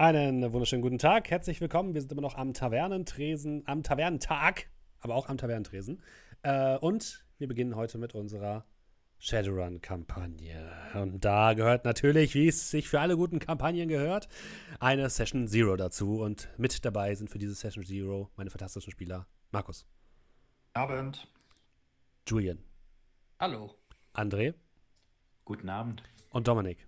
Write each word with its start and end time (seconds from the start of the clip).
Einen 0.00 0.52
wunderschönen 0.52 0.82
guten 0.82 1.00
Tag, 1.00 1.28
herzlich 1.28 1.60
willkommen. 1.60 1.92
Wir 1.92 2.00
sind 2.00 2.12
immer 2.12 2.22
noch 2.22 2.36
am 2.36 2.54
Tavernentresen, 2.54 3.64
am 3.66 3.82
Tavernentag, 3.82 4.68
aber 5.00 5.16
auch 5.16 5.28
am 5.28 5.38
Tavernentresen. 5.38 6.00
Äh, 6.42 6.78
und 6.78 7.26
wir 7.38 7.48
beginnen 7.48 7.74
heute 7.74 7.98
mit 7.98 8.14
unserer 8.14 8.64
Shadowrun-Kampagne. 9.18 10.70
Und 10.94 11.24
da 11.24 11.54
gehört 11.54 11.84
natürlich, 11.84 12.36
wie 12.36 12.46
es 12.46 12.70
sich 12.70 12.88
für 12.88 13.00
alle 13.00 13.16
guten 13.16 13.40
Kampagnen 13.40 13.88
gehört, 13.88 14.28
eine 14.78 15.10
Session 15.10 15.48
Zero 15.48 15.74
dazu. 15.74 16.20
Und 16.20 16.48
mit 16.58 16.84
dabei 16.84 17.12
sind 17.16 17.28
für 17.28 17.40
diese 17.40 17.54
Session 17.54 17.84
Zero 17.84 18.30
meine 18.36 18.50
fantastischen 18.50 18.92
Spieler 18.92 19.26
Markus. 19.50 19.84
Abend. 20.74 21.26
Julian. 22.24 22.62
Hallo. 23.40 23.74
André. 24.14 24.54
Guten 25.44 25.68
Abend. 25.68 26.04
Und 26.30 26.46
Dominik. 26.46 26.86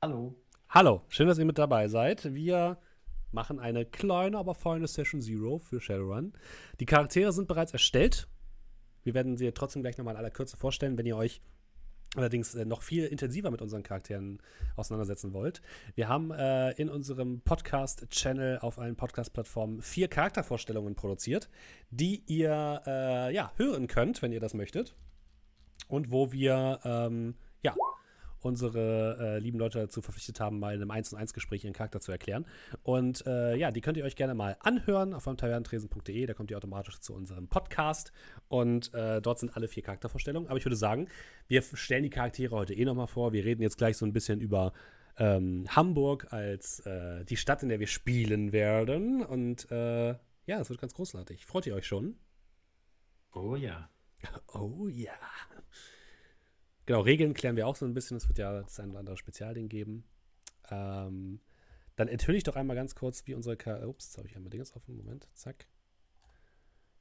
Hallo. 0.00 0.36
Hallo, 0.70 1.00
schön, 1.08 1.26
dass 1.26 1.38
ihr 1.38 1.46
mit 1.46 1.56
dabei 1.56 1.88
seid. 1.88 2.34
Wir 2.34 2.76
machen 3.32 3.58
eine 3.58 3.86
kleine, 3.86 4.36
aber 4.36 4.54
feine 4.54 4.86
Session 4.86 5.22
Zero 5.22 5.58
für 5.58 5.80
Shadowrun. 5.80 6.34
Die 6.78 6.84
Charaktere 6.84 7.32
sind 7.32 7.48
bereits 7.48 7.72
erstellt. 7.72 8.28
Wir 9.02 9.14
werden 9.14 9.38
sie 9.38 9.50
trotzdem 9.52 9.80
gleich 9.80 9.96
nochmal 9.96 10.12
in 10.12 10.18
aller 10.18 10.30
Kürze 10.30 10.58
vorstellen, 10.58 10.98
wenn 10.98 11.06
ihr 11.06 11.16
euch 11.16 11.40
allerdings 12.16 12.54
äh, 12.54 12.66
noch 12.66 12.82
viel 12.82 13.06
intensiver 13.06 13.50
mit 13.50 13.62
unseren 13.62 13.82
Charakteren 13.82 14.42
auseinandersetzen 14.76 15.32
wollt. 15.32 15.62
Wir 15.94 16.08
haben 16.08 16.32
äh, 16.32 16.72
in 16.72 16.90
unserem 16.90 17.40
Podcast-Channel 17.40 18.58
auf 18.58 18.78
allen 18.78 18.94
Podcast-Plattformen 18.94 19.80
vier 19.80 20.08
Charaktervorstellungen 20.08 20.94
produziert, 20.96 21.48
die 21.88 22.24
ihr 22.26 22.82
äh, 22.86 23.34
ja, 23.34 23.52
hören 23.56 23.86
könnt, 23.86 24.20
wenn 24.20 24.32
ihr 24.32 24.40
das 24.40 24.52
möchtet. 24.52 24.94
Und 25.88 26.12
wo 26.12 26.30
wir 26.30 26.80
ähm, 26.84 27.36
ja, 27.62 27.74
unsere 28.40 29.18
äh, 29.20 29.38
lieben 29.38 29.58
Leute 29.58 29.78
dazu 29.78 30.02
verpflichtet 30.02 30.40
haben, 30.40 30.58
mal 30.58 30.74
in 30.74 30.82
einem 30.82 30.90
1 30.90 31.14
1 31.14 31.32
Gespräch 31.32 31.64
ihren 31.64 31.72
Charakter 31.72 32.00
zu 32.00 32.12
erklären. 32.12 32.46
Und 32.82 33.26
äh, 33.26 33.56
ja, 33.56 33.70
die 33.70 33.80
könnt 33.80 33.96
ihr 33.96 34.04
euch 34.04 34.16
gerne 34.16 34.34
mal 34.34 34.56
anhören 34.60 35.14
auf 35.14 35.24
tavernentresen.de. 35.24 36.26
Da 36.26 36.34
kommt 36.34 36.50
ihr 36.50 36.56
automatisch 36.56 37.00
zu 37.00 37.14
unserem 37.14 37.48
Podcast. 37.48 38.12
Und 38.48 38.92
äh, 38.94 39.20
dort 39.20 39.38
sind 39.38 39.56
alle 39.56 39.68
vier 39.68 39.82
Charaktervorstellungen. 39.82 40.48
Aber 40.48 40.58
ich 40.58 40.64
würde 40.64 40.76
sagen, 40.76 41.08
wir 41.46 41.62
stellen 41.62 42.02
die 42.02 42.10
Charaktere 42.10 42.54
heute 42.54 42.74
eh 42.74 42.84
nochmal 42.84 43.08
vor. 43.08 43.32
Wir 43.32 43.44
reden 43.44 43.62
jetzt 43.62 43.78
gleich 43.78 43.96
so 43.96 44.06
ein 44.06 44.12
bisschen 44.12 44.40
über 44.40 44.72
ähm, 45.18 45.64
Hamburg 45.68 46.32
als 46.32 46.80
äh, 46.80 47.24
die 47.24 47.36
Stadt, 47.36 47.62
in 47.62 47.68
der 47.68 47.80
wir 47.80 47.86
spielen 47.86 48.52
werden. 48.52 49.24
Und 49.24 49.70
äh, 49.70 50.14
ja, 50.46 50.60
es 50.60 50.70
wird 50.70 50.80
ganz 50.80 50.94
großartig. 50.94 51.44
Freut 51.44 51.66
ihr 51.66 51.74
euch 51.74 51.86
schon? 51.86 52.16
Oh 53.34 53.56
ja. 53.56 53.90
Oh 54.52 54.88
ja. 54.88 55.12
Genau, 56.88 57.00
Regeln 57.00 57.34
klären 57.34 57.54
wir 57.54 57.66
auch 57.66 57.76
so 57.76 57.84
ein 57.84 57.92
bisschen. 57.92 58.16
Es 58.16 58.28
wird 58.28 58.38
ja 58.38 58.62
das 58.62 58.80
ein 58.80 58.88
oder 58.88 59.00
andere 59.00 59.18
Spezialding 59.18 59.68
geben. 59.68 60.04
Ähm, 60.70 61.38
dann 61.96 62.08
enthülle 62.08 62.38
ich 62.38 62.44
doch 62.44 62.56
einmal 62.56 62.76
ganz 62.76 62.94
kurz, 62.94 63.26
wie 63.26 63.34
unsere 63.34 63.58
K 63.58 63.86
Ups, 63.86 64.06
jetzt 64.06 64.16
habe 64.16 64.26
ich 64.26 64.34
einmal 64.34 64.48
Dinges 64.48 64.74
offen. 64.74 64.96
Moment, 64.96 65.28
zack. 65.34 65.68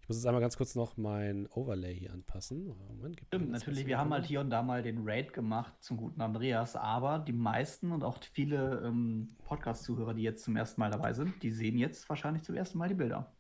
Ich 0.02 0.10
muss 0.10 0.18
jetzt 0.18 0.26
einmal 0.26 0.42
ganz 0.42 0.58
kurz 0.58 0.76
noch 0.76 0.98
mein 0.98 1.48
Overlay 1.48 1.98
hier 1.98 2.12
anpassen. 2.12 2.68
Moment, 2.90 3.22
Stimmt, 3.28 3.50
natürlich. 3.50 3.86
Wir 3.86 3.98
haben 3.98 4.12
halt 4.12 4.26
hier 4.26 4.42
und 4.42 4.50
da 4.50 4.62
mal 4.62 4.84
den 4.84 5.08
Raid 5.08 5.32
gemacht 5.32 5.74
zum 5.80 5.96
guten 5.96 6.20
Andreas, 6.20 6.76
aber 6.76 7.20
die 7.20 7.32
meisten 7.32 7.94
und 7.94 8.04
auch 8.04 8.22
viele 8.22 8.82
ähm, 8.86 9.38
Podcast-Zuhörer, 9.46 10.14
die 10.16 10.24
jetzt 10.24 10.44
zum 10.44 10.58
ersten 10.58 10.82
Mal 10.82 10.92
dabei 10.92 11.14
sind, 11.14 11.42
die 11.44 11.52
sehen 11.52 11.78
jetzt 11.78 12.10
wahrscheinlich 12.10 12.44
zum 12.44 12.56
ersten 12.56 12.78
Mal 12.78 12.90
die 12.90 12.96
Bilder. 12.96 13.34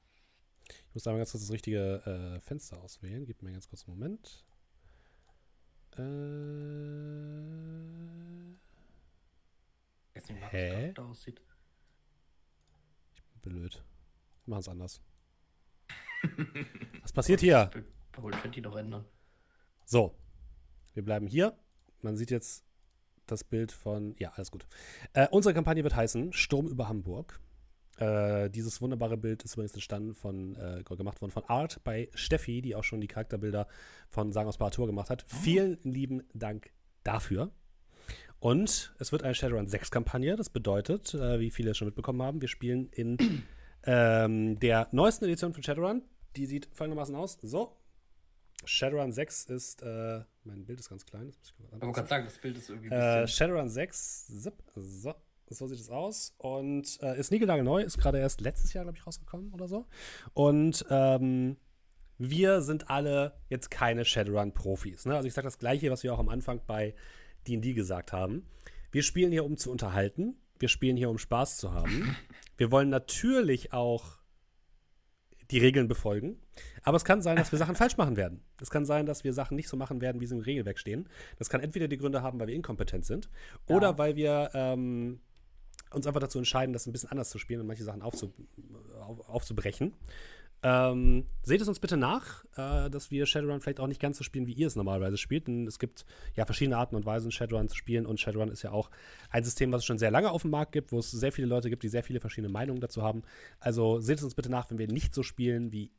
Ich 0.69 0.93
muss 0.93 1.05
einmal 1.07 1.19
ganz 1.19 1.31
kurz 1.33 1.43
das 1.43 1.51
richtige 1.51 2.37
äh, 2.37 2.39
Fenster 2.39 2.81
auswählen. 2.81 3.25
Gib 3.25 3.41
mir 3.41 3.51
ganz 3.51 3.67
kurz 3.67 3.85
einen 3.85 3.99
Moment. 3.99 4.46
Äh. 5.97 6.03
Jetzt 10.13 10.29
nicht 10.29 10.51
Hä? 10.51 10.93
da 10.93 11.05
aussieht. 11.05 11.41
Ich 13.15 13.41
bin 13.41 13.53
blöd. 13.53 13.83
Wir 14.45 14.51
machen 14.51 14.59
es 14.61 14.69
anders. 14.69 15.01
Was 17.01 17.11
passiert 17.11 17.39
hier? 17.39 17.69
Paul, 18.11 18.33
ich 18.33 18.51
die 18.51 18.61
doch 18.61 18.75
ändern. 18.75 19.05
So. 19.85 20.15
Wir 20.93 21.03
bleiben 21.03 21.27
hier. 21.27 21.57
Man 22.01 22.17
sieht 22.17 22.31
jetzt 22.31 22.65
das 23.27 23.43
Bild 23.43 23.71
von. 23.71 24.15
Ja, 24.17 24.31
alles 24.31 24.51
gut. 24.51 24.67
Äh, 25.13 25.27
unsere 25.29 25.53
Kampagne 25.53 25.83
wird 25.83 25.95
heißen 25.95 26.33
Sturm 26.33 26.67
über 26.67 26.89
Hamburg. 26.89 27.39
Äh, 27.97 28.49
dieses 28.49 28.81
wunderbare 28.81 29.17
Bild 29.17 29.43
ist 29.43 29.53
übrigens 29.53 29.73
entstanden 29.73 30.13
von, 30.13 30.55
äh, 30.55 30.83
gemacht 30.83 31.21
worden 31.21 31.31
von 31.31 31.43
Art 31.45 31.83
bei 31.83 32.09
Steffi, 32.13 32.61
die 32.61 32.75
auch 32.75 32.83
schon 32.83 33.01
die 33.01 33.07
Charakterbilder 33.07 33.67
von 34.09 34.31
Sagen 34.31 34.47
aus 34.47 34.57
Paratur 34.57 34.85
gemacht 34.85 35.09
hat. 35.09 35.25
Vielen 35.27 35.79
lieben 35.83 36.23
Dank 36.33 36.69
dafür. 37.03 37.51
Und 38.39 38.93
es 38.99 39.11
wird 39.11 39.23
eine 39.23 39.33
Shadowrun 39.33 39.67
6 39.67 39.89
Kampagne. 39.89 40.35
Das 40.35 40.49
bedeutet, 40.49 41.13
äh, 41.15 41.39
wie 41.39 41.49
viele 41.49 41.73
schon 41.73 41.87
mitbekommen 41.87 42.21
haben, 42.21 42.39
wir 42.39 42.47
spielen 42.47 42.89
in 42.91 43.17
ähm, 43.83 44.59
der 44.59 44.89
neuesten 44.91 45.25
Edition 45.25 45.53
von 45.53 45.63
Shadowrun. 45.63 46.03
Die 46.35 46.45
sieht 46.45 46.69
folgendermaßen 46.73 47.15
aus. 47.15 47.39
So. 47.41 47.75
Shadowrun 48.63 49.11
6 49.11 49.45
ist, 49.45 49.81
äh, 49.81 50.21
mein 50.43 50.65
Bild 50.65 50.79
ist 50.79 50.89
ganz 50.89 51.05
klein. 51.05 51.31
Das 51.31 51.53
muss 51.57 51.89
ich 51.89 51.93
gerade 51.93 52.07
sagen, 52.07 52.25
das 52.25 52.37
Bild 52.37 52.57
ist 52.57 52.69
irgendwie 52.69 52.89
äh. 52.89 53.27
Shadowrun 53.27 53.69
6, 53.69 54.41
zip, 54.43 54.63
so, 54.75 55.15
so 55.49 55.67
sieht 55.67 55.79
es 55.79 55.89
aus. 55.89 56.33
Und 56.37 56.99
äh, 57.01 57.19
ist 57.19 57.31
niegelnagelneu, 57.31 57.81
ist 57.81 57.97
gerade 57.97 58.19
erst 58.19 58.41
letztes 58.41 58.73
Jahr, 58.73 58.83
glaube 58.85 58.97
ich, 58.97 59.05
rausgekommen 59.07 59.53
oder 59.53 59.67
so. 59.67 59.85
Und 60.33 60.85
ähm, 60.89 61.57
wir 62.17 62.61
sind 62.61 62.89
alle 62.89 63.33
jetzt 63.49 63.69
keine 63.71 64.03
Shadowrun-Profis. 64.05 65.05
Ne? 65.05 65.15
Also 65.15 65.27
ich 65.27 65.33
sage 65.33 65.45
das 65.47 65.59
Gleiche, 65.59 65.91
was 65.91 66.03
wir 66.03 66.13
auch 66.13 66.19
am 66.19 66.29
Anfang 66.29 66.61
bei 66.65 66.95
D&D 67.47 67.73
gesagt 67.73 68.11
haben. 68.11 68.47
Wir 68.91 69.03
spielen 69.03 69.31
hier, 69.31 69.45
um 69.45 69.57
zu 69.57 69.71
unterhalten. 69.71 70.35
Wir 70.59 70.69
spielen 70.69 70.97
hier, 70.97 71.09
um 71.09 71.17
Spaß 71.17 71.57
zu 71.57 71.73
haben. 71.73 72.15
Wir 72.57 72.71
wollen 72.71 72.89
natürlich 72.89 73.71
auch 73.73 74.17
die 75.51 75.59
Regeln 75.59 75.87
befolgen. 75.87 76.41
Aber 76.83 76.97
es 76.97 77.05
kann 77.05 77.21
sein, 77.21 77.35
dass 77.37 77.51
wir 77.51 77.59
Sachen 77.59 77.75
falsch 77.75 77.95
machen 77.97 78.17
werden. 78.17 78.43
Es 78.59 78.69
kann 78.71 78.85
sein, 78.85 79.05
dass 79.05 79.23
wir 79.23 79.31
Sachen 79.33 79.55
nicht 79.55 79.69
so 79.69 79.77
machen 79.77 80.01
werden, 80.01 80.19
wie 80.19 80.25
sie 80.25 80.35
im 80.35 80.41
Regelwerk 80.41 80.79
stehen. 80.79 81.07
Das 81.37 81.49
kann 81.49 81.61
entweder 81.61 81.87
die 81.87 81.97
Gründe 81.97 82.21
haben, 82.23 82.39
weil 82.39 82.47
wir 82.47 82.55
inkompetent 82.55 83.05
sind, 83.05 83.29
oder 83.67 83.89
Ja. 83.89 83.97
weil 83.97 84.15
wir 84.15 84.49
ähm, 84.53 85.19
uns 85.91 86.07
einfach 86.07 86.19
dazu 86.19 86.37
entscheiden, 86.37 86.73
das 86.73 86.87
ein 86.87 86.91
bisschen 86.91 87.11
anders 87.11 87.29
zu 87.29 87.37
spielen 87.37 87.61
und 87.61 87.67
manche 87.67 87.83
Sachen 87.83 88.01
aufzu 88.01 88.33
auf, 88.99 89.27
aufzubrechen. 89.29 89.93
Ähm, 90.63 91.25
seht 91.43 91.61
es 91.61 91.67
uns 91.67 91.79
bitte 91.79 91.97
nach, 91.97 92.43
äh, 92.55 92.89
dass 92.89 93.11
wir 93.11 93.27
Shadowrun 93.27 93.61
vielleicht 93.61 93.79
auch 93.79 93.87
nicht 93.87 94.01
ganz 94.01 94.17
so 94.17 94.23
spielen, 94.23 94.47
wie 94.47 94.53
ihr 94.53 94.65
es 94.65 94.75
normalerweise 94.75 95.17
spielt. 95.17 95.47
Denn 95.47 95.67
es 95.67 95.77
gibt 95.77 96.05
ja 96.35 96.45
verschiedene 96.45 96.77
Arten 96.77 96.95
und 96.95 97.05
Weisen, 97.05 97.31
Shadowrun 97.31 97.69
zu 97.69 97.75
spielen. 97.75 98.05
Und 98.05 98.19
Shadowrun 98.19 98.49
ist 98.49 98.63
ja 98.63 98.71
auch 98.71 98.89
ein 99.29 99.43
System, 99.43 99.71
was 99.71 99.81
es 99.81 99.85
schon 99.85 99.99
sehr 99.99 100.09
lange 100.09 100.31
auf 100.31 100.41
dem 100.41 100.51
Markt 100.51 100.71
gibt, 100.71 100.91
wo 100.91 100.99
es 100.99 101.11
sehr 101.11 101.31
viele 101.31 101.47
Leute 101.47 101.69
gibt, 101.69 101.83
die 101.83 101.89
sehr 101.89 102.03
viele 102.03 102.19
verschiedene 102.19 102.51
Meinungen 102.51 102.81
dazu 102.81 103.03
haben. 103.03 103.21
Also 103.59 103.99
seht 103.99 104.17
es 104.17 104.23
uns 104.23 104.33
bitte 104.33 104.49
nach, 104.49 104.71
wenn 104.71 104.79
wir 104.79 104.87
nicht 104.87 105.13
so 105.13 105.21
spielen 105.21 105.71
wie 105.71 105.91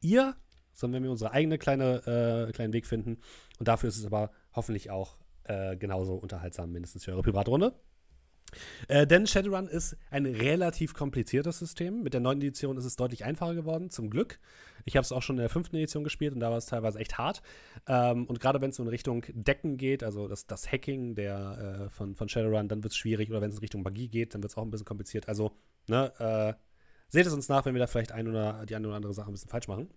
ihr, 0.00 0.36
sondern 0.72 0.98
wenn 0.98 1.04
wir 1.04 1.10
unsere 1.10 1.32
eigene 1.32 1.58
kleine 1.58 2.46
äh, 2.46 2.52
kleinen 2.52 2.72
Weg 2.72 2.86
finden. 2.86 3.18
Und 3.58 3.66
dafür 3.66 3.88
ist 3.88 3.98
es 3.98 4.06
aber 4.06 4.30
hoffentlich 4.54 4.90
auch 4.90 5.16
äh, 5.44 5.76
genauso 5.76 6.14
unterhaltsam, 6.14 6.70
mindestens 6.70 7.04
für 7.04 7.12
eure 7.12 7.22
Privatrunde. 7.22 7.74
Äh, 8.88 9.06
denn 9.06 9.26
Shadowrun 9.26 9.66
ist 9.66 9.96
ein 10.10 10.26
relativ 10.26 10.94
kompliziertes 10.94 11.58
System. 11.58 12.02
Mit 12.02 12.14
der 12.14 12.20
neunten 12.20 12.42
Edition 12.42 12.76
ist 12.76 12.84
es 12.84 12.96
deutlich 12.96 13.24
einfacher 13.24 13.54
geworden, 13.54 13.90
zum 13.90 14.10
Glück. 14.10 14.38
Ich 14.84 14.96
habe 14.96 15.02
es 15.02 15.12
auch 15.12 15.22
schon 15.22 15.36
in 15.36 15.40
der 15.40 15.48
fünften 15.48 15.76
Edition 15.76 16.04
gespielt 16.04 16.32
und 16.32 16.40
da 16.40 16.50
war 16.50 16.58
es 16.58 16.66
teilweise 16.66 16.98
echt 16.98 17.18
hart. 17.18 17.42
Ähm, 17.88 18.26
und 18.26 18.40
gerade 18.40 18.60
wenn 18.60 18.70
es 18.70 18.76
so 18.76 18.82
in 18.82 18.88
Richtung 18.88 19.24
Decken 19.28 19.76
geht, 19.76 20.02
also 20.02 20.28
das, 20.28 20.46
das 20.46 20.70
Hacking 20.70 21.14
der, 21.14 21.86
äh, 21.86 21.90
von, 21.90 22.14
von 22.14 22.28
Shadowrun, 22.28 22.68
dann 22.68 22.82
wird 22.82 22.92
es 22.92 22.96
schwierig. 22.96 23.30
Oder 23.30 23.40
wenn 23.40 23.50
es 23.50 23.56
in 23.56 23.60
Richtung 23.60 23.82
Magie 23.82 24.08
geht, 24.08 24.34
dann 24.34 24.42
wird 24.42 24.52
es 24.52 24.56
auch 24.56 24.62
ein 24.62 24.70
bisschen 24.70 24.86
kompliziert. 24.86 25.28
Also, 25.28 25.52
ne, 25.88 26.12
äh, 26.18 26.54
seht 27.08 27.26
es 27.26 27.32
uns 27.32 27.48
nach, 27.48 27.64
wenn 27.66 27.74
wir 27.74 27.80
da 27.80 27.86
vielleicht 27.86 28.12
ein 28.12 28.28
oder 28.28 28.64
die 28.66 28.76
eine 28.76 28.86
oder 28.86 28.96
andere 28.96 29.14
Sache 29.14 29.30
ein 29.30 29.32
bisschen 29.32 29.50
falsch 29.50 29.68
machen. 29.68 29.88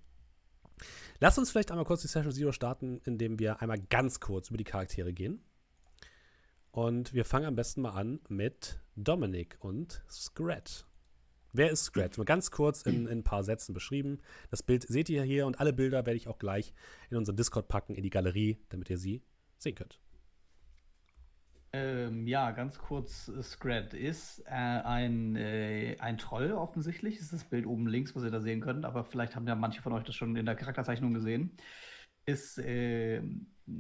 Lasst 1.20 1.38
uns 1.38 1.52
vielleicht 1.52 1.72
einmal 1.72 1.86
kurz 1.86 2.02
die 2.02 2.08
Session 2.08 2.32
Zero 2.32 2.52
starten, 2.52 3.02
indem 3.06 3.40
wir 3.40 3.62
einmal 3.62 3.80
ganz 3.90 4.20
kurz 4.20 4.50
über 4.50 4.58
die 4.58 4.64
Charaktere 4.64 5.14
gehen. 5.14 5.44
Und 6.72 7.14
wir 7.14 7.26
fangen 7.26 7.46
am 7.46 7.56
besten 7.56 7.82
mal 7.82 7.92
an 7.92 8.20
mit 8.30 8.80
Dominic 8.96 9.58
und 9.60 10.04
Scrat. 10.10 10.86
Wer 11.52 11.72
ist 11.72 11.86
Scrat? 11.86 12.18
Mal 12.18 12.26
ganz 12.26 12.52
kurz 12.52 12.84
in, 12.84 13.08
in 13.08 13.20
ein 13.20 13.24
paar 13.24 13.44
Sätzen 13.44 13.74
beschrieben. 13.74 14.20
Das 14.52 14.62
Bild 14.62 14.84
seht 14.84 15.10
ihr 15.10 15.24
hier 15.24 15.48
und 15.48 15.60
alle 15.60 15.74
Bilder 15.74 16.06
werde 16.06 16.18
ich 16.18 16.28
auch 16.28 16.38
gleich 16.38 16.74
in 17.10 17.18
unseren 17.18 17.38
Discord 17.38 17.68
packen, 17.68 17.96
in 17.96 18.04
die 18.04 18.12
Galerie, 18.12 18.60
damit 18.70 18.90
ihr 18.90 19.00
sie 19.00 19.24
sehen 19.58 19.76
könnt. 19.76 20.00
Ähm, 21.72 22.26
ja, 22.26 22.52
ganz 22.52 22.80
kurz, 22.80 23.28
äh, 23.28 23.44
Scrat 23.44 23.94
ist 23.94 24.40
äh, 24.48 24.52
ein, 24.52 25.36
äh, 25.36 25.98
ein 26.00 26.18
Troll 26.18 26.52
offensichtlich. 26.52 27.16
Das 27.16 27.26
ist 27.26 27.34
das 27.34 27.44
Bild 27.44 27.68
oben 27.68 27.88
links, 27.88 28.16
was 28.16 28.24
ihr 28.24 28.32
da 28.32 28.42
sehen 28.42 28.62
könnt, 28.62 28.86
aber 28.86 29.04
vielleicht 29.04 29.36
haben 29.36 29.48
ja 29.48 29.56
manche 29.56 29.82
von 29.82 29.94
euch 29.94 30.04
das 30.04 30.16
schon 30.16 30.36
in 30.36 30.46
der 30.46 30.56
Charakterzeichnung 30.56 31.14
gesehen. 31.14 31.52
Ist 32.26 32.58
äh, 32.60 33.22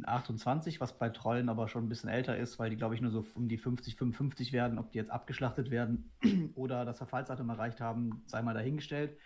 28, 0.05 0.79
was 0.81 0.97
bei 0.97 1.09
Trollen 1.09 1.49
aber 1.49 1.67
schon 1.67 1.85
ein 1.85 1.89
bisschen 1.89 2.09
älter 2.09 2.37
ist, 2.37 2.59
weil 2.59 2.69
die, 2.69 2.75
glaube 2.75 2.95
ich, 2.95 3.01
nur 3.01 3.11
so 3.11 3.25
um 3.35 3.47
die 3.47 3.57
50, 3.57 3.95
55 3.95 4.53
werden. 4.53 4.77
Ob 4.77 4.91
die 4.91 4.97
jetzt 4.97 5.11
abgeschlachtet 5.11 5.71
werden 5.71 6.11
oder 6.55 6.85
das 6.85 6.97
Verfallsdatum 6.97 7.49
erreicht 7.49 7.81
haben, 7.81 8.23
sei 8.25 8.41
mal 8.41 8.53
dahingestellt. 8.53 9.17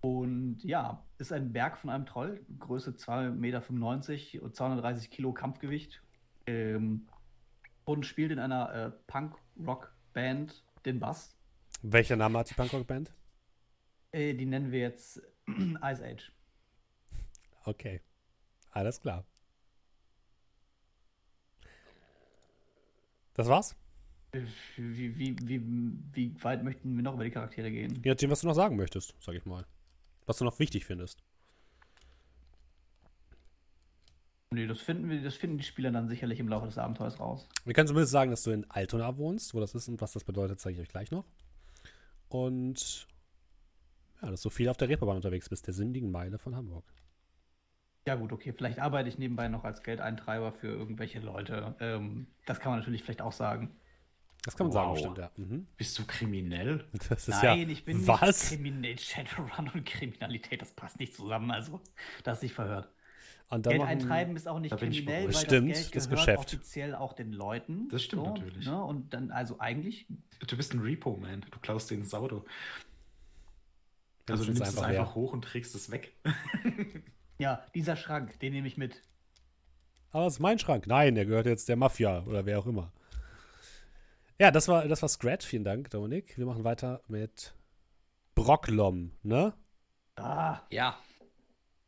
Und 0.00 0.62
ja, 0.64 1.04
ist 1.18 1.32
ein 1.32 1.52
Berg 1.52 1.76
von 1.76 1.90
einem 1.90 2.06
Troll, 2.06 2.40
Größe 2.58 2.92
2,95 2.92 3.30
Meter 3.32 4.42
und 4.42 4.56
230 4.56 5.10
Kilo 5.10 5.32
Kampfgewicht. 5.32 6.02
Ähm, 6.46 7.06
und 7.84 8.06
spielt 8.06 8.32
in 8.32 8.38
einer 8.38 8.72
äh, 8.72 8.90
Punk-Rock-Band 9.06 10.64
den 10.84 11.00
Bass. 11.00 11.36
Welcher 11.82 12.16
Name 12.16 12.38
hat 12.38 12.50
die 12.50 12.54
Punkrock-Band? 12.54 13.12
Äh, 14.12 14.34
die 14.34 14.46
nennen 14.46 14.70
wir 14.70 14.80
jetzt 14.80 15.20
Ice 15.46 16.04
Age. 16.04 16.32
Okay. 17.64 18.00
Alles 18.70 19.00
klar. 19.00 19.24
Das 23.40 23.48
war's? 23.48 23.74
Wie, 24.76 25.18
wie, 25.18 25.34
wie, 25.48 25.62
wie 26.12 26.44
weit 26.44 26.62
möchten 26.62 26.94
wir 26.94 27.02
noch 27.02 27.14
über 27.14 27.24
die 27.24 27.30
Charaktere 27.30 27.70
gehen? 27.70 27.98
Je 28.04 28.10
nachdem, 28.10 28.28
was 28.28 28.42
du 28.42 28.48
noch 28.48 28.54
sagen 28.54 28.76
möchtest, 28.76 29.14
sag 29.18 29.34
ich 29.34 29.46
mal. 29.46 29.64
Was 30.26 30.36
du 30.36 30.44
noch 30.44 30.58
wichtig 30.58 30.84
findest. 30.84 31.22
Nee, 34.50 34.66
das 34.66 34.80
finden, 34.80 35.08
wir, 35.08 35.22
das 35.22 35.36
finden 35.36 35.56
die 35.56 35.64
Spieler 35.64 35.90
dann 35.90 36.06
sicherlich 36.06 36.38
im 36.38 36.48
Laufe 36.48 36.66
des 36.66 36.76
Abenteuers 36.76 37.18
raus. 37.18 37.48
Wir 37.64 37.72
können 37.72 37.88
zumindest 37.88 38.12
sagen, 38.12 38.30
dass 38.30 38.42
du 38.42 38.50
in 38.50 38.70
Altona 38.70 39.16
wohnst. 39.16 39.54
Wo 39.54 39.60
das 39.60 39.74
ist 39.74 39.88
und 39.88 40.02
was 40.02 40.12
das 40.12 40.24
bedeutet, 40.24 40.60
zeige 40.60 40.74
ich 40.74 40.82
euch 40.82 40.90
gleich 40.90 41.10
noch. 41.10 41.24
Und 42.28 43.08
ja, 44.20 44.30
dass 44.30 44.42
du 44.42 44.50
viel 44.50 44.68
auf 44.68 44.76
der 44.76 44.90
Reeperbahn 44.90 45.16
unterwegs 45.16 45.48
bist, 45.48 45.66
der 45.66 45.72
sündigen 45.72 46.10
Meile 46.10 46.36
von 46.36 46.54
Hamburg. 46.54 46.84
Ja, 48.10 48.16
gut, 48.16 48.32
okay. 48.32 48.52
Vielleicht 48.52 48.80
arbeite 48.80 49.08
ich 49.08 49.18
nebenbei 49.18 49.46
noch 49.46 49.62
als 49.62 49.84
Geldeintreiber 49.84 50.50
für 50.50 50.66
irgendwelche 50.66 51.20
Leute. 51.20 51.76
Ähm, 51.78 52.26
das 52.44 52.58
kann 52.58 52.72
man 52.72 52.80
natürlich 52.80 53.04
vielleicht 53.04 53.22
auch 53.22 53.30
sagen. 53.30 53.70
Das 54.42 54.56
kann 54.56 54.66
man 54.66 54.72
sagen, 54.72 54.88
Wow. 54.88 54.94
bestimmt, 54.94 55.18
ja. 55.18 55.30
Mhm. 55.36 55.66
Bist 55.76 55.96
du 55.96 56.04
kriminell? 56.06 56.84
Das 57.08 57.28
ist 57.28 57.40
Nein, 57.40 57.60
ja. 57.60 57.68
ich 57.68 57.84
bin 57.84 58.04
was? 58.08 58.50
nicht 58.50 58.58
kriminell. 58.60 58.98
Shadowrun 58.98 59.70
und 59.72 59.86
Kriminalität, 59.86 60.60
das 60.60 60.72
passt 60.72 60.98
nicht 60.98 61.14
zusammen. 61.14 61.52
Also, 61.52 61.80
das 62.24 62.38
ist 62.38 62.40
sich 62.40 62.52
verhört. 62.52 62.88
Und 63.48 63.62
Geld 63.64 63.78
machen- 63.78 63.88
eintreiben 63.90 64.34
ist 64.34 64.48
auch 64.48 64.58
nicht 64.58 64.76
kriminell, 64.76 65.26
weil. 65.26 65.34
Stimmt, 65.34 65.70
das 65.70 65.78
Geld 65.82 65.94
das 65.94 66.08
gehört 66.08 66.26
Geschäft. 66.26 66.38
offiziell 66.54 66.94
auch 66.96 67.12
den 67.12 67.32
Leuten. 67.32 67.88
Das 67.90 68.02
stimmt 68.02 68.24
natürlich. 68.24 68.66
Ne? 68.66 68.82
Und 68.82 69.14
dann, 69.14 69.30
also 69.30 69.60
eigentlich, 69.60 70.06
Du 70.48 70.56
bist 70.56 70.74
ein 70.74 70.80
Repo-Man. 70.80 71.42
Du 71.48 71.58
klaust 71.60 71.92
den 71.92 72.00
ins 72.00 72.12
Auto. 72.12 72.44
Dann 74.26 74.34
Also 74.34 74.44
du 74.46 74.50
nimm's 74.50 74.58
nimmst 74.60 74.72
es 74.72 74.78
einfach 74.78 74.88
einfach 74.90 75.06
her. 75.10 75.14
hoch 75.14 75.32
und 75.32 75.42
trägst 75.44 75.76
es 75.76 75.92
weg. 75.92 76.12
ja, 77.40 77.64
dieser 77.74 77.96
Schrank, 77.96 78.38
den 78.40 78.52
nehme 78.52 78.68
ich 78.68 78.76
mit. 78.76 79.02
Aber 80.12 80.26
es 80.26 80.34
ist 80.34 80.40
mein 80.40 80.58
Schrank. 80.58 80.86
Nein, 80.86 81.14
der 81.14 81.26
gehört 81.26 81.46
jetzt 81.46 81.68
der 81.68 81.76
Mafia 81.76 82.22
oder 82.24 82.44
wer 82.44 82.58
auch 82.58 82.66
immer. 82.66 82.92
Ja, 84.38 84.50
das 84.50 84.68
war, 84.68 84.86
das 84.88 85.02
war 85.02 85.08
Scratch. 85.08 85.46
Vielen 85.46 85.64
Dank, 85.64 85.90
Dominik. 85.90 86.36
Wir 86.36 86.46
machen 86.46 86.64
weiter 86.64 87.02
mit 87.08 87.54
Brocklom, 88.34 89.12
ne? 89.22 89.54
Ah, 90.16 90.60
Ja. 90.70 90.98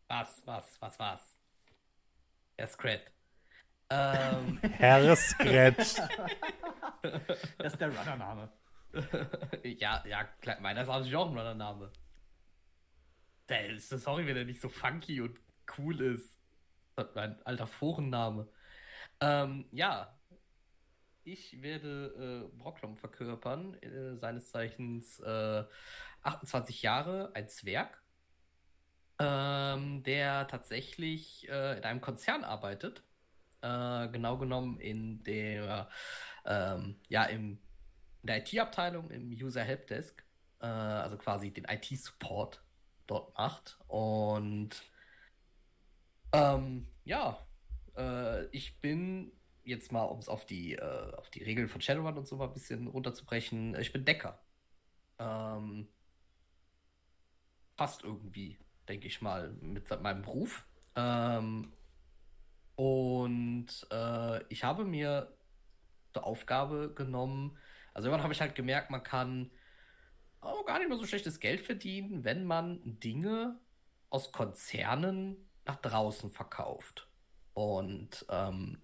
Was, 0.08 0.42
was, 0.44 0.76
was, 0.80 0.98
was? 0.98 1.38
Der 2.58 2.66
Scrat. 2.66 3.00
Ähm, 3.88 4.58
Herr 4.60 5.16
Scratch. 5.16 5.94
das 7.58 7.72
ist 7.72 7.80
der 7.80 7.96
Runnername. 7.96 8.50
ja, 9.64 10.04
ja, 10.06 10.24
klar, 10.42 10.60
meiner 10.60 10.82
ist 10.82 10.88
natürlich 10.88 11.16
auch 11.16 11.30
ein 11.30 11.36
Runnername. 11.38 11.90
Der 13.48 13.70
ist, 13.70 13.88
sorry, 13.88 14.26
wenn 14.26 14.36
er 14.36 14.44
nicht 14.44 14.60
so 14.60 14.68
funky 14.68 15.22
und 15.22 15.38
cool 15.78 16.00
ist. 16.00 16.38
Mein 17.14 17.40
alter 17.44 17.66
Forenname. 17.66 18.48
Ähm, 19.20 19.66
ja. 19.72 20.18
Ich 21.24 21.62
werde 21.62 22.50
äh, 22.52 22.56
Brocklom 22.58 22.96
verkörpern, 22.96 23.74
äh, 23.74 24.16
seines 24.16 24.50
Zeichens 24.50 25.20
äh, 25.20 25.64
28 26.22 26.82
Jahre, 26.82 27.30
ein 27.34 27.48
Zwerg, 27.48 28.02
ähm, 29.20 30.02
der 30.02 30.48
tatsächlich 30.48 31.48
äh, 31.48 31.78
in 31.78 31.84
einem 31.84 32.00
Konzern 32.00 32.42
arbeitet. 32.42 33.04
Äh, 33.62 34.08
genau 34.08 34.36
genommen 34.38 34.80
in 34.80 35.22
der, 35.22 35.88
ähm, 36.44 36.96
ja, 37.08 37.24
im, 37.24 37.60
in 38.22 38.26
der 38.26 38.38
IT-Abteilung, 38.38 39.10
im 39.10 39.30
User 39.30 39.62
Helpdesk, 39.62 40.24
äh, 40.60 40.66
also 40.66 41.16
quasi 41.16 41.52
den 41.52 41.66
IT-Support 41.66 42.60
dort 43.06 43.36
macht. 43.38 43.78
Und 43.86 44.82
ähm, 46.32 46.86
ja, 47.04 47.38
äh, 47.96 48.46
ich 48.46 48.80
bin 48.80 49.32
jetzt 49.64 49.92
mal, 49.92 50.04
um 50.04 50.18
es 50.18 50.28
auf 50.28 50.44
die, 50.46 50.74
äh, 50.74 51.14
auf 51.16 51.30
die 51.30 51.42
Regeln 51.42 51.68
von 51.68 51.80
Shadowrun 51.80 52.18
und 52.18 52.26
so 52.26 52.36
mal 52.36 52.46
ein 52.46 52.54
bisschen 52.54 52.86
runterzubrechen, 52.88 53.78
ich 53.80 53.92
bin 53.92 54.04
Decker. 54.04 54.38
Ähm, 55.18 55.88
passt 57.76 58.04
irgendwie, 58.04 58.58
denke 58.88 59.06
ich 59.06 59.20
mal, 59.22 59.52
mit 59.60 59.88
meinem 60.02 60.22
Beruf. 60.22 60.66
Ähm, 60.96 61.72
und 62.76 63.68
äh, 63.90 64.44
ich 64.48 64.64
habe 64.64 64.84
mir 64.84 65.36
zur 66.12 66.26
Aufgabe 66.26 66.92
genommen, 66.94 67.56
also 67.94 68.08
irgendwann 68.08 68.24
habe 68.24 68.32
ich 68.32 68.40
halt 68.40 68.54
gemerkt, 68.54 68.90
man 68.90 69.02
kann 69.02 69.50
auch 70.40 70.64
gar 70.66 70.78
nicht 70.78 70.88
mehr 70.88 70.98
so 70.98 71.06
schlechtes 71.06 71.40
Geld 71.40 71.60
verdienen, 71.60 72.24
wenn 72.24 72.44
man 72.44 72.80
Dinge 73.00 73.60
aus 74.10 74.32
Konzernen 74.32 75.36
nach 75.64 75.76
draußen 75.76 76.30
verkauft. 76.30 77.08
Und 77.54 78.24
ähm, 78.28 78.80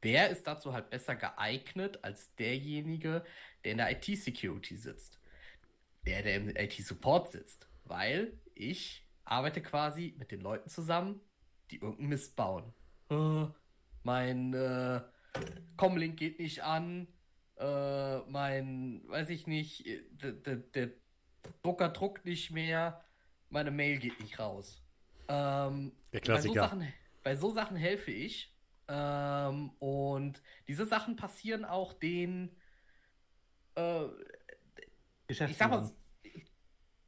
wer 0.00 0.30
ist 0.30 0.46
dazu 0.46 0.72
halt 0.72 0.90
besser 0.90 1.16
geeignet 1.16 2.02
als 2.02 2.34
derjenige, 2.36 3.24
der 3.64 3.72
in 3.72 3.78
der 3.78 3.90
IT-Security 3.92 4.76
sitzt? 4.76 5.18
Der, 6.06 6.22
der 6.22 6.36
im 6.36 6.48
IT-Support 6.56 7.30
sitzt. 7.30 7.68
Weil 7.84 8.32
ich 8.54 9.06
arbeite 9.24 9.62
quasi 9.62 10.14
mit 10.18 10.30
den 10.30 10.40
Leuten 10.40 10.68
zusammen, 10.68 11.20
die 11.70 11.76
irgendeinen 11.76 12.08
Mist 12.08 12.34
bauen. 12.36 12.72
Äh, 13.10 13.46
mein 14.02 14.54
äh, 14.54 15.02
Comlink 15.76 16.16
geht 16.16 16.38
nicht 16.38 16.62
an. 16.62 17.08
Äh, 17.58 18.18
mein, 18.20 19.02
weiß 19.08 19.30
ich 19.30 19.46
nicht, 19.46 19.86
äh, 19.86 20.02
der, 20.10 20.32
der, 20.32 20.56
der 20.56 20.90
Drucker 21.62 21.90
druckt 21.90 22.24
nicht 22.24 22.50
mehr. 22.50 23.04
Meine 23.50 23.70
Mail 23.70 23.98
geht 23.98 24.20
nicht 24.20 24.38
raus. 24.38 24.82
Ähm, 25.28 25.92
Der 26.12 26.20
bei 26.20 26.40
so, 26.40 26.52
Klassiker. 26.52 26.60
Sachen, 26.60 26.92
bei 27.22 27.36
so 27.36 27.50
Sachen 27.50 27.76
helfe 27.76 28.10
ich. 28.10 28.54
Ähm, 28.88 29.70
und 29.78 30.42
diese 30.66 30.86
Sachen 30.86 31.16
passieren 31.16 31.64
auch 31.64 31.92
den, 31.92 32.56
äh, 33.74 34.04
ich 35.28 35.36
sag 35.36 35.70
mal, 35.70 35.90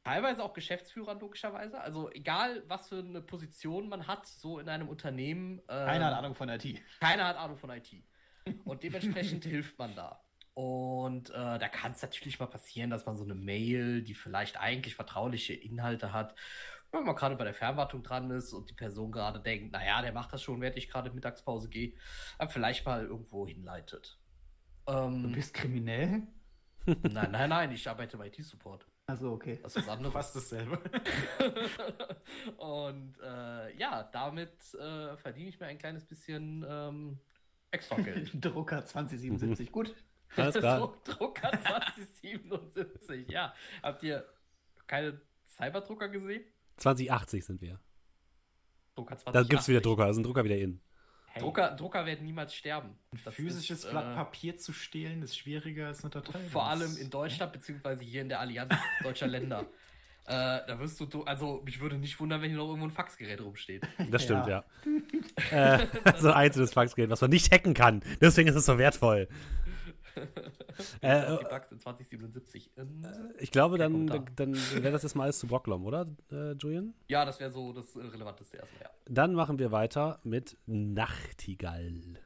teilweise 0.03 0.43
auch 0.43 0.53
Geschäftsführern 0.53 1.19
logischerweise. 1.19 1.79
Also 1.79 2.11
egal, 2.11 2.63
was 2.67 2.89
für 2.89 2.99
eine 2.99 3.21
Position 3.21 3.89
man 3.89 4.07
hat, 4.07 4.27
so 4.27 4.59
in 4.59 4.69
einem 4.69 4.89
Unternehmen. 4.89 5.59
ähm, 5.69 5.85
Keiner 5.87 6.05
hat 6.07 6.13
Ahnung 6.13 6.35
von 6.35 6.49
IT. 6.49 6.81
keiner 6.99 7.27
hat 7.27 7.37
Ahnung 7.37 7.57
von 7.57 7.69
IT. 7.71 7.91
Und 8.65 8.83
dementsprechend 8.83 9.43
hilft 9.45 9.77
man 9.77 9.95
da. 9.95 10.23
Und 10.53 11.29
äh, 11.29 11.33
da 11.33 11.69
kann 11.69 11.93
es 11.93 12.01
natürlich 12.01 12.39
mal 12.39 12.47
passieren, 12.47 12.89
dass 12.89 13.05
man 13.05 13.15
so 13.15 13.23
eine 13.23 13.35
Mail, 13.35 14.01
die 14.01 14.13
vielleicht 14.13 14.59
eigentlich 14.59 14.95
vertrauliche 14.95 15.53
Inhalte 15.53 16.11
hat, 16.11 16.35
wenn 16.91 17.03
man 17.03 17.15
gerade 17.15 17.35
bei 17.35 17.43
der 17.45 17.53
Fernwartung 17.53 18.03
dran 18.03 18.29
ist 18.31 18.53
und 18.53 18.69
die 18.69 18.73
Person 18.73 19.11
gerade 19.11 19.39
denkt, 19.39 19.71
naja, 19.71 20.01
der 20.01 20.11
macht 20.13 20.33
das 20.33 20.41
schon, 20.43 20.59
während 20.61 20.77
ich 20.77 20.89
gerade 20.89 21.09
in 21.09 21.15
Mittagspause 21.15 21.69
gehe, 21.69 21.93
dann 22.37 22.49
vielleicht 22.49 22.85
mal 22.85 23.05
irgendwo 23.05 23.47
hinleitet. 23.47 24.19
Du 24.85 24.93
Ähm, 24.93 25.31
bist 25.31 25.53
kriminell? 25.53 26.23
nein, 26.85 27.31
nein, 27.31 27.49
nein, 27.49 27.71
ich 27.71 27.87
arbeite 27.87 28.17
im 28.17 28.23
IT-Support. 28.23 28.87
Also 29.07 29.31
okay. 29.31 29.59
Das 29.61 29.75
ist 29.75 29.87
was 29.87 29.89
anderes. 29.89 30.13
Fast 30.13 30.35
dasselbe. 30.35 30.79
und 32.57 33.19
äh, 33.21 33.75
ja, 33.77 34.03
damit 34.03 34.73
äh, 34.73 35.17
verdiene 35.17 35.49
ich 35.49 35.59
mir 35.59 35.67
ein 35.67 35.77
kleines 35.77 36.05
bisschen 36.05 36.65
ähm, 36.67 37.19
extra 37.71 37.97
Geld. 37.97 38.31
Drucker 38.45 38.85
2077. 38.85 39.71
Gut. 39.71 39.95
Alles 40.37 40.55
klar. 40.55 40.79
Druck, 40.79 41.03
Drucker 41.03 41.51
2077, 41.51 43.29
ja. 43.29 43.53
Habt 43.83 44.01
ihr 44.03 44.25
keine 44.87 45.19
Cyberdrucker 45.45 46.07
gesehen? 46.09 46.45
2080 46.81 47.45
sind 47.45 47.61
wir. 47.61 47.79
Drucker 48.95 49.15
Da 49.31 49.43
gibt 49.43 49.61
es 49.61 49.67
wieder 49.67 49.81
2080. 49.81 49.83
Drucker, 49.83 50.05
da 50.05 50.13
sind 50.13 50.25
Drucker 50.25 50.43
wieder 50.43 50.57
in. 50.57 50.81
Hey, 51.27 51.41
Drucker, 51.41 51.71
Drucker 51.71 52.05
werden 52.05 52.25
niemals 52.25 52.53
sterben. 52.53 52.97
Das 53.23 53.33
physisches 53.33 53.85
ist, 53.85 53.91
Blatt 53.91 54.11
äh, 54.11 54.15
Papier 54.15 54.57
zu 54.57 54.73
stehlen 54.73 55.21
ist 55.21 55.37
schwieriger 55.37 55.87
als 55.87 56.03
eine 56.03 56.11
Datei. 56.11 56.37
Vor 56.39 56.65
allem 56.65 56.97
in 56.97 57.09
Deutschland, 57.09 57.53
beziehungsweise 57.53 58.03
hier 58.03 58.21
in 58.21 58.29
der 58.29 58.41
Allianz 58.41 58.73
deutscher 59.01 59.27
Länder. 59.29 59.65
Äh, 60.25 60.59
da 60.67 60.79
wirst 60.79 60.99
du, 60.99 61.05
du, 61.05 61.23
also 61.23 61.61
mich 61.65 61.79
würde 61.79 61.97
nicht 61.97 62.19
wundern, 62.19 62.41
wenn 62.41 62.49
hier 62.49 62.57
noch 62.57 62.67
irgendwo 62.67 62.87
ein 62.87 62.91
Faxgerät 62.91 63.41
rumsteht. 63.41 63.87
Das 64.09 64.23
stimmt, 64.23 64.45
ja. 64.47 64.65
Ja. 65.51 65.75
äh, 65.79 65.87
so 66.17 66.27
ein 66.27 66.33
einzelnes 66.33 66.73
Faxgerät, 66.73 67.09
was 67.09 67.21
man 67.21 67.29
nicht 67.29 67.51
hacken 67.51 67.73
kann. 67.73 68.03
Deswegen 68.19 68.49
ist 68.49 68.55
es 68.55 68.65
so 68.65 68.77
wertvoll. 68.77 69.29
Äh, 71.01 71.37
die 71.37 71.43
Bugs 71.45 71.71
in 71.71 71.79
2077. 71.79 72.71
Ähm, 72.77 73.05
Ich 73.39 73.51
glaube, 73.51 73.77
dann, 73.77 74.07
dann 74.35 74.53
wäre 74.55 74.91
das 74.91 75.03
jetzt 75.03 75.15
mal 75.15 75.23
alles 75.23 75.39
zu 75.39 75.47
Brocklom, 75.47 75.85
oder, 75.85 76.07
äh, 76.31 76.53
Julian? 76.53 76.93
ja, 77.07 77.25
das 77.25 77.39
wäre 77.39 77.51
so 77.51 77.73
das 77.73 77.95
äh, 77.95 77.99
Relevanteste 78.01 78.57
erstmal, 78.57 78.83
ja. 78.83 78.89
Dann 79.05 79.33
machen 79.33 79.59
wir 79.59 79.71
weiter 79.71 80.19
mit 80.23 80.57
Nachtigall. 80.65 82.19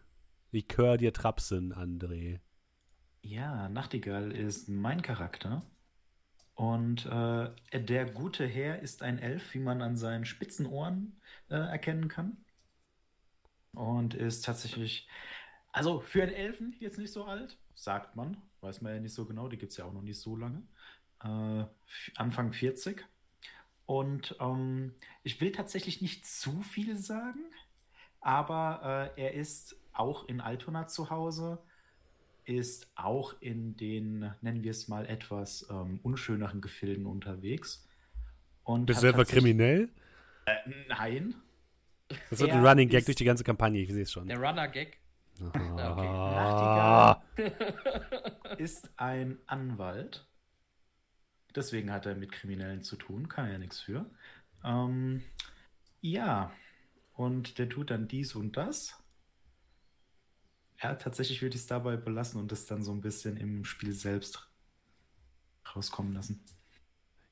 Likör 0.52 0.98
dir 0.98 1.12
Trapsen, 1.14 1.74
André. 1.74 2.40
Ja, 3.22 3.68
Nachtigall 3.70 4.32
ist 4.32 4.70
mein 4.70 5.02
Charakter. 5.02 5.64
Und 6.54 7.06
äh, 7.08 7.50
der 7.74 8.06
gute 8.06 8.46
Herr 8.46 8.80
ist 8.80 9.02
ein 9.04 9.20
Elf, 9.20 9.54
wie 9.54 9.60
man 9.60 9.82
an 9.82 9.98
seinen 9.98 10.24
spitzen 10.26 10.66
Ohren 10.68 11.20
äh, 11.50 11.56
erkennen 11.56 12.08
kann. 12.08 12.38
Und 13.74 14.14
ist 14.14 14.46
tatsächlich, 14.46 15.08
also 15.74 16.00
für 16.00 16.24
einen 16.24 16.32
Elfen 16.32 16.74
jetzt 16.80 16.98
nicht 16.98 17.12
so 17.12 17.26
alt, 17.26 17.58
sagt 17.76 18.16
man. 18.16 18.38
weiß 18.62 18.82
man 18.82 18.94
ja 18.94 19.00
nicht 19.00 19.14
so 19.14 19.26
genau, 19.26 19.48
die 19.48 19.58
gibt 19.58 19.72
es 19.72 19.78
ja 19.78 19.86
auch 19.86 19.94
noch 19.94 20.02
nicht 20.02 20.20
so 20.20 20.36
lange. 20.36 20.64
Äh, 21.24 21.66
Anfang 22.16 22.54
40. 22.54 23.06
Und 23.86 24.36
ähm, 24.40 24.94
ich 25.24 25.40
will 25.42 25.52
tatsächlich 25.52 26.02
nicht 26.02 26.26
zu 26.26 26.62
viel 26.62 26.98
sagen, 26.98 27.42
aber 28.20 29.14
äh, 29.16 29.22
er 29.22 29.34
ist 29.34 29.76
auch 29.94 30.28
in 30.28 30.42
Altona 30.42 30.88
zu 30.88 31.10
Hause, 31.12 31.60
ist 32.46 32.92
auch 32.96 33.34
in 33.42 33.78
den, 33.78 34.32
nennen 34.42 34.64
wir 34.64 34.72
es 34.72 34.88
mal, 34.88 35.06
etwas 35.06 35.68
ähm, 35.70 36.00
unschöneren 36.04 36.62
Gefilden 36.62 37.06
unterwegs. 37.06 37.88
Und 38.64 38.88
Bist 38.88 39.04
du 39.04 39.08
etwa 39.08 39.24
kriminell? 39.24 39.90
Äh, 40.46 40.56
nein. 40.88 41.36
Das 42.30 42.40
wird 42.40 42.52
ein 42.52 42.66
Running 42.66 42.90
Gag 42.90 43.06
durch 43.06 43.18
die 43.18 43.26
ganze 43.26 43.44
Kampagne, 43.44 43.82
ich 43.82 43.92
sehe 43.92 44.04
es 44.04 44.12
schon. 44.12 44.28
Der 44.28 44.38
Runner 44.38 44.68
Gag. 44.68 45.00
Ah. 45.42 47.22
Okay. 47.34 47.52
ist 48.58 48.90
ein 48.98 49.40
Anwalt. 49.48 50.28
Deswegen 51.56 51.92
hat 51.92 52.06
er 52.06 52.16
mit 52.16 52.32
Kriminellen 52.32 52.84
zu 52.84 52.96
tun, 52.96 53.30
kann 53.30 53.52
ja 53.52 53.58
nichts 53.58 53.80
für. 53.80 54.10
Ähm, 54.64 55.24
ja, 56.02 56.52
und 57.14 57.58
der 57.58 57.70
tut 57.70 57.92
dann 57.92 58.08
dies 58.08 58.36
und 58.36 58.58
das. 58.58 59.02
Ja, 60.82 60.96
tatsächlich 60.96 61.42
würde 61.42 61.56
ich 61.56 61.62
es 61.62 61.68
dabei 61.68 61.96
belassen 61.96 62.42
und 62.42 62.52
es 62.52 62.66
dann 62.66 62.84
so 62.84 62.92
ein 62.92 63.02
bisschen 63.02 63.38
im 63.38 63.64
Spiel 63.64 63.94
selbst 63.94 64.50
rauskommen 65.74 66.14
lassen. 66.14 66.44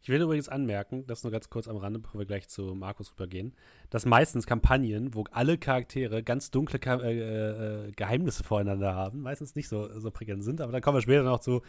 Ich 0.03 0.09
will 0.09 0.21
übrigens 0.21 0.49
anmerken, 0.49 1.07
das 1.07 1.23
nur 1.23 1.31
ganz 1.31 1.49
kurz 1.49 1.69
am 1.69 1.77
Rande, 1.77 1.97
bevor 1.97 2.19
wir 2.19 2.25
gleich 2.25 2.49
zu 2.49 2.75
Markus 2.75 3.13
rübergehen, 3.13 3.53
dass 3.89 4.05
meistens 4.05 4.45
Kampagnen, 4.45 5.13
wo 5.13 5.23
alle 5.31 5.57
Charaktere 5.57 6.23
ganz 6.23 6.51
dunkle 6.51 6.77
äh, 6.77 7.87
äh, 7.87 7.91
Geheimnisse 7.93 8.43
voreinander 8.43 8.95
haben, 8.95 9.21
meistens 9.21 9.55
nicht 9.55 9.69
so, 9.69 9.97
so 9.97 10.11
prickelnd 10.11 10.43
sind, 10.43 10.59
aber 10.59 10.73
da 10.73 10.81
kommen 10.81 10.97
wir 10.97 11.01
später 11.01 11.23
noch 11.23 11.39
zu. 11.39 11.61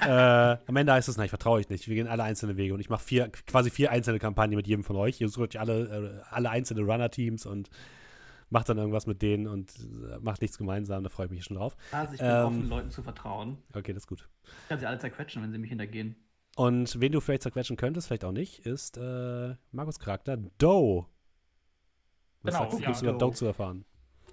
äh, 0.00 0.08
am 0.08 0.74
Ende 0.74 0.94
heißt 0.94 1.06
es, 1.10 1.18
nein, 1.18 1.26
ich 1.26 1.30
vertraue 1.30 1.58
euch 1.58 1.68
nicht. 1.68 1.86
Wir 1.86 1.96
gehen 1.96 2.08
alle 2.08 2.22
einzelne 2.22 2.56
Wege 2.56 2.72
und 2.72 2.80
ich 2.80 2.88
mache 2.88 3.04
vier, 3.04 3.28
quasi 3.28 3.68
vier 3.68 3.90
einzelne 3.90 4.20
Kampagnen 4.20 4.56
mit 4.56 4.66
jedem 4.66 4.82
von 4.82 4.96
euch. 4.96 5.20
Ihr 5.20 5.28
sucht 5.28 5.54
euch 5.54 5.60
alle, 5.60 6.22
äh, 6.24 6.34
alle 6.34 6.48
einzelne 6.48 6.80
Runner-Teams 6.80 7.44
und 7.44 7.68
macht 8.48 8.70
dann 8.70 8.78
irgendwas 8.78 9.06
mit 9.06 9.20
denen 9.20 9.46
und 9.46 9.70
äh, 9.78 10.18
macht 10.20 10.40
nichts 10.40 10.56
gemeinsam, 10.56 11.02
da 11.02 11.10
freue 11.10 11.26
ich 11.26 11.32
mich 11.32 11.44
schon 11.44 11.58
drauf. 11.58 11.76
Also 11.92 12.14
ich 12.14 12.20
bin 12.20 12.30
ähm, 12.30 12.46
offen, 12.46 12.68
Leuten 12.70 12.90
zu 12.90 13.02
vertrauen. 13.02 13.58
Okay, 13.74 13.92
das 13.92 14.04
ist 14.04 14.06
gut. 14.06 14.26
Ich 14.62 14.68
kann 14.70 14.78
sie 14.78 14.86
alle 14.86 14.98
zerquetschen, 14.98 15.42
wenn 15.42 15.52
sie 15.52 15.58
mich 15.58 15.68
hintergehen. 15.68 16.16
Und 16.56 16.98
wen 17.00 17.12
du 17.12 17.20
vielleicht 17.20 17.42
zerquetschen 17.42 17.76
könntest, 17.76 18.08
vielleicht 18.08 18.24
auch 18.24 18.32
nicht, 18.32 18.60
ist 18.60 18.96
äh, 18.96 19.54
Markus 19.72 19.98
Charakter 19.98 20.38
Doe. 20.38 21.04
Was 22.40 22.54
genau, 22.54 22.70
sagst 22.70 23.02
du, 23.02 23.06
ja, 23.06 23.10
über 23.12 23.18
Doe 23.18 23.32
zu 23.32 23.44
erfahren? 23.44 23.84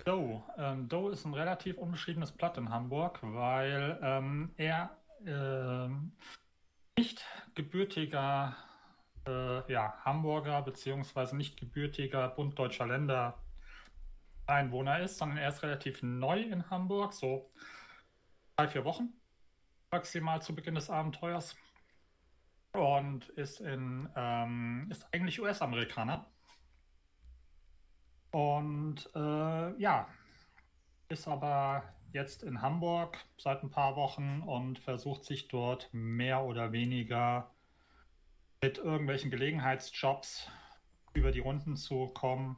Doe. 0.05 0.41
Ähm, 0.57 0.87
Doe 0.87 1.11
ist 1.11 1.25
ein 1.25 1.33
relativ 1.33 1.77
unbeschriebenes 1.77 2.31
Blatt 2.31 2.57
in 2.57 2.69
Hamburg, 2.69 3.19
weil 3.23 3.99
ähm, 4.01 4.53
er 4.55 4.97
äh, 5.25 5.89
nicht 6.97 7.25
gebürtiger 7.55 8.55
äh, 9.27 9.69
ja, 9.69 9.93
Hamburger 10.05 10.61
beziehungsweise 10.61 11.35
nicht 11.35 11.59
gebürtiger 11.59 12.29
Bund 12.29 12.57
deutscher 12.57 12.87
Länder 12.87 13.37
Einwohner 14.45 15.01
ist, 15.01 15.17
sondern 15.17 15.39
er 15.39 15.49
ist 15.49 15.61
relativ 15.61 16.01
neu 16.03 16.39
in 16.39 16.69
Hamburg, 16.69 17.11
so 17.11 17.51
drei, 18.55 18.69
vier 18.69 18.85
Wochen 18.85 19.13
maximal 19.91 20.41
zu 20.41 20.55
Beginn 20.55 20.75
des 20.75 20.89
Abenteuers 20.89 21.55
und 22.73 23.29
ist 23.29 23.61
in 23.61 24.09
ähm, 24.15 24.87
ist 24.89 25.05
eigentlich 25.13 25.41
US-Amerikaner. 25.41 26.25
Und 28.31 29.09
äh, 29.15 29.79
ja, 29.79 30.07
ist 31.07 31.27
aber 31.27 31.83
jetzt 32.13 32.43
in 32.43 32.61
Hamburg 32.61 33.17
seit 33.37 33.63
ein 33.63 33.69
paar 33.69 33.95
Wochen 33.95 34.41
und 34.45 34.79
versucht 34.79 35.23
sich 35.23 35.47
dort 35.47 35.89
mehr 35.91 36.43
oder 36.43 36.71
weniger 36.71 37.51
mit 38.61 38.79
irgendwelchen 38.79 39.29
Gelegenheitsjobs 39.29 40.49
über 41.13 41.31
die 41.31 41.41
Runden 41.41 41.75
zu 41.75 42.07
kommen, 42.07 42.55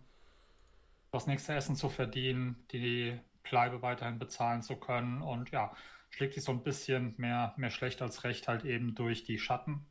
das 1.11 1.27
nächste 1.27 1.53
Essen 1.53 1.75
zu 1.75 1.89
verdienen, 1.89 2.65
die 2.71 3.19
Bleibe 3.43 3.81
weiterhin 3.81 4.17
bezahlen 4.17 4.61
zu 4.61 4.77
können 4.77 5.21
und 5.21 5.51
ja, 5.51 5.75
schlägt 6.09 6.35
sich 6.35 6.43
so 6.43 6.53
ein 6.53 6.63
bisschen 6.63 7.15
mehr, 7.17 7.53
mehr 7.57 7.69
schlecht 7.69 8.01
als 8.01 8.23
recht 8.23 8.47
halt 8.47 8.63
eben 8.63 8.95
durch 8.95 9.25
die 9.25 9.39
Schatten 9.39 9.85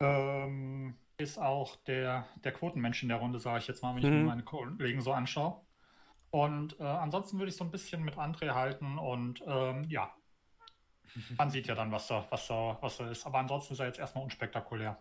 ähm, 0.00 0.94
ist 1.18 1.38
auch 1.38 1.76
der, 1.86 2.26
der 2.44 2.52
Quotenmensch 2.52 3.02
in 3.02 3.08
der 3.08 3.18
Runde, 3.18 3.38
sage 3.38 3.58
ich 3.58 3.66
jetzt 3.66 3.82
mal, 3.82 3.94
wenn 3.94 4.02
ich 4.02 4.08
mhm. 4.08 4.18
mir 4.18 4.24
meine 4.24 4.44
Kollegen 4.44 5.00
so 5.00 5.12
anschaue. 5.12 5.60
Und 6.30 6.78
äh, 6.78 6.84
ansonsten 6.84 7.38
würde 7.38 7.50
ich 7.50 7.56
so 7.56 7.64
ein 7.64 7.70
bisschen 7.70 8.04
mit 8.04 8.16
André 8.16 8.54
halten 8.54 8.98
und 8.98 9.42
ähm, 9.46 9.84
ja, 9.88 10.12
man 11.38 11.50
sieht 11.50 11.66
ja 11.66 11.74
dann, 11.74 11.90
was 11.90 12.06
da, 12.06 12.26
was, 12.30 12.46
da, 12.46 12.78
was 12.80 12.98
da 12.98 13.10
ist. 13.10 13.26
Aber 13.26 13.38
ansonsten 13.38 13.74
ist 13.74 13.80
er 13.80 13.86
jetzt 13.86 13.98
erstmal 13.98 14.24
unspektakulär. 14.24 14.98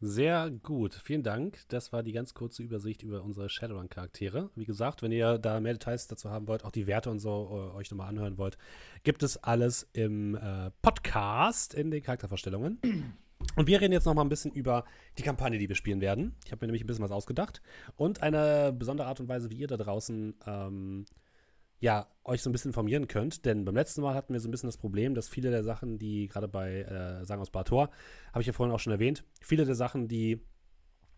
Sehr 0.00 0.50
gut, 0.50 0.94
vielen 0.94 1.22
Dank. 1.22 1.60
Das 1.68 1.92
war 1.92 2.02
die 2.02 2.12
ganz 2.12 2.34
kurze 2.34 2.62
Übersicht 2.62 3.02
über 3.02 3.22
unsere 3.22 3.48
Shadowrun-Charaktere. 3.48 4.50
Wie 4.54 4.64
gesagt, 4.64 5.02
wenn 5.02 5.12
ihr 5.12 5.38
da 5.38 5.60
mehr 5.60 5.72
Details 5.72 6.08
dazu 6.08 6.30
haben 6.30 6.48
wollt, 6.48 6.64
auch 6.64 6.72
die 6.72 6.86
Werte 6.86 7.10
und 7.10 7.20
so 7.20 7.72
äh, 7.72 7.76
euch 7.76 7.90
nochmal 7.90 8.08
anhören 8.08 8.36
wollt, 8.36 8.58
gibt 9.02 9.22
es 9.22 9.36
alles 9.36 9.88
im 9.92 10.34
äh, 10.34 10.70
Podcast 10.82 11.74
in 11.74 11.90
den 11.90 12.02
Charaktervorstellungen. 12.02 12.80
Und 13.56 13.66
wir 13.66 13.80
reden 13.80 13.92
jetzt 13.92 14.04
noch 14.04 14.14
mal 14.14 14.22
ein 14.22 14.28
bisschen 14.28 14.52
über 14.52 14.84
die 15.18 15.22
Kampagne, 15.22 15.58
die 15.58 15.68
wir 15.68 15.76
spielen 15.76 16.00
werden. 16.00 16.34
Ich 16.44 16.52
habe 16.52 16.64
mir 16.64 16.68
nämlich 16.68 16.82
ein 16.82 16.86
bisschen 16.86 17.04
was 17.04 17.10
ausgedacht. 17.10 17.62
Und 17.96 18.22
eine 18.22 18.72
besondere 18.72 19.06
Art 19.06 19.20
und 19.20 19.28
Weise, 19.28 19.50
wie 19.50 19.56
ihr 19.56 19.68
da 19.68 19.76
draußen 19.76 20.34
ähm, 20.46 21.04
ja, 21.80 22.06
euch 22.24 22.40
so 22.42 22.48
ein 22.48 22.52
bisschen 22.52 22.70
informieren 22.70 23.08
könnt. 23.08 23.44
Denn 23.44 23.64
beim 23.64 23.74
letzten 23.74 24.00
Mal 24.00 24.14
hatten 24.14 24.32
wir 24.32 24.40
so 24.40 24.48
ein 24.48 24.50
bisschen 24.50 24.68
das 24.68 24.78
Problem, 24.78 25.14
dass 25.14 25.28
viele 25.28 25.50
der 25.50 25.62
Sachen, 25.62 25.98
die 25.98 26.28
gerade 26.28 26.48
bei 26.48 26.82
äh, 26.82 27.24
Sagen 27.24 27.42
aus 27.42 27.50
Bator, 27.50 27.90
habe 28.32 28.40
ich 28.40 28.46
ja 28.46 28.52
vorhin 28.52 28.74
auch 28.74 28.80
schon 28.80 28.92
erwähnt, 28.92 29.24
viele 29.40 29.64
der 29.64 29.74
Sachen, 29.74 30.08
die 30.08 30.40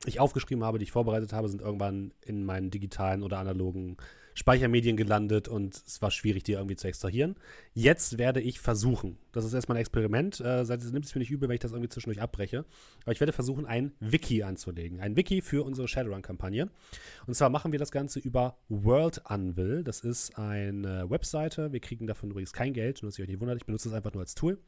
ich 0.04 0.20
aufgeschrieben 0.20 0.64
habe, 0.64 0.78
die 0.78 0.84
ich 0.84 0.92
vorbereitet 0.92 1.32
habe, 1.32 1.48
sind 1.48 1.62
irgendwann 1.62 2.12
in 2.22 2.44
meinen 2.44 2.70
digitalen 2.70 3.22
oder 3.22 3.38
analogen 3.38 3.96
Speichermedien 4.36 4.98
gelandet 4.98 5.48
und 5.48 5.82
es 5.86 6.02
war 6.02 6.10
schwierig, 6.10 6.42
die 6.42 6.52
irgendwie 6.52 6.76
zu 6.76 6.86
extrahieren. 6.86 7.36
Jetzt 7.72 8.18
werde 8.18 8.42
ich 8.42 8.60
versuchen, 8.60 9.16
das 9.32 9.46
ist 9.46 9.54
erstmal 9.54 9.78
ein 9.78 9.80
Experiment, 9.80 10.40
äh, 10.40 10.62
nimmt 10.62 11.06
es 11.06 11.14
mir 11.14 11.20
nicht 11.20 11.30
übel, 11.30 11.48
wenn 11.48 11.54
ich 11.54 11.60
das 11.60 11.72
irgendwie 11.72 11.88
zwischendurch 11.88 12.20
abbreche, 12.20 12.66
aber 13.04 13.12
ich 13.12 13.20
werde 13.20 13.32
versuchen, 13.32 13.64
ein 13.64 13.92
Wiki 13.98 14.42
anzulegen. 14.42 15.00
Ein 15.00 15.16
Wiki 15.16 15.40
für 15.40 15.64
unsere 15.64 15.88
Shadowrun-Kampagne. 15.88 16.68
Und 17.26 17.34
zwar 17.34 17.48
machen 17.48 17.72
wir 17.72 17.78
das 17.78 17.90
Ganze 17.90 18.18
über 18.18 18.58
World 18.68 19.24
Anvil. 19.24 19.82
Das 19.82 20.00
ist 20.00 20.36
eine 20.36 21.08
Webseite. 21.08 21.72
Wir 21.72 21.80
kriegen 21.80 22.06
davon 22.06 22.30
übrigens 22.30 22.52
kein 22.52 22.74
Geld, 22.74 23.02
nur 23.02 23.10
dass 23.10 23.18
ihr 23.18 23.22
euch 23.22 23.30
nicht 23.30 23.40
wundert. 23.40 23.56
Ich 23.56 23.64
benutze 23.64 23.88
das 23.88 23.96
einfach 23.96 24.12
nur 24.12 24.20
als 24.20 24.34
Tool. 24.34 24.58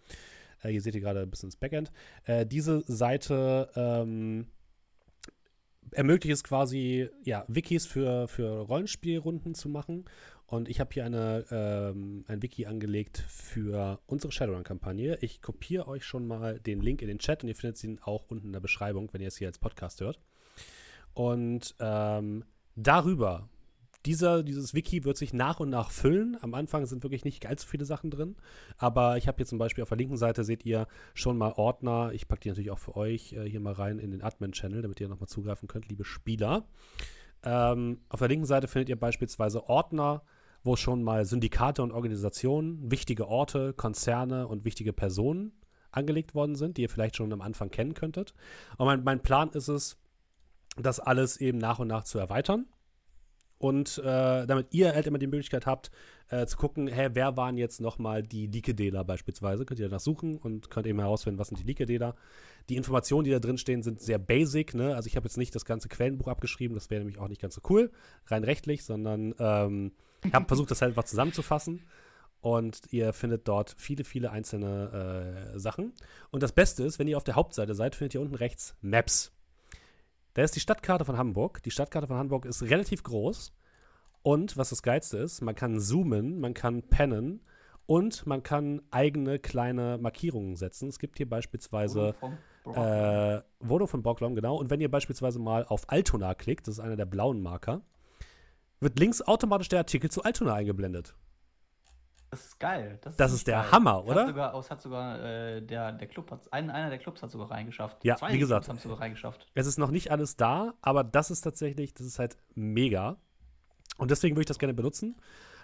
Äh, 0.63 0.71
hier 0.71 0.81
seht 0.81 0.95
ihr 0.95 1.03
gerade 1.03 1.21
ein 1.21 1.31
bisschen 1.31 1.51
das 1.51 1.57
Backend. 1.57 1.93
Äh, 2.25 2.47
diese 2.47 2.83
Seite 2.87 3.69
ähm, 3.77 4.47
ermöglicht 5.93 6.35
es 6.35 6.45
quasi, 6.45 7.09
ja, 7.25 7.45
Wikis 7.49 7.87
für, 7.87 8.29
für 8.29 8.61
Rollenspielrunden 8.61 9.55
zu 9.55 9.69
machen. 9.69 10.05
Und 10.47 10.69
ich 10.69 10.81
habe 10.81 10.91
hier 10.95 11.05
eine, 11.05 11.45
ähm, 11.51 12.25
ein 12.27 12.43
Wiki 12.43 12.65
angelegt 12.65 13.19
für 13.29 14.01
unsere 14.07 14.33
Shadowrun-Kampagne. 14.33 15.19
Ich 15.21 15.43
kopiere 15.43 15.87
euch 15.87 16.05
schon 16.05 16.27
mal 16.27 16.59
den 16.59 16.81
Link 16.81 17.03
in 17.03 17.09
den 17.09 17.19
Chat 17.19 17.43
und 17.43 17.51
ihr 17.51 17.55
findet 17.55 17.83
ihn 17.85 17.99
auch 18.01 18.25
unten 18.31 18.47
in 18.47 18.53
der 18.55 18.61
Beschreibung, 18.61 19.11
wenn 19.13 19.21
ihr 19.21 19.29
es 19.29 19.37
hier 19.37 19.49
als 19.49 19.59
Podcast 19.59 20.01
hört. 20.01 20.19
Und 21.13 21.75
ähm, 21.81 22.45
darüber 22.77 23.51
dieser, 24.09 24.43
dieses 24.43 24.73
Wiki 24.73 25.05
wird 25.05 25.19
sich 25.19 25.35
nach 25.35 25.61
und 25.61 25.69
nach 25.69 25.91
füllen. 25.91 26.39
Am 26.41 26.55
Anfang 26.55 26.87
sind 26.87 27.03
wirklich 27.03 27.27
nicht 27.27 27.45
allzu 27.45 27.69
viele 27.69 27.85
Sachen 27.85 28.11
drin. 28.11 28.37
Aber 28.79 29.19
ich 29.19 29.29
habe 29.29 29.37
hier 29.37 29.45
zum 29.45 29.59
Beispiel 29.59 29.83
auf 29.83 29.91
der 29.91 29.99
linken 29.99 30.17
Seite 30.17 30.45
seht 30.45 30.65
ihr 30.65 30.89
schon 31.13 31.37
mal 31.37 31.53
Ordner. 31.53 32.13
Ich 32.15 32.27
packe 32.27 32.41
die 32.41 32.49
natürlich 32.49 32.71
auch 32.71 32.79
für 32.79 32.97
euch 32.97 33.35
äh, 33.35 33.45
hier 33.45 33.61
mal 33.61 33.75
rein 33.75 33.99
in 33.99 34.11
den 34.11 34.23
Admin-Channel, 34.23 34.81
damit 34.81 34.99
ihr 34.99 35.09
nochmal 35.09 35.29
zugreifen 35.29 35.69
könnt, 35.69 35.91
liebe 35.91 36.07
Spieler. 36.07 36.65
Ähm, 37.45 38.01
auf 38.09 38.21
der 38.21 38.29
linken 38.29 38.47
Seite 38.47 38.67
findet 38.67 38.89
ihr 38.89 38.99
beispielsweise 38.99 39.69
Ordner, 39.69 40.23
wo 40.65 40.75
schon 40.75 41.03
mal 41.03 41.27
Syndikate 41.27 41.83
und 41.83 41.93
Organisationen, 41.93 42.91
wichtige 42.91 43.29
Orte, 43.29 43.75
Konzerne 43.75 44.49
und 44.49 44.65
wichtige 44.65 44.95
Personen 44.95 45.53
angelegt 45.91 46.35
worden 46.35 46.55
sind, 46.55 46.79
die 46.79 46.83
ihr 46.83 46.91
vielleicht 46.91 47.17
schon 47.17 47.31
am 47.31 47.43
Anfang 47.43 47.71
kennen 47.71 47.93
könntet. 47.93 48.33
Und 48.79 48.87
mein, 48.87 49.05
mein 49.05 49.21
Plan 49.21 49.51
ist 49.51 49.69
es, 49.69 49.99
das 50.79 50.99
alles 50.99 51.37
eben 51.37 51.59
nach 51.59 51.79
und 51.79 51.89
nach 51.89 52.05
zu 52.05 52.19
erweitern 52.19 52.65
und 53.59 53.99
äh, 53.99 54.47
damit 54.47 54.69
ihr 54.73 54.95
halt 54.95 55.07
immer 55.07 55.19
die 55.19 55.27
Möglichkeit 55.27 55.67
habt, 55.67 55.91
äh, 56.29 56.47
zu 56.47 56.57
gucken, 56.57 56.89
hä, 56.89 57.11
wer 57.13 57.37
waren 57.37 57.57
jetzt 57.57 57.81
nochmal 57.81 58.23
die 58.23 58.47
Leakedeler 58.47 59.05
beispielsweise, 59.05 59.65
könnt 59.65 59.81
ihr 59.81 59.89
danach 59.89 60.01
suchen 60.01 60.37
und 60.37 60.71
könnt 60.71 60.87
eben 60.87 61.01
herausfinden, 61.01 61.39
was 61.39 61.49
sind 61.49 61.61
die 61.61 61.65
Leakedeler. 61.65 62.15
Die 62.69 62.77
Informationen, 62.77 63.25
die 63.25 63.31
da 63.31 63.39
drin 63.39 63.59
stehen, 63.59 63.83
sind 63.83 64.01
sehr 64.01 64.19
basic, 64.19 64.75
ne? 64.75 64.95
Also 64.95 65.07
ich 65.07 65.17
habe 65.17 65.27
jetzt 65.27 65.39
nicht 65.39 65.55
das 65.55 65.65
ganze 65.65 65.89
Quellenbuch 65.89 66.29
abgeschrieben, 66.29 66.75
das 66.75 66.91
wäre 66.91 67.01
nämlich 67.01 67.19
auch 67.19 67.29
nicht 67.29 67.41
ganz 67.41 67.55
so 67.55 67.63
cool, 67.69 67.91
rein 68.27 68.45
rechtlich, 68.45 68.85
sondern 68.85 69.35
ähm, 69.39 69.93
ich 70.25 70.33
habe 70.33 70.47
versucht, 70.47 70.71
das 70.71 70.83
halt 70.83 70.91
einfach 70.91 71.05
zusammenzufassen. 71.05 71.83
Und 72.41 72.83
ihr 72.93 73.13
findet 73.13 73.49
dort 73.49 73.75
viele, 73.79 74.05
viele 74.05 74.31
einzelne 74.31 75.55
äh, 75.55 75.59
Sachen. 75.59 75.93
Und 76.31 76.43
das 76.43 76.53
Beste 76.53 76.85
ist, 76.85 77.01
wenn 77.01 77.09
ihr 77.09 77.17
auf 77.17 77.25
der 77.25 77.35
Hauptseite 77.35 77.75
seid, 77.75 77.97
findet 77.97 78.15
ihr 78.15 78.21
unten 78.21 78.37
rechts 78.37 78.77
Maps. 78.81 79.33
Da 80.35 80.43
ist 80.43 80.55
die 80.55 80.61
Stadtkarte 80.61 81.05
von 81.05 81.19
Hamburg. 81.19 81.63
Die 81.63 81.71
Stadtkarte 81.71 82.07
von 82.07 82.17
Hamburg 82.17 82.45
ist 82.45 82.63
relativ 82.63 83.03
groß. 83.03 83.53
Und 84.23 84.57
was 84.57 84.71
das 84.71 84.83
Geilste 84.83 85.17
ist, 85.19 85.41
man 85.43 85.55
kann 85.55 85.81
zoomen, 85.81 86.41
man 86.41 86.55
kann 86.55 86.83
pennen 86.83 87.41
Und 87.87 88.27
man 88.27 88.43
kann 88.43 88.83
eigene 88.91 89.39
kleine 89.39 89.97
Markierungen 89.99 90.57
setzen. 90.57 90.91
Es 90.91 90.99
gibt 90.99 91.17
hier 91.17 91.27
beispielsweise 91.29 92.15
äh, 92.75 93.41
Vodo 93.61 93.87
von 93.87 94.03
Borglom, 94.03 94.35
genau. 94.35 94.57
Und 94.57 94.69
wenn 94.69 94.81
ihr 94.81 94.91
beispielsweise 94.91 95.39
mal 95.39 95.65
auf 95.65 95.89
Altona 95.91 96.35
klickt, 96.35 96.69
das 96.69 96.75
ist 96.75 96.81
einer 96.81 96.97
der 96.97 97.07
blauen 97.07 97.41
Marker, 97.41 97.81
wird 98.81 98.99
links 98.99 99.23
automatisch 99.23 99.69
der 99.71 99.79
Artikel 99.79 100.11
zu 100.11 100.23
Altona 100.23 100.53
eingeblendet. 100.53 101.15
Das 102.31 102.45
ist 102.45 102.61
geil. 102.61 102.99
Das 103.01 103.15
ist, 103.15 103.21
das 103.21 103.33
ist 103.33 103.47
der 103.47 103.61
geil. 103.63 103.73
Hammer, 103.73 104.05
oder? 104.05 104.21
Hat 104.23 104.29
sogar, 104.29 104.55
es 104.55 104.71
hat 104.71 104.83
sogar 104.83 105.25
äh, 105.25 105.63
der, 105.63 105.93
der 105.93 106.09
Club 106.09 106.31
hat, 106.31 106.53
ein, 106.53 106.71
einer 106.71 106.91
der 106.91 106.99
Clubs 106.99 107.23
hat 107.23 107.31
sogar 107.31 107.51
reingeschafft. 107.51 108.05
Ja, 108.05 108.17
Zwei 108.17 108.35
wie 108.35 108.39
gesagt. 108.39 108.69
haben 108.69 108.79
sogar 108.79 109.01
reingeschafft. 109.01 109.47
Es 109.55 109.67
ist 109.67 109.79
noch 109.79 109.91
nicht 109.91 110.11
alles 110.11 110.37
da, 110.37 110.75
aber 110.83 111.05
das 111.05 111.31
ist 111.31 111.41
tatsächlich, 111.41 111.95
das 111.95 112.07
ist 112.07 112.19
halt 112.19 112.37
mega. 112.55 113.17
Und 113.97 114.11
deswegen 114.11 114.37
würde 114.37 114.43
ich 114.43 114.47
das 114.47 114.59
gerne 114.59 114.75
benutzen. 114.75 115.17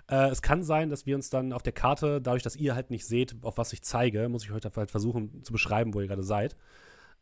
Äh, 0.09 0.29
es 0.29 0.43
kann 0.43 0.63
sein, 0.63 0.91
dass 0.91 1.07
wir 1.07 1.17
uns 1.17 1.31
dann 1.31 1.53
auf 1.53 1.63
der 1.63 1.73
Karte, 1.73 2.21
dadurch, 2.21 2.43
dass 2.43 2.57
ihr 2.57 2.75
halt 2.75 2.91
nicht 2.91 3.07
seht, 3.07 3.37
auf 3.43 3.59
was 3.59 3.73
ich 3.73 3.83
zeige, 3.83 4.29
muss 4.29 4.45
ich 4.45 4.53
euch 4.53 4.63
halt 4.77 4.91
versuchen 4.91 5.43
zu 5.45 5.53
beschreiben, 5.53 5.95
wo 5.95 6.01
ihr 6.01 6.09
gerade 6.09 6.23
seid. 6.23 6.57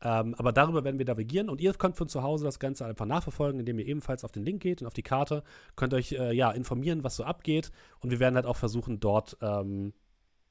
Ähm, 0.04 0.34
aber 0.34 0.52
darüber 0.52 0.82
werden 0.82 0.98
wir 0.98 1.06
navigieren 1.06 1.48
und 1.48 1.60
ihr 1.60 1.72
könnt 1.74 1.96
von 1.96 2.08
zu 2.08 2.22
Hause 2.22 2.44
das 2.44 2.58
Ganze 2.58 2.84
einfach 2.84 3.06
nachverfolgen, 3.06 3.60
indem 3.60 3.78
ihr 3.78 3.86
ebenfalls 3.86 4.24
auf 4.24 4.32
den 4.32 4.44
Link 4.44 4.60
geht 4.60 4.80
und 4.80 4.88
auf 4.88 4.94
die 4.94 5.04
Karte, 5.04 5.44
könnt 5.76 5.94
euch 5.94 6.12
äh, 6.12 6.32
ja 6.32 6.50
informieren, 6.50 7.04
was 7.04 7.14
so 7.14 7.24
abgeht 7.24 7.70
und 8.00 8.10
wir 8.10 8.18
werden 8.18 8.34
halt 8.34 8.46
auch 8.46 8.56
versuchen, 8.56 8.98
dort 8.98 9.36
ähm, 9.40 9.92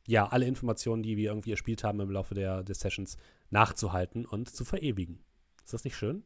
ja 0.07 0.27
alle 0.27 0.45
Informationen, 0.45 1.03
die 1.03 1.17
wir 1.17 1.31
irgendwie 1.31 1.51
erspielt 1.51 1.83
haben 1.83 1.99
im 1.99 2.09
Laufe 2.11 2.33
der, 2.33 2.63
der 2.63 2.75
Sessions, 2.75 3.17
nachzuhalten 3.49 4.25
und 4.25 4.49
zu 4.49 4.63
verewigen. 4.63 5.19
Ist 5.65 5.73
das 5.73 5.83
nicht 5.83 5.97
schön? 5.97 6.23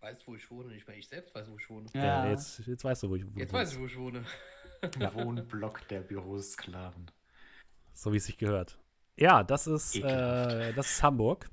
Weißt, 0.00 0.28
wo 0.28 0.36
ich 0.36 0.50
wohne, 0.50 0.68
nicht 0.68 0.86
mehr 0.86 0.96
ich 0.96 1.08
selbst 1.08 1.34
weiß, 1.34 1.50
wo 1.50 1.56
ich 1.58 1.70
wohne. 1.70 1.86
Ja, 1.94 2.04
ja 2.24 2.30
jetzt, 2.30 2.60
jetzt 2.66 2.84
weißt 2.84 3.02
du, 3.02 3.10
wo 3.10 3.16
ich 3.16 3.26
wohne. 3.26 3.40
Jetzt 3.40 3.52
weiß 3.52 3.72
ich, 3.72 3.80
wo 3.80 3.86
ich 3.86 3.98
wohne. 3.98 4.24
Der 5.00 5.14
Wohnblock 5.14 5.88
der 5.88 6.00
Bürosklaven. 6.00 7.10
So 7.94 8.12
wie 8.12 8.18
es 8.18 8.26
sich 8.26 8.36
gehört. 8.36 8.78
Ja, 9.16 9.42
das 9.42 9.66
ist, 9.66 9.96
äh, 9.96 10.72
das 10.74 10.90
ist 10.90 11.02
Hamburg. 11.02 11.48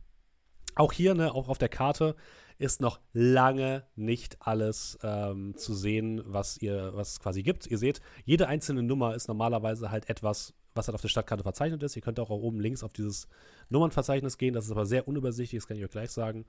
Auch 0.76 0.92
hier, 0.92 1.14
ne, 1.14 1.34
auch 1.34 1.48
auf 1.48 1.58
der 1.58 1.70
Karte 1.70 2.16
ist 2.58 2.82
noch 2.82 3.00
lange 3.14 3.86
nicht 3.96 4.38
alles 4.42 4.98
ähm, 5.04 5.56
zu 5.58 5.74
sehen, 5.74 6.22
was 6.26 6.58
ihr, 6.58 6.92
was 6.94 7.14
es 7.14 7.20
quasi 7.20 7.44
gibt. 7.44 7.68
Ihr 7.68 7.78
seht, 7.78 8.02
jede 8.26 8.48
einzelne 8.48 8.84
Nummer 8.84 9.16
ist 9.16 9.28
normalerweise 9.28 9.92
halt 9.92 10.10
etwas, 10.10 10.54
was 10.76 10.88
halt 10.88 10.96
auf 10.96 11.02
der 11.02 11.10
Stadtkarte 11.10 11.44
verzeichnet 11.44 11.82
ist. 11.84 11.96
Ihr 11.96 12.02
könnt 12.02 12.20
auch 12.20 12.30
oben 12.30 12.60
links 12.60 12.84
auf 12.84 12.94
dieses 12.94 13.28
Nummernverzeichnis 13.70 14.38
gehen. 14.38 14.54
Das 14.54 14.66
ist 14.66 14.72
aber 14.72 14.86
sehr 14.86 15.08
unübersichtlich, 15.08 15.62
das 15.62 15.68
kann 15.68 15.78
ich 15.78 15.84
euch 15.84 15.92
gleich 15.92 16.12
sagen. 16.12 16.46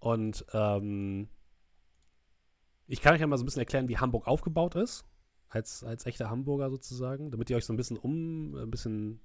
Und 0.00 0.44
ähm, 0.52 1.28
ich 2.86 3.00
kann 3.00 3.14
euch 3.14 3.20
ja 3.20 3.26
mal 3.26 3.36
so 3.36 3.44
ein 3.44 3.46
bisschen 3.46 3.60
erklären, 3.60 3.88
wie 3.88 3.98
Hamburg 3.98 4.26
aufgebaut 4.26 4.74
ist. 4.74 5.04
Als, 5.50 5.82
als 5.82 6.04
echter 6.04 6.28
Hamburger 6.28 6.68
sozusagen, 6.68 7.30
damit 7.30 7.48
ihr 7.48 7.56
euch 7.56 7.64
so 7.64 7.72
ein 7.72 7.78
bisschen 7.78 7.96
um, 7.96 8.54
ein 8.54 8.70
bisschen 8.70 9.20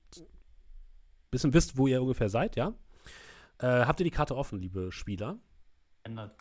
bisschen 1.33 1.53
wisst, 1.53 1.77
wo 1.77 1.87
ihr 1.87 2.01
ungefähr 2.01 2.29
seid, 2.29 2.55
ja? 2.55 2.73
Äh, 3.59 3.85
habt 3.85 3.99
ihr 3.99 4.05
die 4.05 4.11
Karte 4.11 4.35
offen, 4.35 4.59
liebe 4.59 4.91
Spieler? 4.91 5.37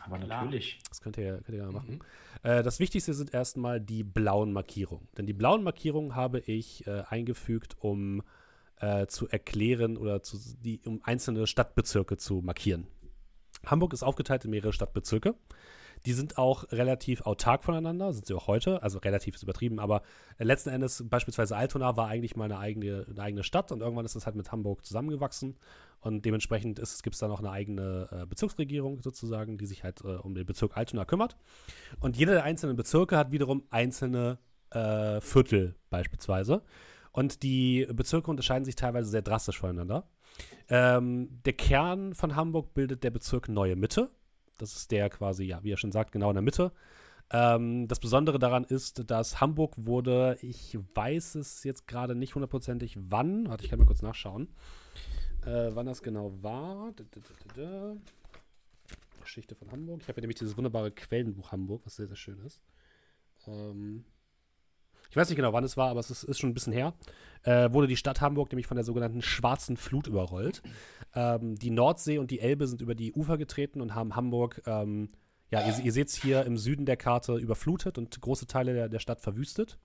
Aber 0.05 0.19
natürlich. 0.19 0.81
Das 0.89 1.01
könnt 1.01 1.17
ihr, 1.19 1.41
könnt 1.43 1.57
ihr 1.57 1.65
ja 1.65 1.71
machen. 1.71 1.95
Mhm. 1.95 2.01
Äh, 2.51 2.63
das 2.63 2.81
Wichtigste 2.81 3.15
sind 3.15 3.33
erstmal 3.33 3.81
die 3.81 4.03
blauen 4.03 4.53
Markierungen. 4.53 5.09
Denn 5.17 5.27
die 5.27 5.33
blauen 5.33 5.63
Markierungen 5.63 6.17
habe 6.17 6.41
ich 6.41 6.87
äh, 6.87 7.03
eingefügt, 7.09 7.77
um 7.79 8.23
äh, 8.81 9.07
zu 9.07 9.29
erklären 9.29 9.97
oder 9.97 10.23
zu, 10.23 10.39
die, 10.61 10.81
um 10.85 11.01
einzelne 11.05 11.47
Stadtbezirke 11.47 12.17
zu 12.17 12.41
markieren. 12.43 12.87
Hamburg 13.65 13.93
ist 13.93 14.03
aufgeteilt 14.03 14.45
in 14.45 14.51
mehrere 14.51 14.73
Stadtbezirke. 14.73 15.37
Die 16.07 16.13
sind 16.13 16.39
auch 16.39 16.71
relativ 16.73 17.23
autark 17.23 17.65
voneinander, 17.65 18.13
sind 18.13 18.27
sie 18.27 18.35
auch 18.35 18.47
heute. 18.47 18.83
Also 18.83 18.99
relativ 18.99 19.35
ist 19.35 19.43
übertrieben, 19.43 19.79
aber 19.79 20.03
letzten 20.39 20.71
Endes 20.71 21.05
beispielsweise 21.09 21.57
Altona 21.57 21.97
war 21.97 22.09
eigentlich 22.09 22.37
mal 22.37 22.45
eine 22.45 22.59
eigene, 22.59 23.07
eine 23.09 23.23
eigene 23.23 23.45
Stadt 23.45 23.71
und 23.73 23.81
irgendwann 23.81 24.05
ist 24.05 24.17
es 24.17 24.27
halt 24.27 24.37
mit 24.37 24.51
Hamburg 24.51 24.85
zusammengewachsen. 24.85 25.57
Und 26.01 26.25
dementsprechend 26.25 26.81
gibt 27.03 27.15
es 27.15 27.21
da 27.21 27.29
noch 27.29 27.39
eine 27.39 27.51
eigene 27.51 28.09
äh, 28.11 28.27
Bezirksregierung 28.27 29.01
sozusagen, 29.03 29.57
die 29.57 29.67
sich 29.67 29.85
halt 29.85 30.01
äh, 30.03 30.17
um 30.17 30.35
den 30.35 30.45
Bezirk 30.45 30.77
Altona 30.77 31.05
kümmert. 31.05 31.37
Und 32.01 32.17
jeder 32.17 32.33
der 32.33 32.43
einzelnen 32.43 32.75
Bezirke 32.75 33.17
hat 33.17 33.31
wiederum 33.31 33.63
einzelne 33.71 34.39
äh, 34.71 35.21
Viertel 35.21 35.77
beispielsweise. 35.91 36.63
Und 37.13 37.43
die 37.43 37.87
Bezirke 37.93 38.31
unterscheiden 38.31 38.65
sich 38.65 38.75
teilweise 38.75 39.11
sehr 39.11 39.23
drastisch 39.23 39.59
voneinander. 39.59 40.09
Ähm, 40.69 41.41
der 41.45 41.53
Kern 41.53 42.15
von 42.15 42.35
Hamburg 42.35 42.75
bildet 42.75 43.05
der 43.05 43.11
Bezirk 43.11 43.49
Neue 43.49 43.77
Mitte. 43.77 44.11
Das 44.63 44.77
ist 44.77 44.93
der 44.93 45.11
quasi, 45.11 45.45
ja, 45.45 45.63
wie 45.65 45.73
er 45.73 45.77
schon 45.77 45.91
sagt, 45.91 46.13
genau 46.13 46.31
in 46.31 46.35
der 46.35 46.43
Mitte. 46.43 46.71
Ähm, 47.33 47.89
das 47.89 47.99
Besondere 47.99 48.39
daran 48.39 48.63
ist, 48.63 49.11
dass 49.11 49.41
Hamburg 49.41 49.75
wurde, 49.77 50.39
ich 50.41 50.79
weiß 50.95 51.35
es 51.35 51.65
jetzt 51.65 51.89
gerade 51.89 52.15
nicht 52.15 52.35
hundertprozentig 52.37 52.97
wann, 52.97 53.49
warte, 53.49 53.65
ich 53.65 53.71
kann 53.71 53.81
mal 53.81 53.87
kurz 53.87 54.03
nachschauen, 54.03 54.49
äh, 55.45 55.71
wann 55.73 55.87
das 55.87 56.03
genau 56.03 56.33
war. 56.43 56.93
Geschichte 59.21 59.55
von 59.57 59.73
Hamburg. 59.73 60.01
Ich 60.03 60.09
habe 60.09 60.19
ja 60.19 60.23
nämlich 60.23 60.39
dieses 60.39 60.57
wunderbare 60.57 60.93
Quellenbuch 60.93 61.51
Hamburg, 61.51 61.83
was 61.85 61.97
sehr, 61.97 62.07
sehr 62.07 62.17
schön 62.17 62.39
ist. 62.41 62.61
Ähm, 63.49 64.05
ich 65.13 65.17
weiß 65.17 65.29
nicht 65.29 65.37
genau, 65.37 65.53
wann 65.53 65.63
es 65.63 65.77
war, 65.77 65.91
aber 65.91 66.01
es 66.01 66.11
ist, 66.11 66.23
ist 66.23 66.39
schon 66.39 66.49
ein 66.49 66.55
bisschen 66.55 66.73
her, 66.73 66.95
äh, 67.43 67.71
wurde 67.71 67.87
die 67.87 67.99
Stadt 67.99 68.23
Hamburg 68.23 68.51
nämlich 68.51 68.67
von 68.67 68.77
der 68.77 68.85
sogenannten 68.85 69.21
Schwarzen 69.21 69.77
Flut 69.77 70.07
überrollt. 70.07 70.63
Ähm, 71.15 71.55
die 71.55 71.69
Nordsee 71.69 72.17
und 72.17 72.31
die 72.31 72.41
Elbe 72.41 72.67
sind 72.67 72.81
über 72.81 72.95
die 72.95 73.13
Ufer 73.13 73.37
getreten 73.37 73.83
und 73.83 73.95
haben 73.95 74.17
Hamburg, 74.17 74.63
ähm, 74.65 75.11
ja, 75.51 75.67
ihr, 75.67 75.85
ihr 75.85 75.93
seht 75.93 76.09
es 76.09 76.15
hier 76.15 76.47
im 76.47 76.57
Süden 76.57 76.87
der 76.87 76.97
Karte 76.97 77.37
überflutet 77.37 77.99
und 77.99 78.19
große 78.23 78.47
Teile 78.47 78.73
der, 78.73 78.89
der 78.89 79.01
Stadt 79.01 79.21
verwüstet. 79.21 79.79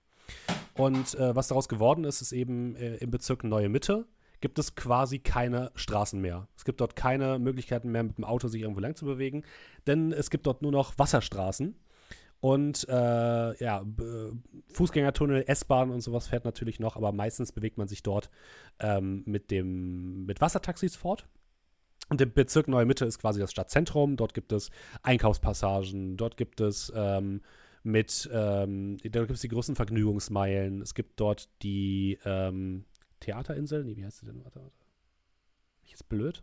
Und 0.72 1.14
äh, 1.16 1.36
was 1.36 1.48
daraus 1.48 1.68
geworden 1.68 2.04
ist, 2.04 2.22
ist 2.22 2.32
eben 2.32 2.74
äh, 2.76 2.96
im 2.96 3.10
Bezirk 3.10 3.44
Neue 3.44 3.68
Mitte 3.68 4.06
gibt 4.40 4.58
es 4.58 4.76
quasi 4.76 5.18
keine 5.18 5.72
Straßen 5.74 6.18
mehr. 6.18 6.48
Es 6.56 6.64
gibt 6.64 6.80
dort 6.80 6.96
keine 6.96 7.38
Möglichkeiten 7.38 7.90
mehr, 7.90 8.04
mit 8.04 8.16
dem 8.16 8.24
Auto 8.24 8.48
sich 8.48 8.62
irgendwo 8.62 8.80
lang 8.80 8.94
zu 8.94 9.04
bewegen, 9.04 9.42
denn 9.86 10.10
es 10.10 10.30
gibt 10.30 10.46
dort 10.46 10.62
nur 10.62 10.72
noch 10.72 10.96
Wasserstraßen. 10.96 11.76
Und 12.40 12.88
äh, 12.88 13.64
ja, 13.64 13.84
Fußgängertunnel, 14.72 15.44
S-Bahn 15.46 15.90
und 15.90 16.00
sowas 16.02 16.28
fährt 16.28 16.44
natürlich 16.44 16.78
noch, 16.78 16.96
aber 16.96 17.10
meistens 17.12 17.50
bewegt 17.50 17.78
man 17.78 17.88
sich 17.88 18.02
dort 18.02 18.30
ähm, 18.78 19.22
mit 19.26 19.50
dem 19.50 20.24
mit 20.24 20.40
Wassertaxis 20.40 20.94
fort. 20.94 21.26
Und 22.08 22.20
der 22.20 22.26
Bezirk 22.26 22.68
Neue 22.68 22.86
Mitte 22.86 23.04
ist 23.04 23.18
quasi 23.18 23.40
das 23.40 23.50
Stadtzentrum. 23.50 24.16
Dort 24.16 24.34
gibt 24.34 24.52
es 24.52 24.70
Einkaufspassagen, 25.02 26.16
dort 26.16 26.36
gibt 26.36 26.60
es 26.60 26.92
ähm, 26.94 27.42
mit, 27.82 28.28
ähm, 28.32 28.98
da 29.02 29.20
gibt 29.20 29.32
es 29.32 29.40
die 29.40 29.48
großen 29.48 29.76
Vergnügungsmeilen. 29.76 30.80
Es 30.80 30.94
gibt 30.94 31.20
dort 31.20 31.48
die 31.62 32.18
ähm, 32.24 32.84
Theaterinsel. 33.20 33.84
Nee, 33.84 33.96
wie 33.96 34.04
heißt 34.04 34.18
sie 34.18 34.26
denn? 34.26 34.44
Warte, 34.44 34.60
warte. 34.60 34.76
Ich 35.84 35.90
jetzt 35.90 36.08
blöd? 36.08 36.42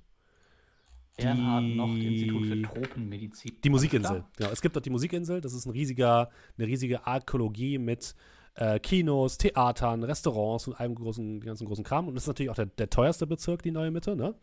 Bernhard 1.17 1.63
noch 1.63 1.95
Institut 1.95 2.45
für 2.47 2.61
Tropenmedizin. 2.61 3.57
Die 3.63 3.69
Musikinsel. 3.69 4.25
Genau, 4.37 4.49
es 4.51 4.61
gibt 4.61 4.75
dort 4.75 4.85
die 4.85 4.89
Musikinsel. 4.89 5.41
Das 5.41 5.53
ist 5.53 5.65
ein 5.65 5.71
riesiger, 5.71 6.29
eine 6.57 6.67
riesige 6.67 7.07
Arkologie 7.07 7.77
mit 7.77 8.15
äh, 8.55 8.79
Kinos, 8.79 9.37
Theatern, 9.37 10.03
Restaurants 10.03 10.67
und 10.67 10.73
einem 10.75 10.95
großen, 10.95 11.39
ganzen 11.41 11.67
großen 11.67 11.83
Kram. 11.83 12.07
Und 12.07 12.15
das 12.15 12.23
ist 12.23 12.27
natürlich 12.27 12.49
auch 12.49 12.55
der, 12.55 12.67
der 12.67 12.89
teuerste 12.89 13.27
Bezirk, 13.27 13.61
die 13.61 13.71
neue 13.71 13.91
Mitte. 13.91 14.15
Ne? 14.15 14.35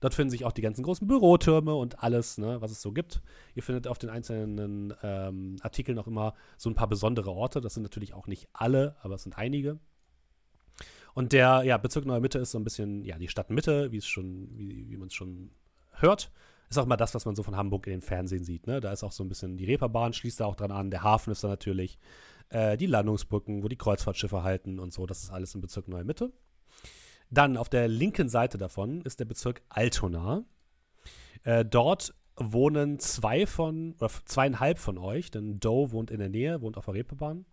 Dort 0.00 0.14
finden 0.14 0.30
sich 0.30 0.44
auch 0.44 0.52
die 0.52 0.62
ganzen 0.62 0.82
großen 0.82 1.06
Bürotürme 1.06 1.74
und 1.74 2.02
alles, 2.02 2.38
ne, 2.38 2.60
was 2.60 2.70
es 2.70 2.80
so 2.80 2.92
gibt. 2.92 3.22
Ihr 3.54 3.62
findet 3.62 3.86
auf 3.86 3.98
den 3.98 4.10
einzelnen 4.10 4.94
ähm, 5.02 5.56
Artikeln 5.62 5.98
auch 5.98 6.06
immer 6.06 6.34
so 6.56 6.70
ein 6.70 6.74
paar 6.74 6.88
besondere 6.88 7.30
Orte. 7.30 7.60
Das 7.60 7.74
sind 7.74 7.82
natürlich 7.82 8.14
auch 8.14 8.26
nicht 8.26 8.48
alle, 8.52 8.96
aber 9.00 9.14
es 9.14 9.22
sind 9.22 9.36
einige. 9.36 9.78
Und 11.14 11.32
der 11.32 11.62
ja, 11.64 11.78
Bezirk 11.78 12.04
Neue 12.04 12.20
Mitte 12.20 12.38
ist 12.38 12.50
so 12.50 12.58
ein 12.58 12.64
bisschen 12.64 13.04
ja, 13.04 13.16
die 13.18 13.28
Stadtmitte, 13.28 13.90
wie 13.90 13.96
es 13.98 14.06
schon, 14.06 14.50
wie, 14.56 14.90
wie 14.90 14.96
man 14.96 15.08
es 15.08 15.14
schon 15.14 15.50
hört. 16.00 16.30
Ist 16.68 16.78
auch 16.78 16.86
mal 16.86 16.96
das, 16.96 17.14
was 17.14 17.24
man 17.24 17.36
so 17.36 17.42
von 17.42 17.56
Hamburg 17.56 17.86
in 17.86 17.92
den 17.92 18.02
Fernsehen 18.02 18.44
sieht. 18.44 18.66
Ne? 18.66 18.80
Da 18.80 18.92
ist 18.92 19.04
auch 19.04 19.12
so 19.12 19.22
ein 19.22 19.28
bisschen 19.28 19.56
die 19.56 19.64
Reeperbahn, 19.64 20.12
schließt 20.12 20.40
da 20.40 20.46
auch 20.46 20.56
dran 20.56 20.72
an. 20.72 20.90
Der 20.90 21.02
Hafen 21.02 21.30
ist 21.30 21.44
da 21.44 21.48
natürlich. 21.48 21.98
Äh, 22.48 22.76
die 22.76 22.86
Landungsbrücken, 22.86 23.62
wo 23.62 23.68
die 23.68 23.76
Kreuzfahrtschiffe 23.76 24.42
halten 24.42 24.78
und 24.78 24.92
so. 24.92 25.06
Das 25.06 25.22
ist 25.22 25.30
alles 25.30 25.54
im 25.54 25.60
Bezirk 25.60 25.88
Neue 25.88 26.04
Mitte. 26.04 26.32
Dann 27.30 27.56
auf 27.56 27.68
der 27.68 27.88
linken 27.88 28.28
Seite 28.28 28.56
davon 28.56 29.02
ist 29.02 29.18
der 29.18 29.24
Bezirk 29.24 29.62
Altona. 29.68 30.44
Äh, 31.42 31.64
dort 31.64 32.14
wohnen 32.36 32.98
zwei 33.00 33.46
von, 33.46 33.94
oder 33.94 34.10
zweieinhalb 34.26 34.78
von 34.78 34.98
euch, 34.98 35.30
denn 35.30 35.58
Doe 35.58 35.90
wohnt 35.90 36.10
in 36.10 36.18
der 36.18 36.28
Nähe, 36.28 36.60
wohnt 36.60 36.76
auf 36.76 36.84
der 36.84 36.94
Reeperbahn. 36.94 37.46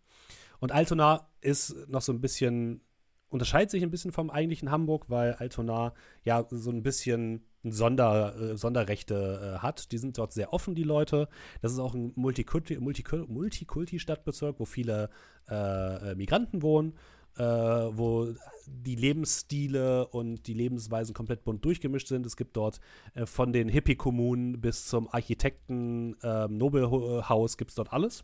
Und 0.60 0.72
Altona 0.72 1.28
ist 1.42 1.76
noch 1.90 2.02
so 2.02 2.12
ein 2.12 2.22
bisschen, 2.22 2.82
unterscheidet 3.30 3.72
sich 3.72 3.82
ein 3.82 3.92
bisschen 3.92 4.12
vom 4.12 4.30
eigentlichen 4.30 4.70
Hamburg, 4.70 5.10
weil 5.10 5.34
Altona 5.34 5.94
ja 6.24 6.46
so 6.50 6.70
ein 6.70 6.84
bisschen 6.84 7.46
Sonder, 7.64 8.36
äh, 8.36 8.58
Sonderrechte 8.58 9.56
äh, 9.56 9.60
hat. 9.60 9.92
Die 9.92 9.98
sind 9.98 10.18
dort 10.18 10.34
sehr 10.34 10.54
offen, 10.54 10.76
die 10.76 10.84
Leute. 10.84 11.28
Das 11.62 11.72
ist 11.72 11.80
auch 11.80 11.94
ein 11.94 12.12
Multikulti-Stadtbezirk, 12.16 14.60
wo 14.60 14.66
viele 14.66 15.10
äh, 15.50 16.12
äh, 16.12 16.16
Migranten 16.16 16.62
wohnen, 16.62 16.94
äh, 17.38 17.44
wo 17.44 18.34
die 18.68 18.96
Lebensstile 18.96 20.08
und 20.08 20.48
die 20.48 20.54
Lebensweisen 20.54 21.14
komplett 21.14 21.44
bunt 21.44 21.66
durchgemischt 21.66 22.08
sind. 22.08 22.26
Es 22.26 22.38
gibt 22.38 22.58
dort 22.58 22.80
äh, 23.14 23.26
von 23.26 23.54
den 23.54 23.70
Hippie-Kommunen 23.70 24.62
bis 24.62 24.88
zum 24.88 25.10
Architekten 25.10 26.16
ähm, 26.24 26.58
Nobelhaus 26.58 27.58
gibt 27.58 27.72
es 27.72 27.76
dort 27.76 27.94
alles. 27.94 28.24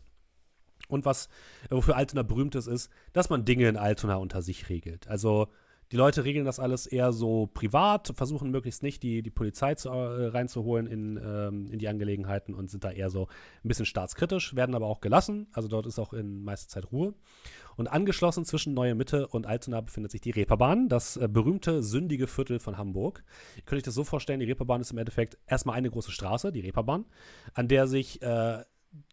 Und 0.88 1.04
was, 1.04 1.28
wofür 1.70 1.96
Altona 1.96 2.22
berühmt 2.22 2.54
ist, 2.54 2.66
ist, 2.66 2.90
dass 3.12 3.30
man 3.30 3.44
Dinge 3.44 3.68
in 3.68 3.76
Altona 3.76 4.16
unter 4.16 4.42
sich 4.42 4.68
regelt. 4.68 5.08
Also 5.08 5.48
die 5.92 5.96
Leute 5.96 6.24
regeln 6.24 6.44
das 6.44 6.60
alles 6.60 6.86
eher 6.86 7.12
so 7.12 7.48
privat, 7.52 8.12
versuchen 8.14 8.50
möglichst 8.50 8.82
nicht 8.82 9.02
die, 9.02 9.22
die 9.22 9.30
Polizei 9.30 9.74
zu, 9.74 9.88
äh, 9.88 10.26
reinzuholen 10.26 10.86
in, 10.86 11.16
ähm, 11.16 11.66
in 11.70 11.78
die 11.78 11.88
Angelegenheiten 11.88 12.54
und 12.54 12.70
sind 12.70 12.84
da 12.84 12.92
eher 12.92 13.10
so 13.10 13.26
ein 13.64 13.68
bisschen 13.68 13.86
staatskritisch, 13.86 14.54
werden 14.54 14.74
aber 14.74 14.86
auch 14.86 15.00
gelassen. 15.00 15.48
Also 15.52 15.68
dort 15.68 15.86
ist 15.86 15.98
auch 15.98 16.12
in 16.12 16.44
meiste 16.44 16.68
Zeit 16.68 16.92
Ruhe. 16.92 17.14
Und 17.76 17.88
angeschlossen 17.88 18.44
zwischen 18.44 18.72
Neue 18.72 18.94
Mitte 18.94 19.26
und 19.26 19.46
Altona 19.46 19.80
befindet 19.80 20.12
sich 20.12 20.20
die 20.20 20.30
Reeperbahn, 20.30 20.88
das 20.88 21.16
äh, 21.16 21.28
berühmte 21.28 21.82
sündige 21.82 22.28
Viertel 22.28 22.60
von 22.60 22.78
Hamburg. 22.78 23.24
Ihr 23.56 23.62
könnt 23.62 23.78
euch 23.78 23.84
das 23.84 23.94
so 23.94 24.04
vorstellen, 24.04 24.38
die 24.38 24.46
Reeperbahn 24.46 24.80
ist 24.80 24.92
im 24.92 24.98
Endeffekt 24.98 25.38
erstmal 25.46 25.76
eine 25.76 25.90
große 25.90 26.12
Straße, 26.12 26.52
die 26.52 26.60
Reeperbahn, 26.60 27.04
an 27.54 27.66
der 27.66 27.88
sich 27.88 28.22
äh, 28.22 28.62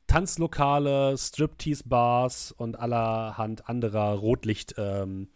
Tanzlokale, 0.05 1.17
Striptease-Bars 1.17 2.51
und 2.51 2.77
allerhand 2.77 3.67
anderer 3.67 4.13
Rotlicht- 4.13 4.75
ähm, 4.77 5.29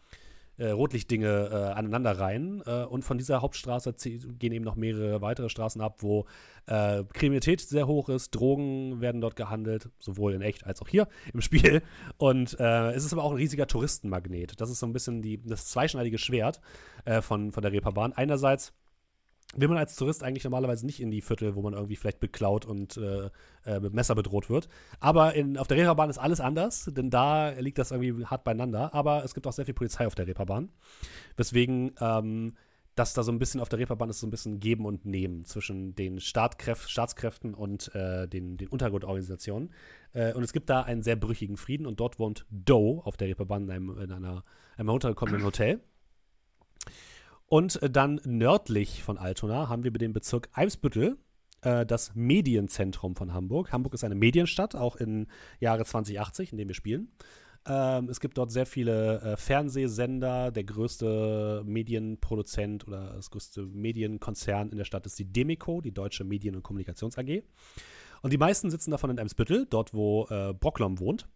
äh, 0.62 0.72
Rotlichtdinge 0.72 1.50
äh, 1.52 1.56
aneinanderreihen. 1.74 2.62
Äh, 2.66 2.86
und 2.86 3.04
von 3.04 3.18
dieser 3.18 3.42
Hauptstraße 3.42 3.94
gehen 4.38 4.54
eben 4.54 4.64
noch 4.64 4.76
mehrere 4.76 5.22
weitere 5.22 5.50
Straßen 5.50 5.82
ab, 5.82 5.98
wo 6.00 6.26
äh, 6.68 7.04
Kriminalität 7.14 7.62
sehr 7.62 7.88
hoch 7.88 8.10
ist. 8.10 8.32
Drogen 8.32 9.02
werden 9.02 9.22
dort 9.22 9.36
gehandelt, 9.36 9.90
sowohl 10.00 10.34
in 10.34 10.42
echt 10.42 10.66
als 10.66 10.82
auch 10.82 10.88
hier 10.88 11.08
im 11.34 11.42
Spiel. 11.42 11.82
Und 12.18 12.60
äh, 12.60 12.92
es 12.92 13.06
ist 13.06 13.14
aber 13.14 13.24
auch 13.24 13.32
ein 13.32 13.38
riesiger 13.38 13.68
Touristenmagnet. 13.68 14.62
Das 14.62 14.70
ist 14.70 14.80
so 14.80 14.86
ein 14.86 14.94
bisschen 14.94 15.22
die, 15.22 15.42
das 15.42 15.66
zweischneidige 15.68 16.18
Schwert 16.18 16.62
äh, 17.06 17.22
von, 17.22 17.52
von 17.52 17.64
der 17.64 17.72
Reeperbahn. 17.72 18.14
Einerseits 18.14 18.74
will 19.56 19.68
man 19.68 19.78
als 19.78 19.96
Tourist 19.96 20.24
eigentlich 20.24 20.44
normalerweise 20.44 20.86
nicht 20.86 21.02
in 21.02 21.12
die 21.12 21.22
Viertel, 21.22 21.56
wo 21.56 21.62
man 21.62 21.74
irgendwie 21.74 21.96
vielleicht 21.96 22.20
beklaut 22.20 22.66
und 22.66 22.98
äh, 22.98 23.30
äh, 23.66 23.80
mit 23.80 23.94
Messer 23.94 24.16
bedroht 24.16 24.50
wird. 24.50 24.70
Aber 25.00 25.34
in, 25.36 25.58
auf 25.58 25.68
der 25.68 25.78
Reeperbahn 25.78 26.10
ist 26.10 26.18
alles 26.18 26.40
anders, 26.40 26.90
denn 26.94 27.10
da 27.10 27.50
liegt 27.50 27.78
das 27.78 27.92
irgendwie 27.92 28.26
hart 28.26 28.44
beieinander. 28.44 28.94
Aber 28.94 29.24
es 29.24 29.34
gibt 29.34 29.48
auch 29.48 29.54
sehr 29.54 29.66
viel 29.66 29.74
Polizei 29.74 30.08
auf 30.08 30.16
der 30.16 30.28
Reeperbahn. 30.28 30.70
Weswegen 31.36 31.92
ähm, 32.00 32.54
das 32.96 33.14
da 33.14 33.24
so 33.24 33.32
ein 33.32 33.40
bisschen 33.40 33.62
auf 33.62 33.70
der 33.70 33.80
Reeperbahn 33.80 34.10
ist 34.10 34.20
so 34.20 34.28
ein 34.28 34.32
bisschen 34.32 34.60
Geben 34.60 34.86
und 34.86 35.06
Nehmen 35.06 35.46
zwischen 35.46 35.96
den 35.96 36.20
Staatkräf 36.20 36.88
Staatskräften 36.88 37.54
und 37.54 37.94
äh, 37.96 38.28
den, 38.28 38.58
den 38.58 38.68
Untergrundorganisationen. 38.68 39.74
Äh, 40.14 40.34
und 40.34 40.44
es 40.44 40.54
gibt 40.54 40.70
da 40.70 40.82
einen 40.82 41.02
sehr 41.02 41.16
brüchigen 41.16 41.58
Frieden 41.58 41.86
und 41.86 42.00
dort 42.00 42.20
wohnt 42.20 42.46
Doe 42.50 43.02
auf 43.06 43.18
der 43.18 43.30
Reeperbahn 43.30 43.64
in 43.64 43.72
einem, 43.72 43.98
in 43.98 44.12
einer, 44.12 44.44
einem 44.78 44.88
heruntergekommenen 44.88 45.44
Hotel. 45.44 45.80
Und 47.52 47.84
äh, 47.84 47.90
dann 47.90 48.22
nördlich 48.24 49.04
von 49.04 49.18
Altona 49.18 49.68
haben 49.68 49.84
wir 49.84 49.92
den 49.92 50.14
Bezirk 50.14 50.48
Eimsbüttel, 50.54 51.18
äh, 51.64 51.86
das 51.86 52.16
Medienzentrum 52.16 53.18
von 53.18 53.34
Hamburg. 53.34 53.74
Hamburg 53.74 53.94
ist 53.94 54.06
eine 54.06 54.16
Medienstadt, 54.16 54.74
auch 54.74 54.96
im 54.96 55.28
Jahre 55.60 55.84
2080, 55.84 56.54
in 56.54 56.58
dem 56.58 56.70
wir 56.70 56.76
spielen. 56.76 57.12
Ähm, 57.68 58.08
es 58.08 58.22
gibt 58.22 58.38
dort 58.38 58.54
sehr 58.54 58.66
viele 58.66 59.20
äh, 59.20 59.36
Fernsehsender. 59.36 60.52
Der 60.52 60.64
größte 60.64 61.64
Medienproduzent 61.66 62.88
oder 62.88 63.16
das 63.16 63.30
größte 63.32 63.64
Medienkonzern 63.64 64.70
in 64.70 64.78
der 64.78 64.86
Stadt 64.86 65.06
ist 65.06 65.20
die 65.20 65.26
Demeco, 65.26 65.82
die 65.82 65.92
Deutsche 65.92 66.24
Medien- 66.24 66.56
und 66.56 66.64
Kommunikations 66.64 67.18
AG. 67.18 67.44
Und 68.22 68.32
die 68.32 68.38
meisten 68.38 68.72
sitzen 68.72 68.92
davon 68.92 69.10
in 69.10 69.20
Eimsbüttel, 69.20 69.68
dort 69.70 69.94
wo 69.94 70.26
äh, 70.30 70.54
Brocklom 70.54 71.00
wohnt. 71.00 71.28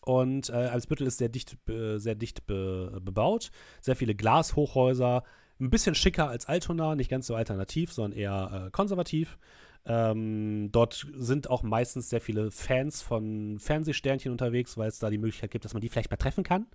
Und 0.00 0.48
äh, 0.48 0.68
Eimsbüttel 0.68 1.06
ist 1.06 1.18
sehr 1.18 1.28
dicht, 1.28 1.56
äh, 1.68 1.98
sehr 1.98 2.14
dicht 2.14 2.46
be 2.46 3.00
bebaut. 3.02 3.50
Sehr 3.80 3.96
viele 3.96 4.14
Glashochhäuser. 4.14 5.22
Ein 5.60 5.70
bisschen 5.70 5.94
schicker 5.94 6.28
als 6.28 6.46
Altona, 6.46 6.94
nicht 6.94 7.10
ganz 7.10 7.26
so 7.26 7.34
alternativ, 7.34 7.92
sondern 7.92 8.18
eher 8.18 8.66
äh, 8.66 8.70
konservativ. 8.70 9.38
Ähm, 9.84 10.70
dort 10.72 11.06
sind 11.14 11.48
auch 11.50 11.62
meistens 11.62 12.10
sehr 12.10 12.20
viele 12.20 12.50
Fans 12.50 13.02
von 13.02 13.58
Fernsehsternchen 13.58 14.32
unterwegs, 14.32 14.76
weil 14.76 14.88
es 14.88 14.98
da 14.98 15.10
die 15.10 15.18
Möglichkeit 15.18 15.50
gibt, 15.50 15.64
dass 15.64 15.74
man 15.74 15.80
die 15.80 15.88
vielleicht 15.88 16.10
mal 16.10 16.16
treffen 16.16 16.44
kann. 16.44 16.66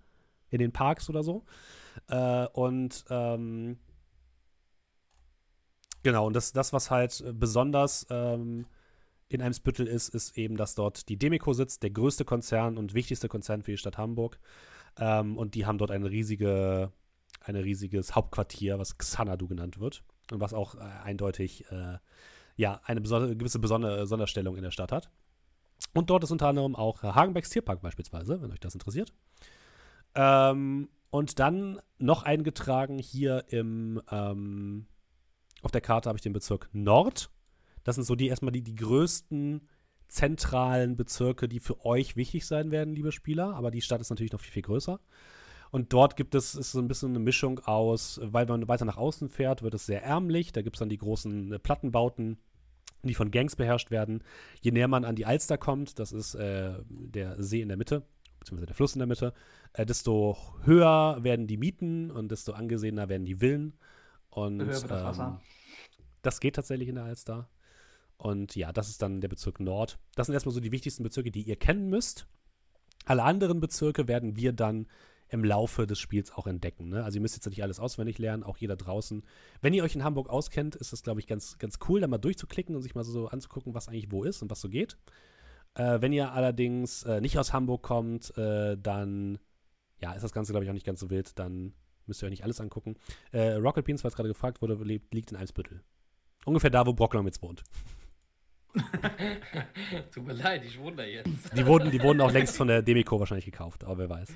In 0.51 0.59
den 0.59 0.71
Parks 0.71 1.09
oder 1.09 1.23
so. 1.23 1.43
Äh, 2.07 2.45
und 2.53 3.05
ähm, 3.09 3.79
genau, 6.03 6.27
und 6.27 6.35
das, 6.35 6.53
das, 6.53 6.71
was 6.71 6.91
halt 6.91 7.23
besonders 7.33 8.05
ähm, 8.11 8.67
in 9.27 9.41
Eimsbüttel 9.41 9.87
ist, 9.87 10.09
ist 10.09 10.37
eben, 10.37 10.55
dass 10.55 10.75
dort 10.75 11.09
die 11.09 11.17
Demeco 11.17 11.53
sitzt, 11.53 11.83
der 11.83 11.89
größte 11.89 12.25
Konzern 12.25 12.77
und 12.77 12.93
wichtigste 12.93 13.27
Konzern 13.27 13.63
für 13.63 13.71
die 13.71 13.77
Stadt 13.77 13.97
Hamburg. 13.97 14.39
Ähm, 14.97 15.37
und 15.37 15.55
die 15.55 15.65
haben 15.65 15.77
dort 15.77 15.91
eine 15.91 16.09
riesige, 16.09 16.91
ein 17.41 17.55
riesiges 17.55 18.15
Hauptquartier, 18.15 18.77
was 18.79 18.97
Xanadu 18.97 19.47
genannt 19.47 19.79
wird. 19.79 20.03
Und 20.31 20.39
was 20.39 20.53
auch 20.53 20.75
äh, 20.75 20.79
eindeutig 20.79 21.69
äh, 21.71 21.97
ja, 22.55 22.81
eine 22.85 23.01
gewisse 23.01 23.59
besondere 23.59 24.07
Sonderstellung 24.07 24.55
in 24.55 24.63
der 24.63 24.71
Stadt 24.71 24.91
hat. 24.91 25.09
Und 25.93 26.09
dort 26.09 26.23
ist 26.23 26.31
unter 26.31 26.47
anderem 26.47 26.75
auch 26.75 27.03
Hagenbecks 27.03 27.49
Tierpark 27.49 27.81
beispielsweise, 27.81 28.41
wenn 28.41 28.51
euch 28.51 28.59
das 28.59 28.73
interessiert. 28.73 29.13
Ähm, 30.15 30.89
und 31.09 31.39
dann 31.39 31.79
noch 31.97 32.23
eingetragen 32.23 32.97
hier 32.97 33.45
im, 33.49 34.01
ähm, 34.09 34.87
auf 35.61 35.71
der 35.71 35.81
Karte 35.81 36.09
habe 36.09 36.17
ich 36.17 36.23
den 36.23 36.33
Bezirk 36.33 36.69
Nord. 36.73 37.29
Das 37.85 37.95
sind 37.95 38.03
so 38.03 38.15
die 38.15 38.27
erstmal 38.27 38.51
die, 38.51 38.63
die 38.63 38.75
größten 38.75 39.61
zentralen 40.09 40.97
Bezirke, 40.97 41.47
die 41.47 41.59
für 41.59 41.85
euch 41.85 42.15
wichtig 42.15 42.45
sein 42.45 42.71
werden, 42.71 42.93
liebe 42.93 43.13
Spieler. 43.13 43.55
Aber 43.55 43.71
die 43.71 43.81
Stadt 43.81 44.01
ist 44.01 44.09
natürlich 44.09 44.33
noch 44.33 44.41
viel, 44.41 44.51
viel 44.51 44.63
größer. 44.63 44.99
Und 45.71 45.93
dort 45.93 46.15
gibt 46.15 46.35
es 46.35 46.55
ist 46.55 46.71
so 46.71 46.79
ein 46.79 46.87
bisschen 46.87 47.09
eine 47.09 47.19
Mischung 47.19 47.59
aus, 47.59 48.19
weil 48.23 48.45
man 48.45 48.67
weiter 48.67 48.85
nach 48.85 48.97
außen 48.97 49.29
fährt, 49.29 49.61
wird 49.61 49.73
es 49.73 49.85
sehr 49.85 50.03
ärmlich. 50.03 50.51
Da 50.51 50.61
gibt 50.61 50.75
es 50.75 50.79
dann 50.79 50.89
die 50.89 50.97
großen 50.97 51.53
äh, 51.53 51.59
Plattenbauten, 51.59 52.37
die 53.03 53.13
von 53.13 53.29
Gangs 53.31 53.55
beherrscht 53.55 53.91
werden. 53.91 54.23
Je 54.61 54.71
näher 54.71 54.87
man 54.87 55.05
an 55.05 55.15
die 55.15 55.25
Alster 55.25 55.57
kommt, 55.57 55.99
das 55.99 56.11
ist 56.11 56.33
äh, 56.35 56.73
der 56.89 57.41
See 57.43 57.61
in 57.61 57.67
der 57.67 57.77
Mitte, 57.77 58.03
beziehungsweise 58.39 58.67
der 58.67 58.75
Fluss 58.75 58.95
in 58.95 58.99
der 58.99 59.07
Mitte, 59.07 59.33
äh, 59.73 59.85
desto 59.85 60.37
höher 60.63 61.19
werden 61.21 61.45
die 61.45 61.57
Mieten 61.57 62.09
und 62.09 62.31
desto 62.31 62.53
angesehener 62.53 63.09
werden 63.09 63.25
die 63.25 63.35
Villen. 63.35 63.73
Und 64.29 64.61
höher 64.61 64.67
wird 64.81 64.91
das 64.91 65.03
Wasser. 65.03 65.39
Ähm, 65.41 65.47
das 66.21 66.39
geht 66.39 66.55
tatsächlich 66.55 66.87
in 66.89 66.95
der 66.95 67.03
Alster. 67.03 67.47
Und 68.17 68.55
ja, 68.55 68.71
das 68.71 68.89
ist 68.89 69.01
dann 69.01 69.21
der 69.21 69.27
Bezirk 69.27 69.59
Nord. 69.59 69.99
Das 70.15 70.27
sind 70.27 70.33
erstmal 70.33 70.53
so 70.53 70.59
die 70.59 70.71
wichtigsten 70.71 71.03
Bezirke, 71.03 71.31
die 71.31 71.43
ihr 71.43 71.57
kennen 71.57 71.89
müsst. 71.89 72.27
Alle 73.05 73.23
anderen 73.23 73.59
Bezirke 73.59 74.07
werden 74.07 74.35
wir 74.35 74.53
dann 74.53 74.87
im 75.29 75.43
Laufe 75.43 75.87
des 75.87 75.99
Spiels 75.99 76.31
auch 76.31 76.47
entdecken. 76.47 76.89
Ne? 76.89 77.03
Also 77.03 77.17
ihr 77.17 77.21
müsst 77.21 77.35
jetzt 77.35 77.47
nicht 77.47 77.63
alles 77.63 77.79
auswendig 77.79 78.19
lernen, 78.19 78.43
auch 78.43 78.57
jeder 78.57 78.75
draußen. 78.75 79.23
Wenn 79.61 79.73
ihr 79.73 79.83
euch 79.83 79.95
in 79.95 80.03
Hamburg 80.03 80.29
auskennt, 80.29 80.75
ist 80.75 80.93
das, 80.93 81.03
glaube 81.03 81.19
ich, 81.19 81.27
ganz, 81.27 81.57
ganz 81.57 81.79
cool, 81.87 81.99
da 81.99 82.07
mal 82.07 82.17
durchzuklicken 82.17 82.75
und 82.75 82.81
sich 82.81 82.95
mal 82.95 83.03
so 83.03 83.27
anzugucken, 83.27 83.73
was 83.73 83.87
eigentlich 83.87 84.11
wo 84.11 84.23
ist 84.23 84.41
und 84.41 84.51
was 84.51 84.61
so 84.61 84.69
geht. 84.69 84.97
Äh, 85.73 85.99
wenn 86.01 86.13
ihr 86.13 86.31
allerdings 86.31 87.03
äh, 87.03 87.21
nicht 87.21 87.37
aus 87.37 87.53
Hamburg 87.53 87.81
kommt, 87.81 88.37
äh, 88.37 88.77
dann 88.77 89.39
ja, 89.99 90.13
ist 90.13 90.23
das 90.23 90.31
Ganze, 90.31 90.53
glaube 90.53 90.63
ich, 90.63 90.69
auch 90.69 90.75
nicht 90.75 90.85
ganz 90.85 90.99
so 90.99 91.09
wild. 91.09 91.37
Dann 91.39 91.73
müsst 92.05 92.21
ihr 92.21 92.27
euch 92.27 92.31
nicht 92.31 92.43
alles 92.43 92.61
angucken. 92.61 92.95
Äh, 93.31 93.53
Rocket 93.53 93.85
Beans, 93.85 94.03
was 94.03 94.15
gerade 94.15 94.29
gefragt 94.29 94.61
wurde, 94.61 94.75
liegt 94.83 95.31
in 95.31 95.37
Eimsbüttel. 95.37 95.81
Ungefähr 96.45 96.69
da, 96.69 96.85
wo 96.85 96.93
Brocklom 96.93 97.25
jetzt 97.25 97.41
wohnt. 97.41 97.63
Tut 100.13 100.25
mir 100.25 100.33
leid, 100.33 100.63
ich 100.65 100.79
wundere 100.79 101.07
jetzt. 101.07 101.29
Die 101.55 101.65
wurden, 101.65 101.91
die 101.91 102.01
wurden 102.01 102.21
auch 102.21 102.31
längst 102.31 102.57
von 102.57 102.67
der 102.67 102.81
Demico 102.81 103.19
wahrscheinlich 103.19 103.45
gekauft, 103.45 103.83
aber 103.83 103.97
wer 103.97 104.09
weiß. 104.09 104.29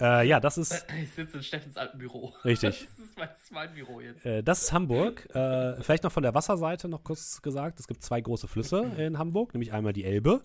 äh, 0.00 0.26
ja, 0.26 0.40
das 0.40 0.58
ist. 0.58 0.86
Ich 1.02 1.10
sitze 1.12 1.38
in 1.38 1.42
Steffens 1.42 1.76
alten 1.76 1.98
Büro. 1.98 2.32
Richtig. 2.44 2.86
Das 2.96 3.06
ist 3.06 3.18
mein, 3.18 3.28
das 3.28 3.42
ist 3.42 3.52
mein 3.52 3.74
Büro 3.74 4.00
jetzt. 4.00 4.24
Äh, 4.24 4.42
das 4.42 4.62
ist 4.62 4.72
Hamburg. 4.72 5.28
Äh, 5.34 5.82
vielleicht 5.82 6.04
noch 6.04 6.12
von 6.12 6.22
der 6.22 6.34
Wasserseite 6.34 6.88
noch 6.88 7.04
kurz 7.04 7.42
gesagt: 7.42 7.80
Es 7.80 7.88
gibt 7.88 8.02
zwei 8.02 8.20
große 8.20 8.48
Flüsse 8.48 8.92
in 8.96 9.18
Hamburg, 9.18 9.54
nämlich 9.54 9.72
einmal 9.72 9.92
die 9.92 10.04
Elbe, 10.04 10.42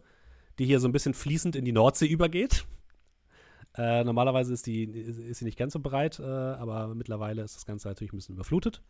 die 0.60 0.66
hier 0.66 0.80
so 0.80 0.88
ein 0.88 0.92
bisschen 0.92 1.14
fließend 1.14 1.56
in 1.56 1.66
die 1.66 1.72
Nordsee 1.72 2.08
übergeht. 2.08 2.66
Äh, 3.78 4.04
normalerweise 4.04 4.54
ist, 4.54 4.66
die, 4.68 4.84
ist 4.84 5.40
sie 5.40 5.46
nicht 5.46 5.58
ganz 5.58 5.74
so 5.74 5.80
breit, 5.80 6.20
äh, 6.20 6.24
aber 6.24 6.96
mittlerweile 6.96 7.42
ist 7.44 7.56
das 7.56 7.66
Ganze 7.66 7.90
natürlich 7.90 8.14
ein 8.14 8.18
bisschen 8.18 8.36
überflutet. 8.36 8.82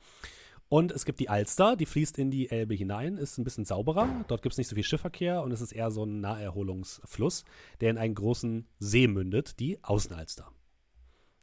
Und 0.67 0.91
es 0.91 1.06
gibt 1.06 1.19
die 1.19 1.30
Alster, 1.30 1.75
die 1.75 1.86
fließt 1.86 2.17
in 2.17 2.32
die 2.32 2.49
Elbe 2.49 2.73
hinein, 2.73 3.17
ist 3.17 3.38
ein 3.38 3.43
bisschen 3.43 3.65
sauberer. 3.65 4.25
Dort 4.28 4.41
gibt 4.41 4.54
es 4.54 4.58
nicht 4.58 4.67
so 4.67 4.75
viel 4.75 4.84
Schiffverkehr 4.84 5.43
und 5.43 5.51
es 5.51 5.62
ist 5.62 5.71
eher 5.71 5.91
so 5.91 6.06
ein 6.06 6.21
Naherholungsfluss, 6.21 7.45
der 7.82 7.91
in 7.91 7.97
einen 7.97 8.15
großen 8.15 8.67
See 8.80 9.08
mündet, 9.08 9.60
die 9.60 9.84
Außenalster. 9.84 10.51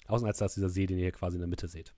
Außenalster 0.08 0.46
ist 0.46 0.56
dieser 0.56 0.68
See, 0.68 0.86
den 0.86 0.98
ihr 0.98 1.04
hier 1.04 1.12
quasi 1.12 1.36
in 1.36 1.40
der 1.40 1.48
Mitte 1.48 1.68
seht. 1.68 1.94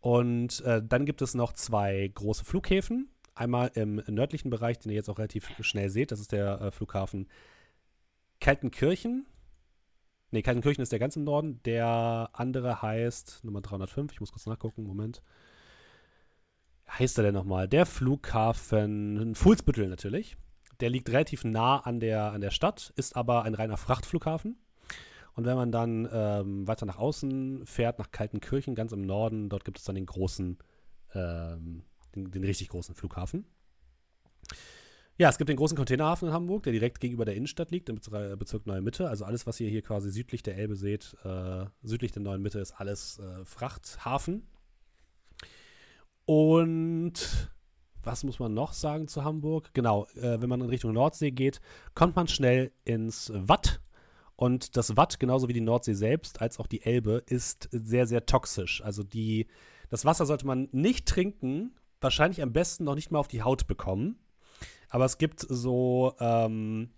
Und 0.00 0.60
äh, 0.62 0.82
dann 0.84 1.06
gibt 1.06 1.22
es 1.22 1.34
noch 1.34 1.52
zwei 1.52 2.10
große 2.12 2.44
Flughäfen. 2.44 3.08
Einmal 3.34 3.70
im 3.74 4.02
nördlichen 4.08 4.50
Bereich, 4.50 4.78
den 4.78 4.90
ihr 4.90 4.96
jetzt 4.96 5.08
auch 5.08 5.18
relativ 5.18 5.48
schnell 5.60 5.88
seht. 5.88 6.12
Das 6.12 6.20
ist 6.20 6.32
der 6.32 6.60
äh, 6.60 6.70
Flughafen 6.70 7.28
Kaltenkirchen. 8.40 9.26
Ne, 10.32 10.42
Kaltenkirchen 10.42 10.82
ist 10.82 10.92
der 10.92 10.98
ganz 10.98 11.14
im 11.14 11.24
Norden. 11.24 11.62
Der 11.64 12.30
andere 12.32 12.80
heißt 12.80 13.44
Nummer 13.44 13.60
305. 13.60 14.12
Ich 14.12 14.20
muss 14.20 14.32
kurz 14.32 14.46
nachgucken. 14.46 14.84
Moment. 14.84 15.22
Heißt 16.88 17.18
er 17.18 17.24
denn 17.24 17.34
nochmal? 17.34 17.68
Der 17.68 17.84
Flughafen 17.84 19.34
Fuhlsbüttel 19.34 19.88
natürlich. 19.88 20.38
Der 20.80 20.88
liegt 20.88 21.10
relativ 21.10 21.44
nah 21.44 21.78
an 21.78 22.00
der, 22.00 22.32
an 22.32 22.40
der 22.40 22.50
Stadt, 22.50 22.92
ist 22.96 23.14
aber 23.14 23.44
ein 23.44 23.54
reiner 23.54 23.76
Frachtflughafen. 23.76 24.56
Und 25.34 25.44
wenn 25.44 25.56
man 25.56 25.70
dann 25.70 26.08
ähm, 26.10 26.66
weiter 26.66 26.86
nach 26.86 26.98
außen 26.98 27.66
fährt, 27.66 27.98
nach 27.98 28.10
Kaltenkirchen, 28.10 28.74
ganz 28.74 28.92
im 28.92 29.02
Norden, 29.02 29.50
dort 29.50 29.64
gibt 29.64 29.78
es 29.78 29.84
dann 29.84 29.94
den 29.94 30.06
großen, 30.06 30.58
ähm, 31.14 31.84
den, 32.14 32.30
den 32.30 32.44
richtig 32.44 32.70
großen 32.70 32.94
Flughafen. 32.94 33.44
Ja, 35.18 35.28
es 35.28 35.36
gibt 35.38 35.50
den 35.50 35.56
großen 35.56 35.76
Containerhafen 35.76 36.28
in 36.28 36.34
Hamburg, 36.34 36.62
der 36.62 36.72
direkt 36.72 36.98
gegenüber 37.00 37.24
der 37.24 37.34
Innenstadt 37.34 37.70
liegt, 37.70 37.88
im 37.88 37.96
Bezirk, 37.96 38.38
Bezirk 38.38 38.66
Neue 38.66 38.80
Mitte. 38.80 39.08
Also 39.08 39.24
alles, 39.24 39.46
was 39.46 39.60
ihr 39.60 39.68
hier 39.68 39.82
quasi 39.82 40.10
südlich 40.10 40.42
der 40.42 40.56
Elbe 40.56 40.74
seht, 40.74 41.16
äh, 41.24 41.66
südlich 41.82 42.12
der 42.12 42.22
Neuen 42.22 42.42
Mitte, 42.42 42.58
ist 42.58 42.72
alles 42.72 43.18
äh, 43.18 43.44
Frachthafen. 43.44 44.46
Und 46.24 47.50
was 48.02 48.24
muss 48.24 48.38
man 48.38 48.54
noch 48.54 48.72
sagen 48.72 49.06
zu 49.06 49.22
Hamburg? 49.22 49.70
Genau, 49.74 50.06
äh, 50.16 50.40
wenn 50.40 50.48
man 50.48 50.60
in 50.60 50.68
Richtung 50.68 50.92
Nordsee 50.92 51.30
geht, 51.30 51.60
kommt 51.94 52.16
man 52.16 52.26
schnell 52.26 52.72
ins 52.84 53.30
Watt. 53.34 53.80
Und 54.34 54.76
das 54.76 54.96
Watt, 54.96 55.20
genauso 55.20 55.46
wie 55.48 55.52
die 55.52 55.60
Nordsee 55.60 55.94
selbst, 55.94 56.40
als 56.40 56.58
auch 56.58 56.66
die 56.66 56.82
Elbe, 56.82 57.22
ist 57.26 57.68
sehr, 57.70 58.06
sehr 58.06 58.26
toxisch. 58.26 58.82
Also 58.82 59.02
die, 59.02 59.46
das 59.90 60.04
Wasser 60.04 60.26
sollte 60.26 60.46
man 60.46 60.68
nicht 60.72 61.06
trinken, 61.06 61.76
wahrscheinlich 62.00 62.42
am 62.42 62.52
besten 62.52 62.84
noch 62.84 62.94
nicht 62.94 63.10
mal 63.12 63.18
auf 63.18 63.28
die 63.28 63.42
Haut 63.42 63.66
bekommen. 63.66 64.18
Aber 64.92 65.06
es 65.06 65.16
gibt 65.16 65.40
so, 65.40 66.14
ähm, 66.20 66.90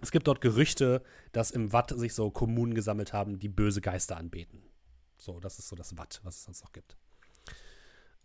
es 0.00 0.10
gibt 0.10 0.26
dort 0.26 0.40
Gerüchte, 0.40 1.04
dass 1.30 1.52
im 1.52 1.72
Watt 1.72 1.96
sich 1.96 2.14
so 2.14 2.32
Kommunen 2.32 2.74
gesammelt 2.74 3.12
haben, 3.12 3.38
die 3.38 3.48
böse 3.48 3.80
Geister 3.80 4.16
anbeten. 4.16 4.64
So, 5.18 5.38
das 5.38 5.60
ist 5.60 5.68
so 5.68 5.76
das 5.76 5.96
Watt, 5.96 6.20
was 6.24 6.38
es 6.38 6.42
sonst 6.42 6.64
noch 6.64 6.72
gibt. 6.72 6.96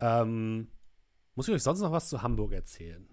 Ähm, 0.00 0.72
muss 1.36 1.46
ich 1.46 1.54
euch 1.54 1.62
sonst 1.62 1.80
noch 1.80 1.92
was 1.92 2.08
zu 2.08 2.22
Hamburg 2.22 2.50
erzählen? 2.50 3.08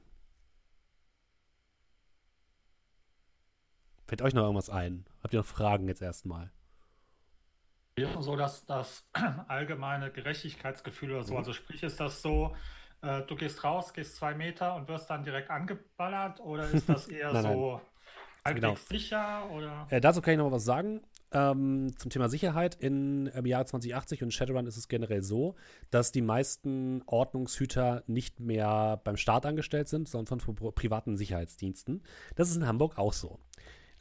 Fällt 4.07 4.23
euch 4.23 4.33
noch 4.33 4.41
irgendwas 4.41 4.71
ein? 4.71 5.05
Habt 5.21 5.35
ihr 5.35 5.39
noch 5.41 5.45
Fragen 5.45 5.87
jetzt 5.87 6.01
erstmal? 6.01 6.51
Ja, 7.99 8.19
so 8.23 8.35
dass 8.35 8.65
das 8.65 9.07
allgemeine 9.47 10.11
Gerechtigkeitsgefühl 10.11 11.11
oder 11.11 11.23
so, 11.23 11.33
Mhm. 11.33 11.37
also 11.37 11.53
sprich, 11.53 11.83
ist 11.83 11.99
das 11.99 12.23
so, 12.23 12.55
äh, 13.05 13.21
du 13.27 13.35
gehst 13.35 13.63
raus, 13.63 13.93
gehst 13.93 14.15
zwei 14.15 14.33
Meter 14.33 14.75
und 14.75 14.87
wirst 14.87 15.09
dann 15.09 15.23
direkt 15.23 15.49
angeballert 15.49 16.39
oder 16.39 16.69
ist 16.69 16.89
das 16.89 17.07
eher 17.09 17.31
Nein, 17.33 17.43
nein. 17.43 17.53
so 17.53 17.81
halbwegs 18.43 18.61
Genau. 18.61 18.99
sicher 18.99 19.49
oder? 19.51 19.87
Äh, 19.89 20.01
dazu 20.01 20.21
kann 20.21 20.33
ich 20.33 20.37
noch 20.37 20.45
mal 20.49 20.55
was 20.55 20.65
sagen. 20.65 21.01
Ähm, 21.31 21.91
zum 21.97 22.11
Thema 22.11 22.29
Sicherheit. 22.29 22.75
In, 22.75 23.25
Im 23.27 23.45
Jahr 23.45 23.65
2080 23.65 24.23
und 24.23 24.31
Shadowrun 24.33 24.67
ist 24.67 24.77
es 24.77 24.87
generell 24.87 25.21
so, 25.23 25.55
dass 25.91 26.11
die 26.13 26.21
meisten 26.21 27.01
Ordnungshüter 27.07 28.03
nicht 28.07 28.39
mehr 28.39 29.01
beim 29.03 29.17
Staat 29.17 29.45
angestellt 29.45 29.89
sind, 29.89 30.07
sondern 30.07 30.39
von 30.39 30.55
pri- 30.55 30.71
privaten 30.71 31.17
Sicherheitsdiensten. 31.17 32.03
Das 32.35 32.49
ist 32.49 32.55
in 32.55 32.67
Hamburg 32.67 32.97
auch 32.97 33.11
so. 33.11 33.39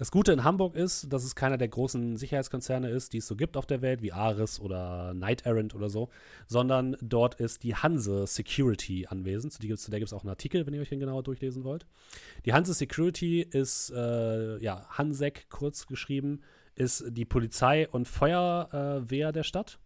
Das 0.04 0.10
Gute 0.10 0.32
in 0.32 0.44
Hamburg 0.44 0.74
ist, 0.76 1.10
dass 1.10 1.24
es 1.24 1.34
keiner 1.34 1.56
der 1.56 1.68
großen 1.68 2.18
Sicherheitskonzerne 2.18 2.90
ist, 2.90 3.14
die 3.14 3.18
es 3.18 3.26
so 3.26 3.36
gibt 3.36 3.56
auf 3.56 3.64
der 3.64 3.80
Welt, 3.80 4.02
wie 4.02 4.12
Ares 4.12 4.60
oder 4.60 5.12
Knight 5.14 5.46
Errant 5.46 5.74
oder 5.74 5.88
so, 5.88 6.10
sondern 6.46 6.94
dort 7.00 7.36
ist 7.36 7.62
die 7.62 7.74
Hanse 7.74 8.26
Security 8.26 9.06
anwesend. 9.08 9.54
Zu, 9.54 9.60
der 9.62 10.00
gibt 10.00 10.08
es 10.08 10.12
auch 10.12 10.20
einen 10.20 10.28
Artikel, 10.28 10.66
wenn 10.66 10.74
ihr 10.74 10.82
euch 10.82 10.90
den 10.90 11.00
genauer 11.00 11.22
durchlesen 11.22 11.64
wollt. 11.64 11.86
Die 12.44 12.52
Hanse 12.52 12.74
Security 12.74 13.40
ist, 13.40 13.94
äh, 13.96 14.58
ja, 14.58 14.86
Hansek 14.90 15.46
kurz 15.48 15.86
geschrieben, 15.86 16.42
ist 16.74 17.04
die 17.08 17.24
Polizei 17.24 17.88
und 17.88 18.06
Feuerwehr 18.06 19.32
der 19.32 19.42
Stadt. 19.42 19.78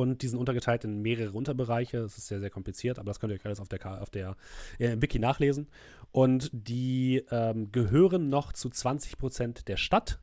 Und 0.00 0.22
die 0.22 0.28
sind 0.28 0.38
untergeteilt 0.38 0.84
in 0.84 1.02
mehrere 1.02 1.32
Unterbereiche. 1.32 1.98
Das 1.98 2.16
ist 2.16 2.28
sehr, 2.28 2.40
sehr 2.40 2.48
kompliziert, 2.48 2.98
aber 2.98 3.10
das 3.10 3.20
könnt 3.20 3.34
ihr 3.34 3.38
euch 3.38 3.44
alles 3.44 3.60
auf 3.60 3.68
der, 3.68 4.00
auf 4.00 4.08
der 4.08 4.34
äh, 4.78 4.96
Wiki 4.98 5.18
nachlesen. 5.18 5.68
Und 6.10 6.48
die 6.54 7.22
ähm, 7.30 7.70
gehören 7.70 8.30
noch 8.30 8.54
zu 8.54 8.70
20 8.70 9.18
Prozent 9.18 9.68
der 9.68 9.76
Stadt. 9.76 10.18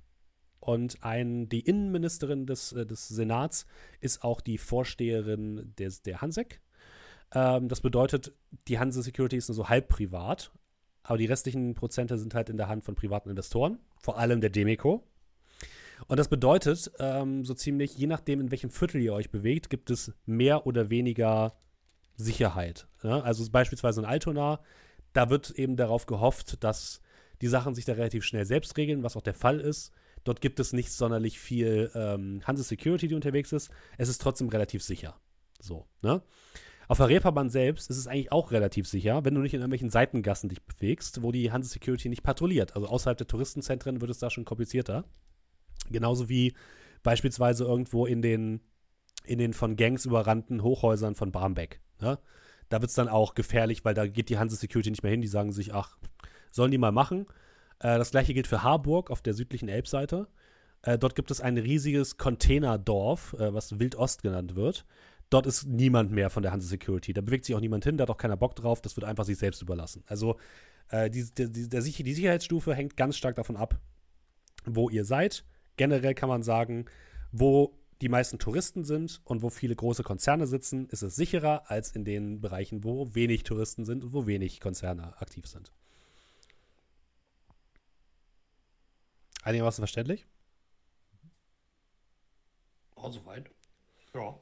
Und 0.60 1.04
ein, 1.04 1.48
die 1.48 1.60
Innenministerin 1.60 2.48
des, 2.48 2.74
äh, 2.74 2.88
des 2.88 3.08
Senats 3.08 3.68
ist 4.00 4.24
auch 4.24 4.42
die 4.42 4.58
Vorsteherin 4.58 5.76
des, 5.78 6.02
der 6.02 6.22
Hansek. 6.22 6.60
Ähm, 7.36 7.68
das 7.68 7.82
bedeutet, 7.82 8.34
die 8.68 8.80
Hanse 8.80 9.04
Security 9.04 9.38
ist 9.38 9.48
nur 9.48 9.56
so 9.56 9.70
halb 9.70 9.90
privat. 9.90 10.52
Aber 11.04 11.20
die 11.20 11.28
restlichen 11.28 11.76
Prozente 11.76 12.18
sind 12.18 12.34
halt 12.34 12.50
in 12.50 12.58
der 12.58 12.68
Hand 12.68 12.84
von 12.84 12.96
privaten 12.96 13.30
Investoren, 13.30 13.78
vor 14.00 14.18
allem 14.18 14.42
der 14.42 14.50
Demeco. 14.50 15.04
Und 16.08 16.18
das 16.18 16.30
bedeutet, 16.30 16.92
ähm, 17.00 17.44
so 17.44 17.54
ziemlich, 17.54 17.98
je 17.98 18.08
nachdem, 18.08 18.40
in 18.40 18.52
welchem 18.52 18.70
Viertel 18.70 19.02
ihr 19.02 19.14
euch 19.14 19.30
bewegt, 19.30 19.70
gibt 19.70 19.90
es 19.90 20.14
mehr 20.26 20.66
oder 20.66 20.90
weniger 20.90 21.54
Sicherheit. 22.16 22.88
Ja? 23.04 23.20
Also 23.22 23.50
beispielsweise 23.52 24.02
in 24.02 24.06
Altona, 24.06 24.60
da 25.14 25.30
wird 25.30 25.52
eben 25.52 25.76
darauf 25.76 26.06
gehofft, 26.06 26.64
dass 26.64 27.02
die 27.42 27.48
Sachen 27.48 27.76
sich 27.76 27.86
da 27.86 27.94
relativ 27.94 28.24
schnell 28.24 28.46
selbst 28.46 28.78
regeln, 28.78 29.04
was 29.04 29.16
auch 29.18 29.22
der 29.22 29.34
Fall 29.34 29.60
ist. 29.60 29.92
Dort 30.24 30.42
gibt 30.42 30.60
es 30.60 30.74
nicht 30.74 30.92
sonderlich 30.92 31.40
viel 31.40 31.92
ähm, 31.94 32.42
Hanse 32.46 32.64
Security, 32.64 33.08
die 33.08 33.16
unterwegs 33.16 33.52
ist. 33.52 33.70
Es 33.98 34.10
ist 34.10 34.22
trotzdem 34.22 34.50
relativ 34.50 34.84
sicher. 34.84 35.20
So, 35.60 35.86
ne? 36.02 36.22
Auf 36.90 36.98
der 36.98 37.10
Reeperbahn 37.10 37.50
selbst 37.50 37.90
ist 37.90 37.98
es 37.98 38.08
eigentlich 38.08 38.32
auch 38.32 38.52
relativ 38.52 38.88
sicher, 38.88 39.26
wenn 39.26 39.36
du 39.36 39.42
nicht 39.42 39.54
in 39.54 39.60
irgendwelchen 39.60 39.90
Seitengassen 39.90 40.48
dich 40.48 40.62
bewegst, 40.64 41.22
wo 41.22 41.34
die 41.34 41.52
Hanse 41.52 41.70
Security 41.70 42.08
nicht 42.08 42.24
patrouilliert. 42.24 42.76
Also 42.76 42.88
außerhalb 42.88 43.18
der 43.18 43.28
Touristenzentren 43.28 44.00
wird 44.00 44.10
es 44.10 44.20
da 44.20 44.30
schon 44.30 44.46
komplizierter. 44.46 45.04
Genauso 45.92 46.30
wie 46.30 46.54
beispielsweise 47.04 47.64
irgendwo 47.64 48.06
in 48.06 48.22
den, 48.22 48.62
in 49.26 49.40
den 49.40 49.54
von 49.54 49.76
Gangs 49.76 50.06
überrannten 50.06 50.64
Hochhäusern 50.64 51.16
von 51.16 51.32
Barmbek. 51.32 51.80
Ne? 52.02 52.20
Da 52.70 52.82
wird 52.82 52.90
es 52.90 52.96
dann 52.96 53.08
auch 53.08 53.34
gefährlich, 53.34 53.86
weil 53.86 53.94
da 53.94 54.08
geht 54.08 54.30
die 54.30 54.38
Hanse 54.38 54.56
Security 54.56 54.90
nicht 54.90 55.04
mehr 55.04 55.12
hin. 55.12 55.22
Die 55.22 55.28
sagen 55.28 55.52
sich, 55.52 55.74
ach, 55.74 55.98
sollen 56.52 56.72
die 56.72 56.78
mal 56.78 56.92
machen. 56.92 57.26
Äh, 57.80 57.98
das 57.98 58.12
gleiche 58.12 58.34
gilt 58.34 58.48
für 58.48 58.64
Harburg 58.64 59.12
auf 59.12 59.22
der 59.22 59.34
südlichen 59.34 59.70
Elbseite. 59.70 60.28
Äh, 60.82 60.98
dort 60.98 61.16
gibt 61.16 61.32
es 61.32 61.42
ein 61.42 61.58
riesiges 61.58 62.18
Containerdorf, 62.18 63.34
äh, 63.34 63.54
was 63.54 63.80
Wildost 63.80 64.22
genannt 64.22 64.56
wird. 64.56 64.86
Dort 65.30 65.46
ist 65.46 65.66
niemand 65.66 66.12
mehr 66.12 66.30
von 66.30 66.44
der 66.44 66.52
Hanse 66.52 66.68
Security. 66.68 67.14
Da 67.14 67.22
bewegt 67.22 67.46
sich 67.46 67.56
auch 67.56 67.60
niemand 67.60 67.84
hin, 67.84 67.98
da 67.98 68.04
hat 68.04 68.10
auch 68.10 68.18
keiner 68.18 68.38
Bock 68.38 68.56
drauf. 68.56 68.82
Das 68.82 68.96
wird 68.96 69.06
einfach 69.06 69.26
sich 69.26 69.38
selbst 69.38 69.62
überlassen. 69.62 70.04
Also 70.08 70.38
äh, 70.90 71.10
die, 71.10 71.26
die, 71.34 71.52
die, 71.52 71.70
die 71.70 72.14
Sicherheitsstufe 72.14 72.74
hängt 72.74 72.96
ganz 72.96 73.18
stark 73.18 73.36
davon 73.36 73.58
ab, 73.58 73.80
wo 74.66 74.90
ihr 74.90 75.04
seid. 75.04 75.44
Generell 75.78 76.14
kann 76.14 76.30
man 76.30 76.44
sagen, 76.44 76.86
wo 77.32 77.78
die 78.02 78.10
meisten 78.10 78.38
Touristen 78.38 78.84
sind 78.84 79.22
und 79.24 79.42
wo 79.42 79.50
viele 79.50 79.76
große 79.76 80.04
Konzerne 80.04 80.46
sitzen, 80.46 80.88
ist 80.90 81.02
es 81.02 81.16
sicherer 81.16 81.70
als 81.72 81.92
in 81.92 82.06
den 82.06 82.42
Bereichen, 82.42 82.84
wo 82.84 83.14
wenig 83.16 83.44
Touristen 83.44 83.86
sind 83.86 84.04
und 84.04 84.14
wo 84.14 84.28
wenig 84.28 84.60
Konzerne 84.60 85.20
aktiv 85.20 85.48
sind. 85.48 85.72
Einigermaßen 89.44 89.82
verständlich? 89.82 90.28
Oh, 92.96 93.10
soweit. 93.10 93.50
Ja. 94.14 94.40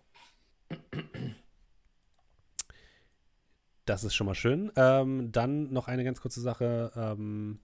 Das 3.86 4.04
ist 4.04 4.16
schon 4.16 4.26
mal 4.26 4.36
schön. 4.36 4.72
Ähm, 4.76 5.32
dann 5.32 5.72
noch 5.72 5.88
eine 5.88 6.04
ganz 6.04 6.20
kurze 6.22 6.42
Sache. 6.42 6.92
Ähm, 6.96 7.60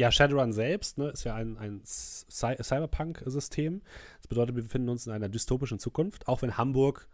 ja, 0.00 0.10
Shadowrun 0.10 0.54
selbst 0.54 0.96
ne, 0.96 1.10
ist 1.10 1.24
ja 1.24 1.34
ein, 1.34 1.58
ein 1.58 1.82
Cy 1.84 2.56
Cyberpunk-System. 2.62 3.82
Das 4.16 4.28
bedeutet, 4.28 4.56
wir 4.56 4.62
befinden 4.62 4.88
uns 4.88 5.06
in 5.06 5.12
einer 5.12 5.28
dystopischen 5.28 5.78
Zukunft, 5.78 6.26
auch 6.26 6.40
wenn 6.40 6.56
Hamburg 6.56 7.06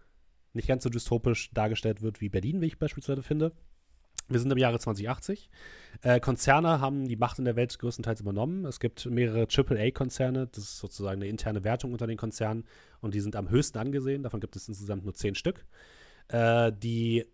nicht 0.53 0.69
ganz 0.69 0.85
so 0.85 0.89
dystopisch 0.89 1.51
dargestellt 1.53 2.01
wird 2.01 2.21
wie 2.21 2.29
Berlin, 2.29 2.61
wie 2.61 2.67
ich 2.67 2.79
beispielsweise 2.79 3.25
finde. 3.25 3.51
Wir 4.29 4.39
sind 4.39 4.53
im 4.53 4.59
Jahre 4.59 4.79
2080. 4.79 5.51
Äh, 6.03 6.21
Konzerne 6.21 6.81
haben 6.81 7.09
die 7.09 7.17
Macht 7.17 7.41
in 7.41 7.45
der 7.45 7.57
Welt 7.57 7.77
größtenteils 7.77 8.21
übernommen. 8.21 8.65
Es 8.67 8.79
gibt 8.79 9.07
mehrere 9.07 9.49
AAA-Konzerne. 9.49 10.47
Das 10.47 10.63
ist 10.63 10.79
sozusagen 10.79 11.21
eine 11.21 11.29
interne 11.29 11.65
Wertung 11.65 11.91
unter 11.91 12.07
den 12.07 12.17
Konzernen. 12.17 12.67
Und 13.01 13.15
die 13.15 13.21
sind 13.21 13.35
am 13.35 13.51
höchsten 13.51 13.79
angesehen. 13.79 14.23
Davon 14.23 14.39
gibt 14.39 14.55
es 14.55 14.69
insgesamt 14.69 15.03
nur 15.03 15.15
zehn 15.15 15.35
Stück. 15.35 15.67
Äh, 16.29 16.71
die 16.73 17.27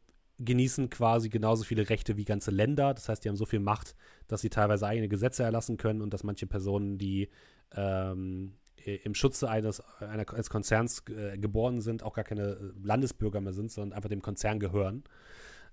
genießen 0.44 0.90
quasi 0.90 1.28
genauso 1.28 1.64
viele 1.64 1.88
Rechte 1.88 2.16
wie 2.16 2.24
ganze 2.24 2.50
Länder. 2.50 2.94
Das 2.94 3.08
heißt, 3.08 3.24
die 3.24 3.28
haben 3.28 3.36
so 3.36 3.46
viel 3.46 3.60
Macht, 3.60 3.94
dass 4.28 4.40
sie 4.40 4.50
teilweise 4.50 4.86
eigene 4.86 5.08
Gesetze 5.08 5.42
erlassen 5.42 5.76
können 5.76 6.02
und 6.02 6.12
dass 6.12 6.24
manche 6.24 6.46
Personen, 6.46 6.98
die 6.98 7.28
ähm, 7.74 8.54
im 8.84 9.14
Schutze 9.14 9.48
eines, 9.48 9.80
einer, 10.00 10.28
eines 10.32 10.50
Konzerns 10.50 11.04
äh, 11.08 11.38
geboren 11.38 11.80
sind, 11.80 12.02
auch 12.02 12.14
gar 12.14 12.24
keine 12.24 12.42
äh, 12.42 12.72
Landesbürger 12.82 13.40
mehr 13.40 13.52
sind, 13.52 13.70
sondern 13.70 13.96
einfach 13.96 14.08
dem 14.08 14.22
Konzern 14.22 14.58
gehören. 14.58 15.04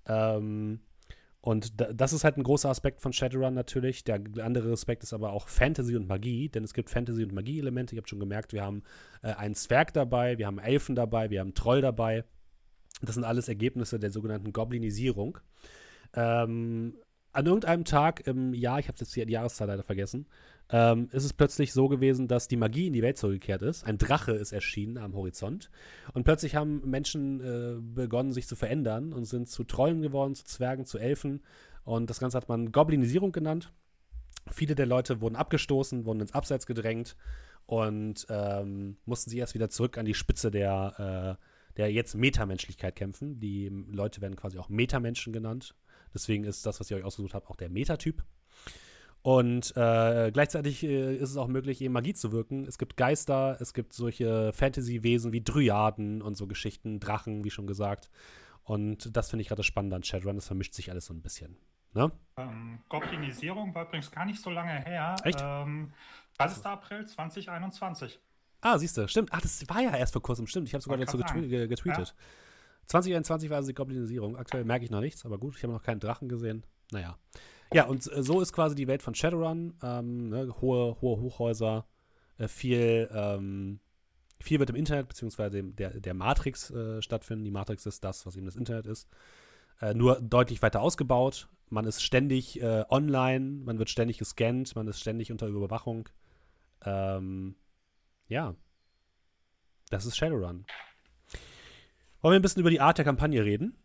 Ähm, 0.06 0.80
und 1.42 1.80
da, 1.80 1.92
das 1.92 2.12
ist 2.12 2.24
halt 2.24 2.36
ein 2.36 2.42
großer 2.42 2.68
Aspekt 2.68 3.00
von 3.00 3.12
Shadowrun 3.12 3.54
natürlich. 3.54 4.04
Der 4.04 4.20
andere 4.42 4.72
Aspekt 4.72 5.02
ist 5.02 5.12
aber 5.12 5.32
auch 5.32 5.48
Fantasy 5.48 5.96
und 5.96 6.06
Magie, 6.06 6.48
denn 6.48 6.64
es 6.64 6.74
gibt 6.74 6.90
Fantasy- 6.90 7.24
und 7.24 7.32
Magie-Elemente. 7.32 7.94
Ihr 7.94 8.00
habt 8.00 8.10
schon 8.10 8.20
gemerkt, 8.20 8.52
wir 8.52 8.62
haben 8.62 8.82
äh, 9.22 9.32
einen 9.32 9.54
Zwerg 9.54 9.92
dabei, 9.94 10.38
wir 10.38 10.46
haben 10.46 10.58
Elfen 10.58 10.94
dabei, 10.94 11.30
wir 11.30 11.40
haben 11.40 11.54
Troll 11.54 11.80
dabei. 11.80 12.24
Das 13.00 13.14
sind 13.14 13.24
alles 13.24 13.48
Ergebnisse 13.48 13.98
der 13.98 14.10
sogenannten 14.10 14.52
Goblinisierung. 14.52 15.38
Ähm, 16.14 16.94
an 17.32 17.46
irgendeinem 17.46 17.84
Tag 17.84 18.26
im 18.26 18.54
Jahr, 18.54 18.80
ich 18.80 18.88
habe 18.88 18.98
jetzt 18.98 19.14
die, 19.14 19.20
Jahreszahl 19.20 19.68
leider 19.68 19.84
vergessen, 19.84 20.26
ähm, 20.68 21.08
ist 21.12 21.24
es 21.24 21.32
plötzlich 21.32 21.72
so 21.72 21.88
gewesen, 21.88 22.28
dass 22.28 22.48
die 22.48 22.56
Magie 22.56 22.88
in 22.88 22.92
die 22.92 23.02
Welt 23.02 23.18
zurückgekehrt 23.18 23.62
ist. 23.62 23.84
Ein 23.84 23.98
Drache 23.98 24.32
ist 24.32 24.52
erschienen 24.52 24.98
am 24.98 25.14
Horizont. 25.14 25.70
Und 26.12 26.24
plötzlich 26.24 26.56
haben 26.56 26.88
Menschen 26.88 27.40
äh, 27.40 27.80
begonnen, 27.80 28.32
sich 28.32 28.46
zu 28.46 28.56
verändern 28.56 29.12
und 29.12 29.24
sind 29.24 29.48
zu 29.48 29.64
Trollen 29.64 30.02
geworden, 30.02 30.34
zu 30.34 30.44
Zwergen, 30.44 30.84
zu 30.84 30.98
Elfen. 30.98 31.42
Und 31.84 32.10
das 32.10 32.20
Ganze 32.20 32.36
hat 32.36 32.48
man 32.48 32.72
Goblinisierung 32.72 33.32
genannt. 33.32 33.72
Viele 34.50 34.74
der 34.74 34.86
Leute 34.86 35.20
wurden 35.20 35.36
abgestoßen, 35.36 36.04
wurden 36.04 36.20
ins 36.20 36.32
Abseits 36.32 36.66
gedrängt 36.66 37.16
und 37.66 38.26
ähm, 38.28 38.96
mussten 39.04 39.30
sich 39.30 39.38
erst 39.38 39.54
wieder 39.54 39.70
zurück 39.70 39.98
an 39.98 40.06
die 40.06 40.14
Spitze 40.14 40.50
der, 40.50 41.38
äh, 41.38 41.44
der 41.80 41.90
jetzt 41.90 42.14
Metamenschlichkeit 42.14 42.94
kämpfen. 42.94 43.40
Die 43.40 43.70
Leute 43.90 44.20
werden 44.20 44.36
quasi 44.36 44.58
auch 44.58 44.68
Metamenschen 44.68 45.32
genannt. 45.32 45.74
Deswegen 46.12 46.44
ist 46.44 46.66
das, 46.66 46.78
was 46.78 46.90
ihr 46.90 46.98
euch 46.98 47.04
ausgesucht 47.04 47.32
habt, 47.32 47.48
auch 47.48 47.56
der 47.56 47.70
Metatyp. 47.70 48.22
Und 49.22 49.74
äh, 49.76 50.30
gleichzeitig 50.30 50.82
äh, 50.82 51.16
ist 51.16 51.30
es 51.30 51.36
auch 51.38 51.48
möglich, 51.48 51.80
eben 51.80 51.94
Magie 51.94 52.12
zu 52.12 52.32
wirken. 52.32 52.66
Es 52.66 52.76
gibt 52.76 52.98
Geister, 52.98 53.56
es 53.60 53.72
gibt 53.72 53.94
solche 53.94 54.52
Fantasy-Wesen 54.52 55.32
wie 55.32 55.42
Dryaden 55.42 56.20
und 56.20 56.36
so 56.36 56.46
Geschichten, 56.46 57.00
Drachen, 57.00 57.44
wie 57.44 57.50
schon 57.50 57.66
gesagt. 57.66 58.10
Und 58.62 59.16
das 59.16 59.30
finde 59.30 59.40
ich 59.40 59.48
gerade 59.48 59.60
das 59.60 59.66
Spannende 59.66 59.96
an 59.96 60.02
Shadowrun. 60.02 60.36
Das 60.36 60.46
vermischt 60.46 60.74
sich 60.74 60.90
alles 60.90 61.06
so 61.06 61.14
ein 61.14 61.22
bisschen. 61.22 61.56
Ne? 61.94 62.12
Ähm, 62.36 62.80
Goblinisierung 62.90 63.74
war 63.74 63.86
übrigens 63.86 64.10
gar 64.10 64.26
nicht 64.26 64.40
so 64.40 64.50
lange 64.50 64.84
her. 64.84 65.16
Echt? 65.24 65.40
Ähm, 65.42 65.92
30. 66.36 66.66
April 66.66 67.06
2021. 67.06 68.20
Ah, 68.60 68.78
siehst 68.78 68.96
du, 68.96 69.08
stimmt. 69.08 69.30
Ach, 69.32 69.40
das 69.40 69.66
war 69.68 69.80
ja 69.80 69.96
erst 69.96 70.12
vor 70.12 70.22
kurzem, 70.22 70.46
stimmt. 70.46 70.68
Ich 70.68 70.74
habe 70.74 70.82
sogar 70.82 70.98
dazu 70.98 71.16
getwe 71.16 71.48
ge 71.48 71.66
getweetet. 71.66 72.14
2021 72.86 73.50
war 73.50 73.58
also 73.58 73.68
die 73.68 73.74
Goblinisierung. 73.74 74.36
Aktuell 74.36 74.64
merke 74.64 74.84
ich 74.84 74.90
noch 74.90 75.00
nichts, 75.00 75.24
aber 75.24 75.38
gut, 75.38 75.56
ich 75.56 75.62
habe 75.62 75.72
noch 75.72 75.82
keinen 75.82 76.00
Drachen 76.00 76.28
gesehen. 76.28 76.64
Naja. 76.90 77.16
Ja, 77.72 77.84
und 77.84 78.10
äh, 78.12 78.22
so 78.22 78.40
ist 78.40 78.52
quasi 78.52 78.74
die 78.74 78.88
Welt 78.88 79.02
von 79.02 79.14
Shadowrun. 79.14 79.74
Ähm, 79.82 80.28
ne, 80.30 80.54
hohe, 80.60 81.00
hohe 81.00 81.20
Hochhäuser, 81.20 81.86
äh, 82.38 82.48
viel, 82.48 83.08
ähm, 83.12 83.78
viel 84.40 84.58
wird 84.58 84.70
im 84.70 84.76
Internet 84.76 85.08
beziehungsweise 85.08 85.62
der, 85.62 86.00
der 86.00 86.14
Matrix 86.14 86.70
äh, 86.70 87.00
stattfinden. 87.00 87.44
Die 87.44 87.50
Matrix 87.50 87.86
ist 87.86 88.02
das, 88.02 88.26
was 88.26 88.36
eben 88.36 88.46
das 88.46 88.56
Internet 88.56 88.86
ist. 88.86 89.08
Äh, 89.80 89.94
nur 89.94 90.20
deutlich 90.20 90.62
weiter 90.62 90.80
ausgebaut. 90.80 91.48
Man 91.68 91.84
ist 91.84 92.02
ständig 92.02 92.60
äh, 92.60 92.84
online, 92.88 93.62
man 93.64 93.78
wird 93.78 93.88
ständig 93.88 94.18
gescannt, 94.18 94.74
man 94.74 94.88
ist 94.88 94.98
ständig 94.98 95.30
unter 95.30 95.46
Überwachung. 95.46 96.08
Ähm, 96.84 97.54
ja. 98.30 98.54
Das 99.90 100.06
ist 100.06 100.16
Shadowrun. 100.16 100.64
Wollen 102.22 102.32
wir 102.32 102.38
ein 102.38 102.42
bisschen 102.42 102.60
über 102.60 102.70
die 102.70 102.80
Art 102.80 102.96
der 102.96 103.04
Kampagne 103.04 103.44
reden? 103.44 103.76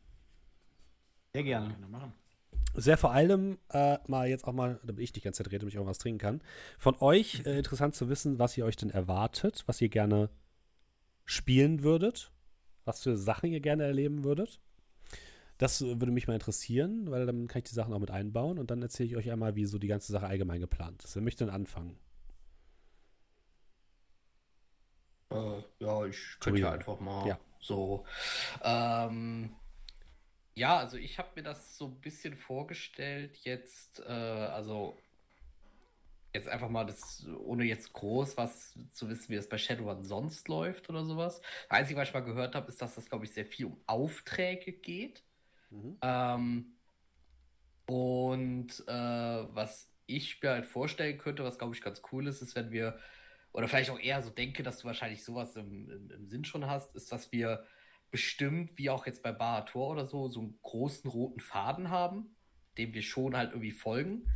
Sehr 1.33 1.43
gerne. 1.43 1.75
Machen. 1.89 2.13
Sehr 2.75 2.97
vor 2.97 3.11
allem 3.11 3.57
äh, 3.69 3.97
mal 4.07 4.27
jetzt 4.27 4.45
auch 4.45 4.53
mal, 4.53 4.79
damit 4.83 5.01
ich 5.01 5.13
die 5.13 5.21
ganze 5.21 5.43
Zeit 5.43 5.47
rede, 5.47 5.59
damit 5.59 5.73
ich 5.73 5.79
auch 5.79 5.85
was 5.85 5.97
trinken 5.97 6.19
kann. 6.19 6.41
Von 6.77 6.95
euch 6.99 7.45
äh, 7.45 7.57
interessant 7.57 7.95
zu 7.95 8.09
wissen, 8.09 8.37
was 8.37 8.57
ihr 8.57 8.65
euch 8.65 8.75
denn 8.75 8.89
erwartet, 8.89 9.63
was 9.65 9.81
ihr 9.81 9.89
gerne 9.89 10.29
spielen 11.23 11.83
würdet, 11.83 12.31
was 12.83 13.01
für 13.01 13.17
Sachen 13.17 13.51
ihr 13.51 13.61
gerne 13.61 13.83
erleben 13.83 14.23
würdet. 14.23 14.59
Das 15.57 15.81
würde 15.81 16.11
mich 16.11 16.27
mal 16.27 16.33
interessieren, 16.33 17.09
weil 17.09 17.25
dann 17.25 17.47
kann 17.47 17.59
ich 17.59 17.69
die 17.69 17.75
Sachen 17.75 17.93
auch 17.93 17.99
mit 17.99 18.11
einbauen 18.11 18.59
und 18.59 18.69
dann 18.69 18.81
erzähle 18.81 19.07
ich 19.07 19.15
euch 19.15 19.31
einmal, 19.31 19.55
wie 19.55 19.65
so 19.65 19.79
die 19.79 19.87
ganze 19.87 20.11
Sache 20.11 20.27
allgemein 20.27 20.59
geplant 20.59 21.03
ist. 21.03 21.15
Wer 21.15 21.23
möchte 21.23 21.45
denn 21.45 21.53
anfangen? 21.53 21.97
Äh, 25.35 25.63
ja, 25.83 26.05
ich 26.05 26.39
könnte 26.39 26.61
ja 26.61 26.71
einfach 26.71 26.99
mal 26.99 27.27
Ja. 27.27 27.39
so. 27.59 28.05
Ähm, 28.63 29.55
ja, 30.55 30.77
also 30.77 30.97
ich 30.97 31.17
habe 31.19 31.29
mir 31.35 31.43
das 31.43 31.77
so 31.77 31.87
ein 31.87 31.99
bisschen 32.01 32.35
vorgestellt, 32.35 33.37
jetzt, 33.43 33.99
äh, 33.99 34.11
also 34.11 34.97
jetzt 36.33 36.47
einfach 36.49 36.69
mal 36.69 36.85
das, 36.85 37.25
ohne 37.39 37.63
jetzt 37.63 37.93
groß 37.93 38.37
was 38.37 38.77
zu 38.91 39.09
wissen, 39.09 39.29
wie 39.29 39.35
das 39.37 39.49
bei 39.49 39.57
Shadowrun 39.57 40.03
sonst 40.03 40.47
läuft 40.47 40.89
oder 40.89 41.03
sowas. 41.05 41.41
Das 41.69 41.79
Einzige, 41.79 41.99
was 41.99 42.09
ich 42.09 42.13
mal 42.13 42.21
gehört 42.21 42.55
habe, 42.55 42.67
ist, 42.67 42.81
dass 42.81 42.95
das, 42.95 43.09
glaube 43.09 43.25
ich, 43.25 43.33
sehr 43.33 43.45
viel 43.45 43.67
um 43.67 43.81
Aufträge 43.87 44.73
geht. 44.73 45.23
Ähm, 46.01 46.75
und 47.87 48.83
äh, 48.87 49.55
was 49.55 49.91
ich 50.07 50.41
mir 50.41 50.51
halt 50.51 50.65
vorstellen 50.65 51.17
könnte, 51.17 51.43
was 51.43 51.57
glaube 51.57 51.75
ich 51.75 51.81
ganz 51.81 52.01
cool 52.11 52.27
ist, 52.27 52.41
ist, 52.41 52.55
wenn 52.55 52.71
wir, 52.71 52.99
oder 53.55 53.69
vielleicht 53.69 53.89
auch 53.89 53.99
eher 53.99 54.21
so 54.21 54.29
denke, 54.29 54.63
dass 54.63 54.79
du 54.79 54.87
wahrscheinlich 54.87 55.23
sowas 55.23 55.55
im, 55.55 55.89
im, 55.89 56.11
im 56.11 56.27
Sinn 56.27 56.43
schon 56.43 56.67
hast, 56.67 56.93
ist, 56.93 57.09
dass 57.13 57.31
wir 57.31 57.63
bestimmt, 58.11 58.77
wie 58.77 58.89
auch 58.89 59.05
jetzt 59.05 59.23
bei 59.23 59.31
Bahator 59.31 59.91
oder 59.91 60.05
so, 60.05 60.27
so 60.27 60.41
einen 60.41 60.59
großen 60.61 61.09
roten 61.09 61.39
Faden 61.39 61.89
haben, 61.89 62.35
dem 62.77 62.93
wir 62.93 63.01
schon 63.01 63.35
halt 63.35 63.51
irgendwie 63.51 63.71
folgen. 63.71 64.29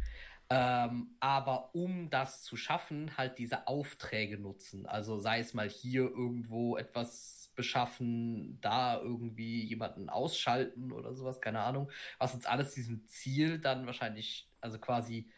Ähm, 0.50 1.16
aber 1.20 1.76
um 1.76 2.10
das 2.10 2.44
zu 2.44 2.56
schaffen, 2.56 3.18
halt 3.18 3.38
diese 3.40 3.68
Aufträge 3.68 4.38
nutzen. 4.38 4.86
Also 4.86 5.20
sei 5.20 5.40
es 5.40 5.54
mal 5.54 5.70
hier 5.70 6.04
irgendwo 6.04 6.78
etwas 6.78 7.52
beschaffen, 7.56 8.58
da 8.62 9.02
irgendwie 9.02 9.66
jemanden 9.66 10.10
ausschalten 10.10 10.94
oder 10.94 11.14
sowas, 11.14 11.42
keine 11.42 11.60
Ahnung. 11.60 11.92
Was 12.20 12.34
uns 12.34 12.46
alles 12.46 12.74
diesem 12.74 13.06
Ziel 13.06 13.60
dann 13.60 13.86
wahrscheinlich, 13.86 14.50
also 14.62 14.80
quasi 14.80 15.30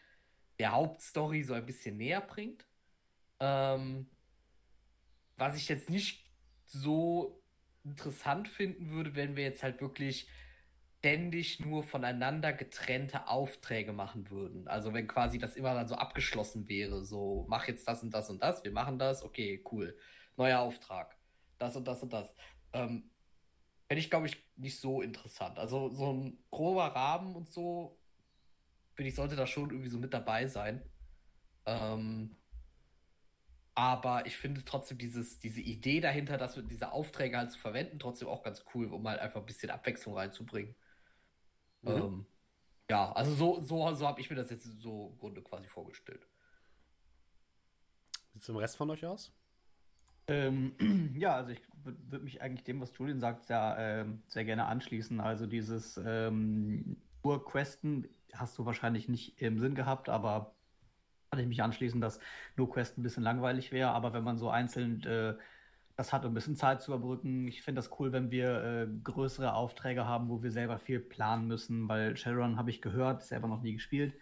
der 0.60 0.70
Hauptstory 0.70 1.42
so 1.42 1.54
ein 1.54 1.66
bisschen 1.66 1.96
näher 1.96 2.20
bringt. 2.20 2.64
Ähm, 3.42 4.06
was 5.36 5.56
ich 5.56 5.68
jetzt 5.68 5.90
nicht 5.90 6.30
so 6.64 7.42
interessant 7.82 8.46
finden 8.46 8.90
würde, 8.90 9.16
wenn 9.16 9.34
wir 9.34 9.42
jetzt 9.42 9.64
halt 9.64 9.80
wirklich 9.80 10.28
ständig 11.00 11.58
nur 11.58 11.82
voneinander 11.82 12.52
getrennte 12.52 13.26
Aufträge 13.26 13.92
machen 13.92 14.30
würden. 14.30 14.68
Also 14.68 14.94
wenn 14.94 15.08
quasi 15.08 15.40
das 15.40 15.56
immer 15.56 15.74
dann 15.74 15.88
so 15.88 15.96
abgeschlossen 15.96 16.68
wäre, 16.68 17.04
so 17.04 17.44
mach 17.48 17.66
jetzt 17.66 17.88
das 17.88 18.04
und 18.04 18.14
das 18.14 18.30
und 18.30 18.40
das, 18.40 18.62
wir 18.62 18.70
machen 18.70 19.00
das, 19.00 19.24
okay, 19.24 19.64
cool. 19.72 19.98
Neuer 20.36 20.60
Auftrag. 20.60 21.16
Das 21.58 21.74
und 21.74 21.88
das 21.88 22.00
und 22.04 22.12
das. 22.12 22.32
Ähm, 22.72 23.10
Fände 23.88 24.00
ich, 24.00 24.10
glaube 24.10 24.28
ich, 24.28 24.36
nicht 24.54 24.78
so 24.78 25.02
interessant. 25.02 25.58
Also 25.58 25.90
so 25.90 26.12
ein 26.12 26.38
grober 26.52 26.86
Rahmen 26.86 27.34
und 27.34 27.50
so, 27.50 27.98
finde 28.94 29.08
ich, 29.08 29.16
sollte 29.16 29.34
da 29.34 29.46
schon 29.48 29.70
irgendwie 29.70 29.90
so 29.90 29.98
mit 29.98 30.14
dabei 30.14 30.46
sein. 30.46 30.82
Ähm, 31.66 32.36
aber 33.74 34.26
ich 34.26 34.36
finde 34.36 34.64
trotzdem 34.64 34.98
dieses, 34.98 35.38
diese 35.38 35.60
Idee 35.60 36.00
dahinter, 36.00 36.36
dass 36.36 36.56
wir 36.56 36.62
diese 36.62 36.92
Aufträge 36.92 37.38
halt 37.38 37.50
zu 37.50 37.58
verwenden, 37.58 37.98
trotzdem 37.98 38.28
auch 38.28 38.42
ganz 38.42 38.64
cool, 38.74 38.86
um 38.92 39.06
halt 39.08 39.20
einfach 39.20 39.40
ein 39.40 39.46
bisschen 39.46 39.70
Abwechslung 39.70 40.16
reinzubringen. 40.16 40.74
Mhm. 41.82 41.90
Ähm, 41.90 42.26
ja, 42.90 43.12
also 43.12 43.34
so, 43.34 43.60
so, 43.60 43.94
so 43.94 44.06
habe 44.06 44.20
ich 44.20 44.28
mir 44.28 44.36
das 44.36 44.50
jetzt 44.50 44.64
so 44.80 45.08
im 45.12 45.18
Grunde 45.18 45.42
quasi 45.42 45.68
vorgestellt. 45.68 46.26
Wie 48.32 48.38
sieht 48.38 48.42
es 48.42 48.48
im 48.48 48.56
Rest 48.56 48.76
von 48.76 48.90
euch 48.90 49.06
aus? 49.06 49.32
Ähm, 50.28 50.74
ja, 51.16 51.36
also 51.36 51.52
ich 51.52 51.62
würde 51.82 52.24
mich 52.24 52.42
eigentlich 52.42 52.64
dem, 52.64 52.80
was 52.80 52.92
Julian 52.96 53.20
sagt, 53.20 53.46
sehr, 53.46 53.76
ähm, 53.78 54.22
sehr 54.26 54.44
gerne 54.44 54.66
anschließen. 54.66 55.20
Also 55.20 55.46
dieses 55.46 55.98
ähm, 56.04 56.96
nur 57.24 57.44
Questen 57.44 58.08
hast 58.34 58.58
du 58.58 58.66
wahrscheinlich 58.66 59.08
nicht 59.08 59.40
im 59.40 59.58
Sinn 59.58 59.74
gehabt, 59.74 60.08
aber 60.08 60.54
kann 61.32 61.40
ich 61.40 61.48
mich 61.48 61.62
anschließen, 61.62 62.00
dass 62.02 62.20
nur 62.56 62.70
Questen 62.70 63.00
ein 63.00 63.04
bisschen 63.04 63.22
langweilig 63.22 63.72
wäre. 63.72 63.90
Aber 63.92 64.12
wenn 64.12 64.22
man 64.22 64.36
so 64.36 64.50
einzeln 64.50 65.02
äh, 65.04 65.34
das 65.96 66.12
hat, 66.12 66.24
um 66.26 66.32
ein 66.32 66.34
bisschen 66.34 66.56
Zeit 66.56 66.82
zu 66.82 66.92
überbrücken, 66.92 67.48
ich 67.48 67.62
finde 67.62 67.78
das 67.78 67.90
cool, 67.98 68.12
wenn 68.12 68.30
wir 68.30 68.62
äh, 68.62 68.86
größere 69.02 69.54
Aufträge 69.54 70.04
haben, 70.06 70.28
wo 70.28 70.42
wir 70.42 70.52
selber 70.52 70.78
viel 70.78 71.00
planen 71.00 71.46
müssen, 71.46 71.88
weil 71.88 72.16
Shadowrun 72.18 72.58
habe 72.58 72.68
ich 72.68 72.82
gehört, 72.82 73.22
selber 73.22 73.48
noch 73.48 73.62
nie 73.62 73.72
gespielt. 73.72 74.14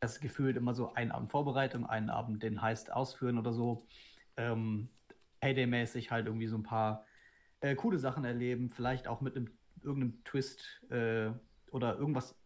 Das 0.00 0.18
gefühlt 0.20 0.56
immer 0.56 0.74
so 0.74 0.94
ein 0.94 1.12
Abend 1.12 1.30
Vorbereitung, 1.30 1.86
einen 1.86 2.10
Abend 2.10 2.42
den 2.42 2.60
Heist 2.60 2.92
ausführen 2.92 3.38
oder 3.38 3.52
so. 3.52 3.86
Ähm, 4.36 4.88
Payday-mäßig 5.40 6.10
halt 6.10 6.26
irgendwie 6.26 6.48
so 6.48 6.56
ein 6.56 6.64
paar 6.64 7.06
äh, 7.60 7.76
coole 7.76 7.98
Sachen 7.98 8.24
erleben, 8.24 8.70
vielleicht 8.70 9.06
auch 9.06 9.20
mit 9.20 9.36
einem 9.36 9.50
irgendeinem 9.82 10.24
Twist 10.24 10.82
äh, 10.90 11.30
oder 11.70 11.98
irgendwas. 11.98 12.37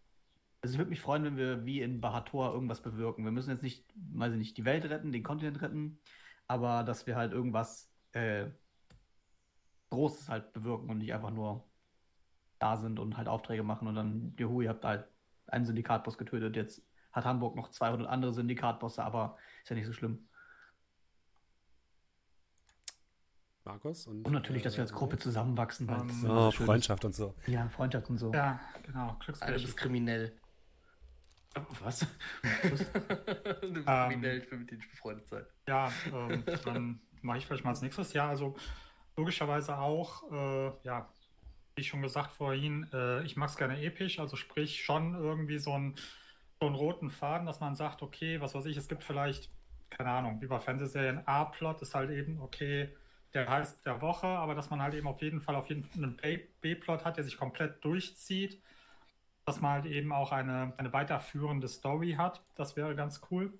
Also 0.62 0.74
ich 0.74 0.78
würde 0.78 0.90
mich 0.90 1.00
freuen, 1.00 1.24
wenn 1.24 1.36
wir 1.36 1.64
wie 1.64 1.82
in 1.82 2.00
Bahator 2.00 2.54
irgendwas 2.54 2.80
bewirken. 2.80 3.24
Wir 3.24 3.32
müssen 3.32 3.50
jetzt 3.50 3.64
nicht, 3.64 3.84
weiß 4.12 4.32
ich 4.32 4.38
nicht, 4.38 4.56
die 4.56 4.64
Welt 4.64 4.84
retten, 4.84 5.10
den 5.10 5.24
Kontinent 5.24 5.60
retten, 5.60 5.98
aber 6.46 6.84
dass 6.84 7.06
wir 7.08 7.16
halt 7.16 7.32
irgendwas 7.32 7.90
äh, 8.12 8.46
Großes 9.90 10.28
halt 10.28 10.52
bewirken 10.52 10.88
und 10.88 10.98
nicht 10.98 11.12
einfach 11.12 11.32
nur 11.32 11.64
da 12.60 12.76
sind 12.76 13.00
und 13.00 13.16
halt 13.16 13.26
Aufträge 13.26 13.64
machen 13.64 13.88
und 13.88 13.96
dann, 13.96 14.34
juhu, 14.38 14.62
ihr 14.62 14.68
habt 14.68 14.84
halt 14.84 15.06
einen 15.48 15.64
Syndikatboss 15.64 16.16
getötet, 16.16 16.54
jetzt 16.54 16.80
hat 17.10 17.24
Hamburg 17.24 17.56
noch 17.56 17.68
200 17.70 18.08
andere 18.08 18.32
Syndikatbosse, 18.32 19.02
aber 19.02 19.36
ist 19.64 19.70
ja 19.70 19.76
nicht 19.76 19.86
so 19.86 19.92
schlimm. 19.92 20.28
Markus? 23.64 24.06
Und, 24.06 24.24
Und 24.24 24.32
natürlich, 24.32 24.62
dass 24.62 24.76
wir 24.76 24.82
als 24.82 24.92
Gruppe 24.92 25.18
zusammenwachsen. 25.18 25.86
Das 25.86 26.02
Ähm, 26.02 26.24
Oh, 26.24 26.44
so 26.44 26.50
schön 26.52 26.66
Freundschaft 26.66 27.04
und 27.04 27.14
so. 27.14 27.34
Ja, 27.46 27.68
Freundschaft 27.68 28.08
und 28.10 28.18
so. 28.18 28.32
Ja, 28.32 28.60
genau. 28.82 29.12
Du 29.12 29.24
Glücksfällig. 29.26 29.62
bist 29.62 29.76
kriminell. 29.76 30.32
Was? 31.80 32.00
du 32.62 32.70
bist 32.70 33.86
Ähm. 33.86 34.08
kriminell, 34.08 34.50
will 34.50 34.58
mit 34.58 34.70
denen 34.70 34.80
befreundet 34.90 35.28
sein. 35.28 35.44
Ja, 35.66 35.92
ähm, 36.12 36.44
dann 36.64 37.00
mache 37.20 37.38
ich 37.38 37.46
vielleicht 37.46 37.64
mal 37.64 37.70
als 37.70 37.82
nächstes. 37.82 38.12
Ja, 38.12 38.28
also 38.28 38.56
logischerweise 39.16 39.78
auch, 39.78 40.30
äh, 40.30 40.72
ja, 40.84 41.08
wie 41.74 41.84
schon 41.84 42.02
gesagt 42.02 42.32
vorhin, 42.32 42.88
äh, 42.92 43.22
ich 43.24 43.36
mag 43.36 43.48
es 43.48 43.56
gerne 43.56 43.80
episch, 43.82 44.18
also 44.18 44.36
sprich 44.36 44.84
schon 44.84 45.14
irgendwie 45.14 45.58
so 45.58 45.72
einen, 45.72 45.94
so 46.60 46.66
einen 46.66 46.74
roten 46.74 47.10
Faden, 47.10 47.46
dass 47.46 47.60
man 47.60 47.74
sagt, 47.74 48.02
okay, 48.02 48.40
was 48.40 48.54
weiß 48.54 48.66
ich, 48.66 48.76
es 48.76 48.88
gibt 48.88 49.02
vielleicht, 49.02 49.50
keine 49.90 50.10
Ahnung, 50.10 50.40
wie 50.40 50.46
bei 50.46 50.58
Fernsehserien, 50.58 51.26
A-Plot 51.26 51.82
ist 51.82 51.94
halt 51.94 52.10
eben, 52.10 52.40
okay, 52.40 52.94
der 53.34 53.48
heißt 53.48 53.86
der 53.86 54.00
Woche, 54.02 54.26
aber 54.26 54.54
dass 54.54 54.68
man 54.70 54.82
halt 54.82 54.94
eben 54.94 55.06
auf 55.06 55.22
jeden 55.22 55.40
Fall 55.40 55.54
auf 55.54 55.68
jeden 55.68 55.84
Fall 55.84 56.04
einen 56.04 56.18
B-Plot 56.60 57.04
hat, 57.04 57.16
der 57.16 57.24
sich 57.24 57.38
komplett 57.38 57.82
durchzieht, 57.84 58.60
dass 59.44 59.60
man 59.60 59.72
halt 59.72 59.86
eben 59.86 60.12
auch 60.12 60.32
eine, 60.32 60.72
eine 60.76 60.92
weiterführende 60.92 61.68
Story 61.68 62.14
hat, 62.18 62.42
das 62.54 62.76
wäre 62.76 62.94
ganz 62.94 63.20
cool. 63.30 63.52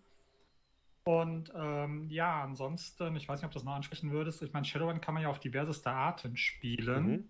Und 1.05 1.53
ähm, 1.57 2.09
ja, 2.11 2.43
ansonsten, 2.43 3.17
ich 3.17 3.29
weiß 3.29 3.41
nicht, 3.41 3.47
ob 3.47 3.51
du 3.51 3.59
das 3.59 3.65
noch 3.65 3.75
ansprechen 3.75 4.13
würdest. 4.13 4.41
Ich 4.43 4.53
meine, 4.53 4.65
Shadowrun 4.65 5.01
kann 5.01 5.15
man 5.15 5.25
ja 5.25 5.31
auf 5.31 5.41
diverseste 5.41 5.91
Arten 5.91 6.37
spielen. 6.37 7.07
Mhm. 7.07 7.29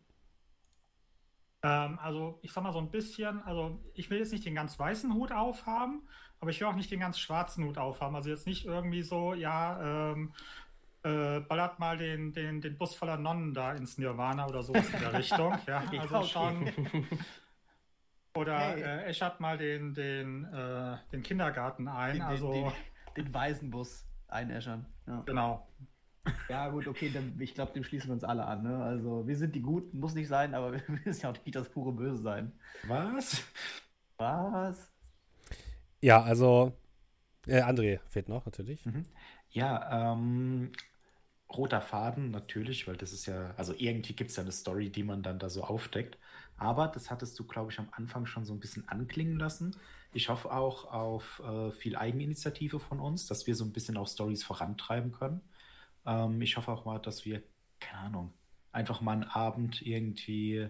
Ähm, 1.62 1.98
also 2.03 2.38
ich 2.42 2.53
sag 2.53 2.64
mal 2.64 2.72
so 2.72 2.80
ein 2.80 2.90
bisschen, 2.90 3.42
also 3.44 3.80
ich 3.94 4.11
will 4.11 4.18
jetzt 4.18 4.32
nicht 4.32 4.44
den 4.44 4.55
ganz 4.55 4.78
weißen 4.78 5.14
Hut 5.14 5.32
aufhaben, 5.32 6.03
aber 6.40 6.50
ich 6.50 6.61
will 6.61 6.66
auch 6.66 6.74
nicht 6.74 6.90
den 6.90 7.00
ganz 7.00 7.18
schwarzen 7.18 7.64
Hut 7.64 7.78
aufhaben. 7.78 8.14
Also 8.14 8.28
jetzt 8.28 8.46
nicht 8.46 8.66
irgendwie 8.66 9.03
so, 9.03 9.32
ja, 9.32 10.12
ähm, 10.12 10.32
äh, 11.05 11.40
ballert 11.40 11.78
mal 11.78 11.96
den, 11.96 12.32
den, 12.32 12.61
den 12.61 12.76
Bus 12.76 12.94
voller 12.94 13.16
Nonnen 13.16 13.55
da 13.55 13.72
ins 13.72 13.96
Nirvana 13.96 14.46
oder 14.46 14.62
so 14.62 14.74
in 14.74 14.84
der 15.00 15.12
Richtung. 15.18 15.57
Ja, 15.66 15.82
also 15.98 16.24
schon. 16.24 16.70
Oder 18.35 18.59
Hey. 18.59 18.83
äh, 18.83 19.05
äschert 19.05 19.41
mal 19.41 19.59
den, 19.59 19.95
den, 19.95 20.45
äh, 20.45 20.97
den 21.12 21.22
Kindergarten 21.22 21.89
ein. 21.89 22.14
Den, 22.14 22.22
also, 22.22 22.53
den, 22.53 22.64
den, 23.14 23.24
den 23.24 23.35
Waisenbus 23.35 24.07
einäschern. 24.28 24.87
Ja. 25.07 25.22
genau. 25.26 25.68
ja, 26.49 26.68
gut, 26.68 26.87
okay, 26.87 27.11
dann, 27.12 27.39
ich 27.41 27.55
glaube, 27.55 27.72
dem 27.72 27.85
schließen 27.85 28.09
wir 28.09 28.14
uns 28.14 28.24
alle 28.24 28.47
an. 28.47 28.62
Ne? 28.62 28.83
Also, 28.83 29.26
wir 29.26 29.37
sind 29.37 29.55
die 29.55 29.61
Guten, 29.61 29.99
muss 29.99 30.14
nicht 30.14 30.28
sein, 30.28 30.55
aber 30.55 30.72
wir 30.72 30.83
müssen 31.05 31.22
ja 31.22 31.30
auch 31.30 31.45
nicht 31.45 31.55
das 31.55 31.68
pure 31.68 31.93
Böse 31.93 32.18
sein. 32.18 32.53
Was? 32.85 33.43
Was? 34.16 34.91
Ja, 36.01 36.22
also 36.22 36.72
äh, 37.47 37.61
André 37.62 38.01
fehlt 38.09 38.28
noch 38.28 38.45
natürlich. 38.45 38.85
Ja, 39.51 40.12
ähm, 40.12 40.72
roter 41.51 41.80
Faden 41.80 42.30
natürlich, 42.30 42.89
weil 42.89 42.97
das 42.97 43.12
ist 43.12 43.26
ja, 43.26 43.55
also 43.57 43.74
irgendwie 43.76 44.14
gibt 44.14 44.30
es 44.30 44.37
ja 44.37 44.43
eine 44.43 44.53
Story, 44.53 44.91
die 44.91 45.03
man 45.03 45.22
dann 45.22 45.39
da 45.39 45.51
so 45.51 45.62
aufdeckt. 45.64 46.18
Aber 46.62 46.86
das 46.86 47.10
hattest 47.10 47.36
du, 47.40 47.44
glaube 47.44 47.72
ich, 47.72 47.80
am 47.80 47.88
Anfang 47.90 48.24
schon 48.24 48.44
so 48.44 48.52
ein 48.52 48.60
bisschen 48.60 48.86
anklingen 48.88 49.36
lassen. 49.36 49.74
Ich 50.12 50.28
hoffe 50.28 50.52
auch 50.52 50.84
auf 50.92 51.42
äh, 51.44 51.72
viel 51.72 51.96
Eigeninitiative 51.96 52.78
von 52.78 53.00
uns, 53.00 53.26
dass 53.26 53.48
wir 53.48 53.56
so 53.56 53.64
ein 53.64 53.72
bisschen 53.72 53.96
auch 53.96 54.06
Stories 54.06 54.44
vorantreiben 54.44 55.10
können. 55.10 55.40
Ähm, 56.06 56.40
ich 56.40 56.56
hoffe 56.56 56.70
auch 56.70 56.84
mal, 56.84 57.00
dass 57.00 57.24
wir, 57.24 57.42
keine 57.80 57.98
Ahnung, 58.02 58.32
einfach 58.70 59.00
mal 59.00 59.10
einen 59.10 59.24
Abend 59.24 59.82
irgendwie 59.82 60.68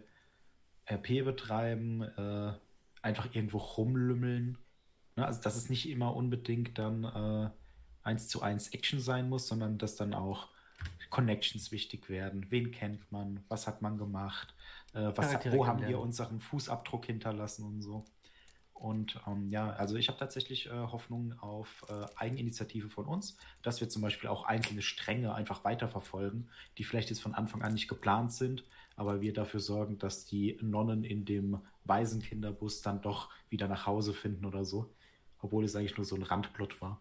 RP 0.91 1.27
betreiben, 1.27 2.01
äh, 2.01 2.55
einfach 3.03 3.35
irgendwo 3.35 3.59
rumlümmeln. 3.59 4.57
Ne? 5.17 5.27
Also, 5.27 5.43
dass 5.43 5.57
es 5.57 5.69
nicht 5.69 5.91
immer 5.91 6.17
unbedingt 6.17 6.79
dann 6.79 7.05
äh, 7.05 7.51
eins 8.03 8.29
zu 8.29 8.41
eins 8.41 8.69
Action 8.69 8.99
sein 8.99 9.29
muss, 9.29 9.47
sondern 9.47 9.77
dass 9.77 9.97
dann 9.97 10.15
auch 10.15 10.49
Connections 11.11 11.73
wichtig 11.73 12.09
werden. 12.09 12.47
Wen 12.51 12.71
kennt 12.71 13.11
man? 13.13 13.45
Was 13.49 13.67
hat 13.67 13.83
man 13.83 13.99
gemacht? 13.99 14.55
Äh, 14.95 15.13
was, 15.15 15.27
Charaktere 15.29 15.57
wo 15.57 15.67
haben 15.67 15.87
wir 15.87 16.01
unseren 16.01 16.41
Fußabdruck 16.41 17.07
hinterlassen 17.07 17.65
und 17.65 17.83
so. 17.83 18.05
Und 18.83 19.21
ähm, 19.29 19.49
ja, 19.49 19.71
also 19.71 19.95
ich 19.95 20.09
habe 20.09 20.19
tatsächlich 20.19 20.67
äh, 20.67 20.71
Hoffnung 20.71 21.39
auf 21.39 21.85
äh, 21.89 22.07
Eigeninitiative 22.17 22.89
von 22.89 23.07
uns, 23.07 23.37
dass 23.63 23.81
wir 23.81 23.89
zum 23.89 24.03
Beispiel 24.03 24.29
auch 24.29 24.45
einzelne 24.45 24.83
Stränge 24.83 25.35
einfach 25.35 25.63
weiterverfolgen, 25.63 26.49
die 26.79 26.83
vielleicht 26.83 27.11
jetzt 27.11 27.23
von 27.23 27.33
Anfang 27.33 27.63
an 27.63 27.75
nicht 27.75 27.87
geplant 27.87 28.33
sind, 28.33 28.65
aber 28.97 29.21
wir 29.21 29.33
dafür 29.33 29.61
sorgen, 29.61 29.99
dass 29.99 30.27
die 30.27 30.59
Nonnen 30.61 31.05
in 31.05 31.25
dem 31.25 31.61
Waisenkinderbus 31.85 32.83
dann 32.83 33.01
doch 33.03 33.31
wieder 33.51 33.69
nach 33.69 33.87
Hause 33.87 34.15
finden 34.15 34.47
oder 34.47 34.65
so, 34.65 34.93
obwohl 35.41 35.65
es 35.65 35.77
eigentlich 35.77 35.97
nur 35.97 36.05
so 36.05 36.17
ein 36.17 36.25
Randplot 36.25 36.81
war. 36.81 37.01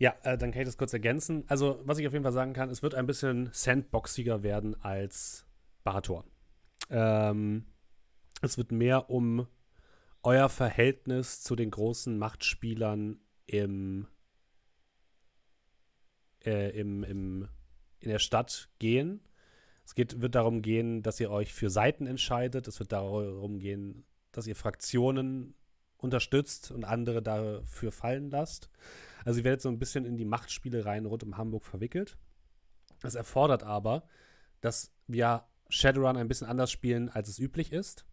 Ja, 0.00 0.16
äh, 0.22 0.38
dann 0.38 0.50
kann 0.50 0.62
ich 0.62 0.68
das 0.68 0.78
kurz 0.78 0.94
ergänzen. 0.94 1.44
Also, 1.48 1.78
was 1.84 1.98
ich 1.98 2.06
auf 2.06 2.14
jeden 2.14 2.22
Fall 2.22 2.32
sagen 2.32 2.54
kann, 2.54 2.70
es 2.70 2.82
wird 2.82 2.94
ein 2.94 3.06
bisschen 3.06 3.50
sandboxiger 3.52 4.42
werden 4.42 4.74
als 4.82 5.46
Barator. 5.84 6.24
Ähm, 6.88 7.66
es 8.40 8.56
wird 8.56 8.72
mehr 8.72 9.10
um 9.10 9.46
euer 10.22 10.48
Verhältnis 10.48 11.42
zu 11.42 11.54
den 11.54 11.70
großen 11.70 12.16
Machtspielern 12.18 13.20
im, 13.44 14.06
äh, 16.46 16.70
im, 16.70 17.04
im, 17.04 17.48
in 17.98 18.08
der 18.08 18.20
Stadt 18.20 18.70
gehen. 18.78 19.20
Es 19.84 19.94
geht, 19.94 20.22
wird 20.22 20.34
darum 20.34 20.62
gehen, 20.62 21.02
dass 21.02 21.20
ihr 21.20 21.30
euch 21.30 21.52
für 21.52 21.68
Seiten 21.68 22.06
entscheidet. 22.06 22.66
Es 22.68 22.80
wird 22.80 22.92
darum 22.92 23.58
gehen, 23.58 24.06
dass 24.32 24.46
ihr 24.46 24.56
Fraktionen 24.56 25.54
unterstützt 26.02 26.70
und 26.70 26.84
andere 26.84 27.22
dafür 27.22 27.92
fallen 27.92 28.30
lasst. 28.30 28.70
Also 29.24 29.40
ihr 29.40 29.44
werdet 29.44 29.62
so 29.62 29.68
ein 29.68 29.78
bisschen 29.78 30.04
in 30.04 30.16
die 30.16 30.24
Machtspielereien 30.24 31.06
rund 31.06 31.22
um 31.22 31.36
Hamburg 31.36 31.64
verwickelt. 31.64 32.16
Das 33.02 33.14
erfordert 33.14 33.62
aber, 33.62 34.04
dass 34.60 34.92
wir 35.06 35.44
Shadowrun 35.68 36.16
ein 36.16 36.28
bisschen 36.28 36.46
anders 36.46 36.70
spielen, 36.70 37.08
als 37.08 37.28
es 37.28 37.38
üblich 37.38 37.72
ist. 37.72 38.04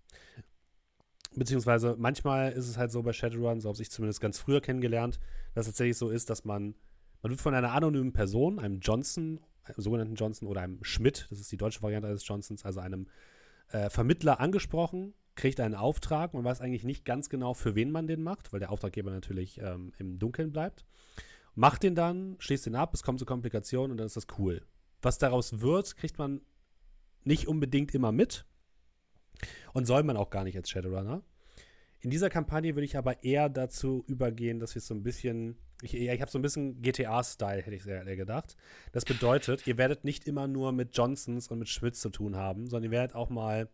Beziehungsweise 1.36 1.96
manchmal 1.98 2.52
ist 2.52 2.68
es 2.68 2.78
halt 2.78 2.92
so 2.92 3.04
bei 3.04 3.14
Shadowrun, 3.14 3.60
so 3.60 3.70
habe 3.70 3.82
ich 3.82 3.92
zumindest 3.92 4.22
ganz 4.22 4.40
früher 4.40 4.62
kennengelernt, 4.62 5.20
dass 5.54 5.68
es 5.68 5.74
tatsächlich 5.74 5.98
so 5.98 6.10
ist, 6.10 6.30
dass 6.30 6.46
man, 6.46 6.76
man 7.22 7.32
wird 7.32 7.42
von 7.42 7.54
einer 7.54 7.74
anonymen 7.74 8.14
Person, 8.14 8.60
einem 8.60 8.80
Johnson, 8.80 9.40
einem 9.64 9.76
sogenannten 9.78 10.16
Johnson 10.16 10.48
oder 10.48 10.62
einem 10.62 10.84
Schmidt, 10.84 11.28
das 11.30 11.40
ist 11.40 11.52
die 11.52 11.58
deutsche 11.58 11.82
Variante 11.82 12.08
eines 12.08 12.28
Johnsons, 12.28 12.66
also 12.66 12.80
einem 12.80 13.08
äh, 13.70 13.90
Vermittler 13.90 14.40
angesprochen, 14.40 15.14
kriegt 15.38 15.62
einen 15.62 15.76
Auftrag. 15.76 16.34
Man 16.34 16.44
weiß 16.44 16.60
eigentlich 16.60 16.84
nicht 16.84 17.06
ganz 17.06 17.30
genau, 17.30 17.54
für 17.54 17.76
wen 17.76 17.92
man 17.92 18.08
den 18.08 18.22
macht, 18.22 18.52
weil 18.52 18.60
der 18.60 18.72
Auftraggeber 18.72 19.12
natürlich 19.12 19.60
ähm, 19.62 19.94
im 19.98 20.20
Dunkeln 20.20 20.52
bleibt. 20.52 20.86
Macht 21.56 21.84
den 21.84 21.96
dann, 21.96 22.36
schließt 22.40 22.66
den 22.66 22.76
ab, 22.76 22.94
es 22.94 23.04
kommt 23.04 23.20
zu 23.20 23.26
Komplikationen 23.26 23.92
und 23.92 23.98
dann 23.98 24.08
ist 24.08 24.18
das 24.18 24.28
cool. 24.38 24.62
Was 25.02 25.18
daraus 25.18 25.62
wird, 25.62 25.96
kriegt 25.96 26.18
man 26.18 26.42
nicht 27.24 27.48
unbedingt 27.48 27.94
immer 27.96 28.12
mit 28.12 28.46
und 29.74 29.86
soll 29.86 30.04
man 30.04 30.18
auch 30.18 30.30
gar 30.30 30.44
nicht 30.44 30.58
als 30.58 30.70
Shadowrunner. 30.70 31.24
In 32.00 32.10
dieser 32.10 32.30
Kampagne 32.30 32.76
würde 32.76 32.86
ich 32.86 32.98
aber 32.98 33.24
eher 33.24 33.50
dazu 33.50 34.04
übergehen, 34.08 34.60
dass 34.60 34.76
wir 34.76 34.82
so 34.82 34.94
ein 34.94 35.04
bisschen, 35.04 35.58
ich, 35.82 35.94
ja, 35.94 36.14
ich 36.14 36.22
habe 36.22 36.32
so 36.32 36.38
ein 36.38 36.44
bisschen 36.44 36.82
GTA-Style, 36.82 37.62
hätte 37.62 37.76
ich 37.76 37.84
sehr 37.84 38.04
gedacht. 38.16 38.56
Das 38.92 39.04
bedeutet, 39.04 39.66
ihr 39.66 39.78
werdet 39.78 40.04
nicht 40.04 40.28
immer 40.28 40.48
nur 40.48 40.72
mit 40.72 40.96
Johnsons 40.96 41.48
und 41.48 41.60
mit 41.60 41.70
Schmitz 41.70 42.00
zu 42.00 42.10
tun 42.10 42.36
haben, 42.36 42.68
sondern 42.68 42.92
ihr 42.92 42.92
werdet 42.92 43.16
auch 43.16 43.30
mal 43.30 43.68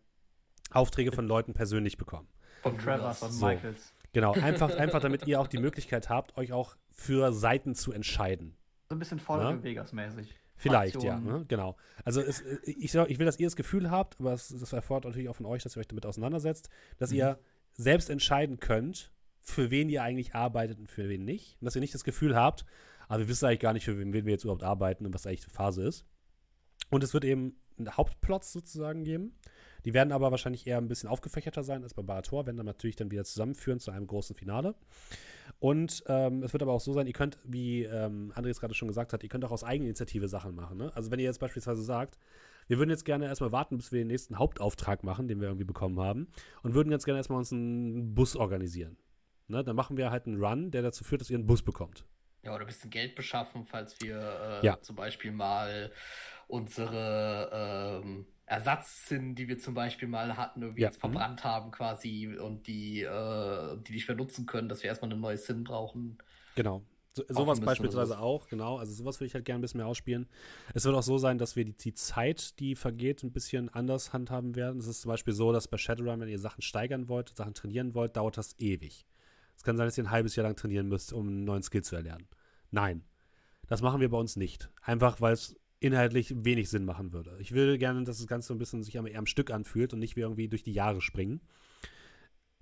Aufträge 0.70 1.12
von 1.12 1.26
Leuten 1.26 1.54
persönlich 1.54 1.96
bekommen. 1.96 2.28
Von 2.62 2.78
Trevor, 2.78 3.12
von 3.14 3.30
So. 3.30 3.46
Michaels. 3.46 3.92
Genau, 4.12 4.32
einfach, 4.40 4.74
einfach 4.76 5.00
damit 5.00 5.26
ihr 5.26 5.40
auch 5.40 5.48
die 5.48 5.58
Möglichkeit 5.58 6.08
habt, 6.08 6.36
euch 6.36 6.52
auch 6.52 6.76
für 6.90 7.32
Seiten 7.32 7.74
zu 7.74 7.92
entscheiden. 7.92 8.56
So 8.88 8.96
ein 8.96 8.98
bisschen 8.98 9.18
Folge 9.18 9.44
Ja? 9.44 9.62
Vegas-mäßig. 9.62 10.34
Vielleicht, 10.56 10.92
Fraktionen. 10.94 11.26
ja, 11.26 11.38
ne? 11.38 11.44
genau. 11.48 11.76
Also 12.04 12.20
es, 12.20 12.42
ich, 12.62 12.94
ich 12.94 13.18
will, 13.18 13.26
dass 13.26 13.38
ihr 13.40 13.46
das 13.46 13.56
Gefühl 13.56 13.90
habt, 13.90 14.20
aber 14.20 14.32
es, 14.32 14.48
das 14.48 14.72
erfordert 14.72 15.06
natürlich 15.06 15.28
auch 15.28 15.36
von 15.36 15.46
euch, 15.46 15.64
dass 15.64 15.76
ihr 15.76 15.80
euch 15.80 15.88
damit 15.88 16.06
auseinandersetzt, 16.06 16.68
dass 16.98 17.10
ihr 17.10 17.38
selbst 17.72 18.08
entscheiden 18.08 18.60
könnt, 18.60 19.10
für 19.40 19.70
wen 19.70 19.88
ihr 19.88 20.02
eigentlich 20.02 20.34
arbeitet 20.34 20.78
und 20.78 20.88
für 20.88 21.08
wen 21.08 21.24
nicht. 21.24 21.56
Und 21.60 21.66
dass 21.66 21.74
ihr 21.74 21.80
nicht 21.80 21.92
das 21.92 22.04
Gefühl 22.04 22.36
habt, 22.36 22.64
aber 23.08 23.20
wir 23.20 23.28
wissen 23.28 23.46
eigentlich 23.46 23.60
gar 23.60 23.72
nicht, 23.72 23.84
für 23.84 23.98
wen, 23.98 24.12
wen 24.12 24.26
wir 24.26 24.32
jetzt 24.32 24.44
überhaupt 24.44 24.62
arbeiten 24.62 25.04
und 25.04 25.12
was 25.12 25.26
eigentlich 25.26 25.44
die 25.44 25.50
Phase 25.50 25.86
ist. 25.86 26.06
Und 26.88 27.02
es 27.02 27.12
wird 27.12 27.24
eben 27.24 27.56
Hauptplots 27.86 28.52
sozusagen 28.52 29.02
geben. 29.04 29.34
Die 29.84 29.94
werden 29.94 30.12
aber 30.12 30.30
wahrscheinlich 30.30 30.66
eher 30.66 30.78
ein 30.78 30.88
bisschen 30.88 31.08
aufgefächerter 31.08 31.62
sein 31.62 31.82
als 31.82 31.94
bei 31.94 32.02
Barator, 32.02 32.46
werden 32.46 32.56
dann 32.56 32.66
natürlich 32.66 32.96
dann 32.96 33.10
wieder 33.10 33.24
zusammenführen 33.24 33.80
zu 33.80 33.90
einem 33.90 34.06
großen 34.06 34.34
Finale. 34.34 34.74
Und 35.58 36.02
ähm, 36.06 36.42
es 36.42 36.52
wird 36.52 36.62
aber 36.62 36.72
auch 36.72 36.80
so 36.80 36.92
sein, 36.92 37.06
ihr 37.06 37.12
könnt, 37.12 37.38
wie 37.44 37.84
ähm, 37.84 38.32
André 38.34 38.48
es 38.48 38.60
gerade 38.60 38.74
schon 38.74 38.88
gesagt 38.88 39.12
hat, 39.12 39.22
ihr 39.22 39.28
könnt 39.28 39.44
auch 39.44 39.50
aus 39.52 39.64
Eigeninitiative 39.64 40.28
Sachen 40.28 40.54
machen. 40.54 40.78
Ne? 40.78 40.90
Also 40.94 41.10
wenn 41.10 41.18
ihr 41.18 41.26
jetzt 41.26 41.40
beispielsweise 41.40 41.82
sagt, 41.82 42.18
wir 42.66 42.78
würden 42.78 42.90
jetzt 42.90 43.04
gerne 43.04 43.26
erstmal 43.26 43.52
warten, 43.52 43.76
bis 43.76 43.92
wir 43.92 43.98
den 43.98 44.08
nächsten 44.08 44.38
Hauptauftrag 44.38 45.04
machen, 45.04 45.28
den 45.28 45.40
wir 45.40 45.48
irgendwie 45.48 45.66
bekommen 45.66 46.00
haben, 46.00 46.28
und 46.62 46.74
würden 46.74 46.88
ganz 46.90 47.04
gerne 47.04 47.18
erstmal 47.18 47.38
uns 47.38 47.52
einen 47.52 48.14
Bus 48.14 48.36
organisieren. 48.36 48.96
Ne? 49.48 49.62
Dann 49.62 49.76
machen 49.76 49.98
wir 49.98 50.10
halt 50.10 50.26
einen 50.26 50.42
Run, 50.42 50.70
der 50.70 50.80
dazu 50.80 51.04
führt, 51.04 51.20
dass 51.20 51.28
ihr 51.28 51.36
einen 51.36 51.46
Bus 51.46 51.62
bekommt. 51.62 52.06
Ja, 52.42 52.54
oder 52.54 52.62
ein 52.64 52.66
bisschen 52.66 52.90
Geld 52.90 53.14
beschaffen, 53.14 53.64
falls 53.64 54.00
wir 54.00 54.60
äh, 54.62 54.66
Ja. 54.66 54.80
zum 54.80 54.96
Beispiel 54.96 55.32
mal 55.32 55.90
unsere 56.46 58.00
ähm, 58.02 58.26
Ersatzsinn, 58.46 59.34
die 59.34 59.48
wir 59.48 59.58
zum 59.58 59.74
Beispiel 59.74 60.08
mal 60.08 60.36
hatten, 60.36 60.62
irgendwie 60.62 60.82
Ja, 60.82 60.88
jetzt 60.88 61.00
verbrannt 61.00 61.44
haben 61.44 61.70
quasi 61.70 62.36
und 62.36 62.66
die, 62.66 63.02
äh, 63.02 63.78
die 63.82 63.92
nicht 63.92 64.06
mehr 64.06 64.16
nutzen 64.16 64.46
können, 64.46 64.68
dass 64.68 64.82
wir 64.82 64.88
erstmal 64.88 65.12
ein 65.12 65.20
neues 65.20 65.46
Sinn 65.46 65.64
brauchen. 65.64 66.18
Genau. 66.54 66.82
So, 67.14 67.24
sowas 67.28 67.60
beispielsweise 67.60 68.18
auch, 68.18 68.48
genau. 68.48 68.76
Also 68.76 68.92
sowas 68.92 69.20
würde 69.20 69.26
ich 69.26 69.34
halt 69.34 69.44
gerne 69.44 69.60
ein 69.60 69.62
bisschen 69.62 69.78
mehr 69.78 69.86
ausspielen. 69.86 70.28
Es 70.74 70.84
wird 70.84 70.96
auch 70.96 71.02
so 71.02 71.16
sein, 71.16 71.38
dass 71.38 71.54
wir 71.54 71.64
die, 71.64 71.76
die 71.76 71.94
Zeit, 71.94 72.58
die 72.58 72.74
vergeht, 72.74 73.22
ein 73.22 73.30
bisschen 73.30 73.68
anders 73.68 74.12
handhaben 74.12 74.56
werden. 74.56 74.80
Es 74.80 74.88
ist 74.88 75.02
zum 75.02 75.10
Beispiel 75.10 75.32
so, 75.32 75.52
dass 75.52 75.68
bei 75.68 75.78
Shadowrun, 75.78 76.20
wenn 76.20 76.28
ihr 76.28 76.40
Sachen 76.40 76.60
steigern 76.60 77.08
wollt, 77.08 77.34
Sachen 77.36 77.54
trainieren 77.54 77.94
wollt, 77.94 78.16
dauert 78.16 78.36
das 78.36 78.58
ewig. 78.58 79.06
Es 79.56 79.62
kann 79.62 79.76
sein, 79.76 79.86
dass 79.86 79.96
ihr 79.96 80.04
ein 80.04 80.10
halbes 80.10 80.34
Jahr 80.34 80.44
lang 80.44 80.56
trainieren 80.56 80.88
müsst, 80.88 81.12
um 81.12 81.28
einen 81.28 81.44
neuen 81.44 81.62
Skill 81.62 81.82
zu 81.82 81.94
erlernen. 81.94 82.26
Nein. 82.70 83.04
Das 83.68 83.80
machen 83.80 84.00
wir 84.00 84.10
bei 84.10 84.18
uns 84.18 84.36
nicht. 84.36 84.68
Einfach, 84.82 85.20
weil 85.20 85.32
es 85.32 85.56
inhaltlich 85.84 86.34
wenig 86.44 86.70
Sinn 86.70 86.84
machen 86.84 87.12
würde. 87.12 87.36
Ich 87.40 87.52
will 87.52 87.76
gerne, 87.78 88.04
dass 88.04 88.18
das 88.18 88.26
Ganze 88.26 88.48
so 88.48 88.54
ein 88.54 88.58
bisschen 88.58 88.82
sich 88.82 88.94
eher 88.94 89.18
am 89.18 89.26
Stück 89.26 89.50
anfühlt 89.50 89.92
und 89.92 89.98
nicht 89.98 90.16
wie 90.16 90.20
irgendwie 90.20 90.48
durch 90.48 90.62
die 90.62 90.72
Jahre 90.72 91.00
springen. 91.00 91.40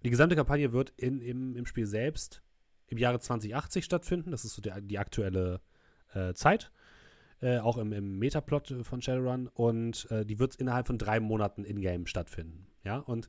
Die 0.05 0.11
gesamte 0.11 0.35
Kampagne 0.35 0.73
wird 0.73 0.91
in, 0.97 1.21
im, 1.21 1.55
im 1.57 1.67
Spiel 1.67 1.87
selbst 1.87 2.43
im 2.89 2.99
Jahre 2.99 3.21
2080 3.21 3.85
stattfinden. 3.85 4.33
Das 4.33 4.45
ist 4.45 4.55
so 4.55 4.61
der, 4.63 4.81
die 4.81 4.99
aktuelle 4.99 5.61
äh, 6.15 6.35
Zeit. 6.35 6.73
Äh, 7.41 7.59
auch 7.59 7.79
im, 7.79 7.93
im 7.93 8.19
Metaplot 8.19 8.75
von 8.83 9.01
Shadowrun. 9.01 9.47
Und 9.49 10.11
äh, 10.11 10.27
die 10.27 10.41
wird 10.41 10.57
innerhalb 10.57 10.89
von 10.89 10.99
drei 10.99 11.21
Monaten 11.21 11.65
in-game 11.65 12.07
stattfinden. 12.07 12.67
Ja, 12.85 12.99
und 12.99 13.29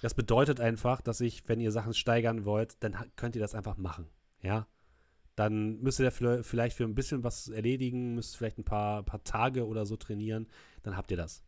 das 0.00 0.14
bedeutet 0.14 0.60
einfach, 0.60 1.02
dass 1.02 1.20
ich, 1.20 1.46
wenn 1.48 1.60
ihr 1.60 1.70
Sachen 1.70 1.92
steigern 1.92 2.46
wollt, 2.46 2.82
dann 2.82 2.96
könnt 3.16 3.36
ihr 3.36 3.42
das 3.42 3.54
einfach 3.54 3.76
machen. 3.76 4.06
Ja. 4.42 4.66
Dann 5.36 5.80
müsst 5.80 5.98
ihr 5.98 6.04
dafür 6.04 6.44
vielleicht 6.44 6.76
für 6.76 6.84
ein 6.84 6.94
bisschen 6.94 7.24
was 7.24 7.48
erledigen, 7.48 8.14
müsst 8.14 8.36
vielleicht 8.36 8.58
ein 8.58 8.64
paar, 8.64 9.02
paar 9.02 9.24
Tage 9.24 9.66
oder 9.66 9.84
so 9.86 9.96
trainieren, 9.96 10.46
dann 10.82 10.96
habt 10.96 11.10
ihr 11.10 11.16
das. 11.16 11.42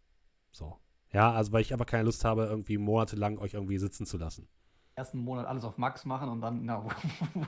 So. 0.50 0.76
Ja, 1.12 1.32
also 1.32 1.52
weil 1.52 1.60
ich 1.60 1.72
aber 1.72 1.84
keine 1.84 2.02
Lust 2.02 2.24
habe, 2.24 2.46
irgendwie 2.46 2.78
monatelang 2.78 3.38
euch 3.38 3.54
irgendwie 3.54 3.78
sitzen 3.78 4.04
zu 4.06 4.18
lassen. 4.18 4.48
Ersten 4.96 5.18
Monat 5.18 5.46
alles 5.46 5.62
auf 5.64 5.78
Max 5.78 6.04
machen 6.04 6.28
und 6.30 6.40
dann, 6.40 6.64
na, 6.64 6.82
wo, 6.84 6.90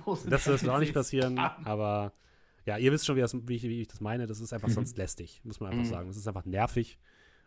wo 0.05 0.15
sind 0.15 0.31
Das 0.31 0.47
wird 0.47 0.69
auch 0.69 0.79
nicht 0.79 0.95
passieren, 0.95 1.39
aber 1.39 2.13
ja, 2.67 2.77
ihr 2.77 2.93
wisst 2.93 3.07
schon, 3.07 3.17
wie, 3.17 3.21
das, 3.21 3.35
wie, 3.49 3.57
ich, 3.57 3.63
wie 3.63 3.81
ich 3.81 3.89
das 3.89 4.01
meine. 4.01 4.27
Das 4.27 4.41
ist 4.41 4.53
einfach 4.53 4.69
Mhm. 4.69 4.73
sonst 4.75 4.97
lästig, 4.99 5.41
muss 5.45 5.59
man 5.59 5.71
einfach 5.71 5.85
Mhm. 5.85 5.89
sagen. 5.89 6.09
Das 6.09 6.17
ist 6.19 6.29
einfach 6.29 6.45
nervig 6.45 6.99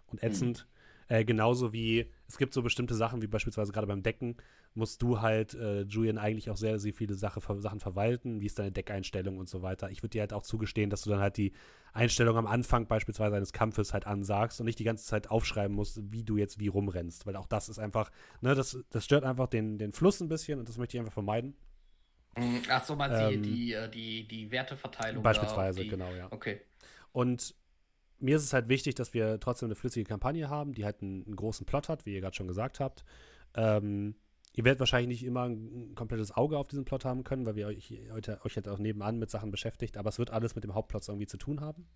und 0.07 0.21
ätzend. 0.23 0.67
Äh, 1.11 1.25
genauso 1.25 1.73
wie 1.73 2.09
es 2.29 2.37
gibt 2.37 2.53
so 2.53 2.61
bestimmte 2.61 2.95
Sachen, 2.95 3.21
wie 3.21 3.27
beispielsweise 3.27 3.73
gerade 3.73 3.85
beim 3.85 4.01
Decken, 4.01 4.37
musst 4.75 5.01
du 5.01 5.19
halt, 5.19 5.53
äh, 5.55 5.81
Julian, 5.81 6.17
eigentlich 6.17 6.49
auch 6.49 6.55
sehr, 6.55 6.79
sehr 6.79 6.93
viele 6.93 7.15
Sache, 7.15 7.41
Sachen 7.59 7.81
verwalten. 7.81 8.39
Wie 8.39 8.45
ist 8.45 8.57
deine 8.57 8.71
Deckeinstellung 8.71 9.37
und 9.37 9.49
so 9.49 9.61
weiter. 9.61 9.89
Ich 9.89 10.03
würde 10.03 10.11
dir 10.11 10.21
halt 10.21 10.31
auch 10.31 10.43
zugestehen, 10.43 10.89
dass 10.89 11.01
du 11.01 11.09
dann 11.09 11.19
halt 11.19 11.35
die 11.35 11.51
Einstellung 11.91 12.37
am 12.37 12.47
Anfang 12.47 12.87
beispielsweise 12.87 13.35
eines 13.35 13.51
Kampfes 13.51 13.91
halt 13.91 14.07
ansagst 14.07 14.61
und 14.61 14.65
nicht 14.67 14.79
die 14.79 14.85
ganze 14.85 15.03
Zeit 15.05 15.29
aufschreiben 15.29 15.75
musst, 15.75 15.99
wie 16.13 16.23
du 16.23 16.37
jetzt 16.37 16.61
wie 16.61 16.69
rumrennst. 16.69 17.25
Weil 17.25 17.35
auch 17.35 17.47
das 17.47 17.67
ist 17.67 17.77
einfach, 17.77 18.09
ne, 18.39 18.55
das, 18.55 18.77
das 18.89 19.03
stört 19.03 19.25
einfach 19.25 19.47
den, 19.47 19.77
den 19.77 19.91
Fluss 19.91 20.21
ein 20.21 20.29
bisschen 20.29 20.59
und 20.59 20.69
das 20.69 20.77
möchte 20.77 20.95
ich 20.95 21.01
einfach 21.01 21.11
vermeiden. 21.11 21.55
Ach 22.69 22.85
so, 22.85 22.95
meinst 22.95 23.19
Ähm, 23.19 23.43
die, 23.43 23.51
die, 23.51 23.73
äh, 23.73 23.89
die, 23.89 24.27
die 24.29 24.49
Werteverteilung? 24.49 25.21
Beispielsweise, 25.21 25.81
die, 25.81 25.89
genau, 25.89 26.15
ja. 26.15 26.31
Okay. 26.31 26.61
Und 27.11 27.53
mir 28.21 28.35
ist 28.35 28.43
es 28.43 28.53
halt 28.53 28.69
wichtig, 28.69 28.95
dass 28.95 29.13
wir 29.13 29.39
trotzdem 29.39 29.67
eine 29.67 29.75
flüssige 29.75 30.07
Kampagne 30.07 30.49
haben, 30.49 30.73
die 30.73 30.85
halt 30.85 31.01
einen, 31.01 31.25
einen 31.25 31.35
großen 31.35 31.65
Plot 31.65 31.89
hat, 31.89 32.05
wie 32.05 32.13
ihr 32.13 32.21
gerade 32.21 32.35
schon 32.35 32.47
gesagt 32.47 32.79
habt. 32.79 33.03
Ähm, 33.55 34.15
ihr 34.53 34.63
werdet 34.63 34.79
wahrscheinlich 34.79 35.19
nicht 35.19 35.27
immer 35.27 35.43
ein, 35.43 35.95
komplettes 35.95 36.31
Auge 36.31 36.57
auf 36.57 36.67
diesen 36.67 36.85
Plot 36.85 37.05
haben 37.05 37.23
können, 37.23 37.45
weil 37.45 37.55
wir 37.55 37.67
euch 37.67 37.93
heute 38.11 38.39
euch 38.43 38.55
jetzt 38.55 38.69
auch 38.69 38.77
nebenan 38.77 39.17
mit 39.17 39.29
Sachen 39.29 39.51
beschäftigt, 39.51 39.97
aber 39.97 40.09
es 40.09 40.19
wird 40.19 40.31
alles 40.31 40.55
mit 40.55 40.63
dem 40.63 40.73
Hauptplot 40.73 41.07
irgendwie 41.07 41.27
zu 41.27 41.37
tun 41.37 41.61
haben. 41.61 41.87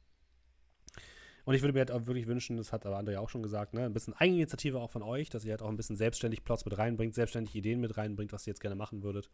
Und 1.46 1.54
ich 1.54 1.62
würde 1.62 1.74
mir 1.74 1.80
halt 1.80 1.92
auch 1.92 2.08
wirklich 2.08 2.26
wünschen, 2.26 2.58
das 2.58 2.74
hat 2.74 2.88
aber 2.88 3.00
André 3.00 3.20
auch 3.20 3.30
schon 3.30 3.44
gesagt, 3.44 3.76
ne, 3.76 3.86
ein 3.86 3.94
bisschen 3.94 4.16
Eigeninitiative 4.16 4.80
auch 4.80 4.90
von 4.90 5.04
euch, 5.04 5.30
dass 5.30 5.46
ihr 5.46 5.52
halt 5.52 5.62
auch 5.62 5.70
ein 5.70 5.78
bisschen 5.78 5.96
selbstständig 5.96 6.44
Plots 6.44 6.66
mit 6.66 6.76
reinbringt, 6.76 7.14
selbstständig 7.14 7.54
Ideen 7.56 7.82
mit 7.82 7.98
reinbringt, 7.98 8.34
was 8.34 8.48
ihr 8.48 8.52
jetzt 8.52 8.62
gerne 8.62 8.76
machen 8.76 9.04
würdet 9.04 9.30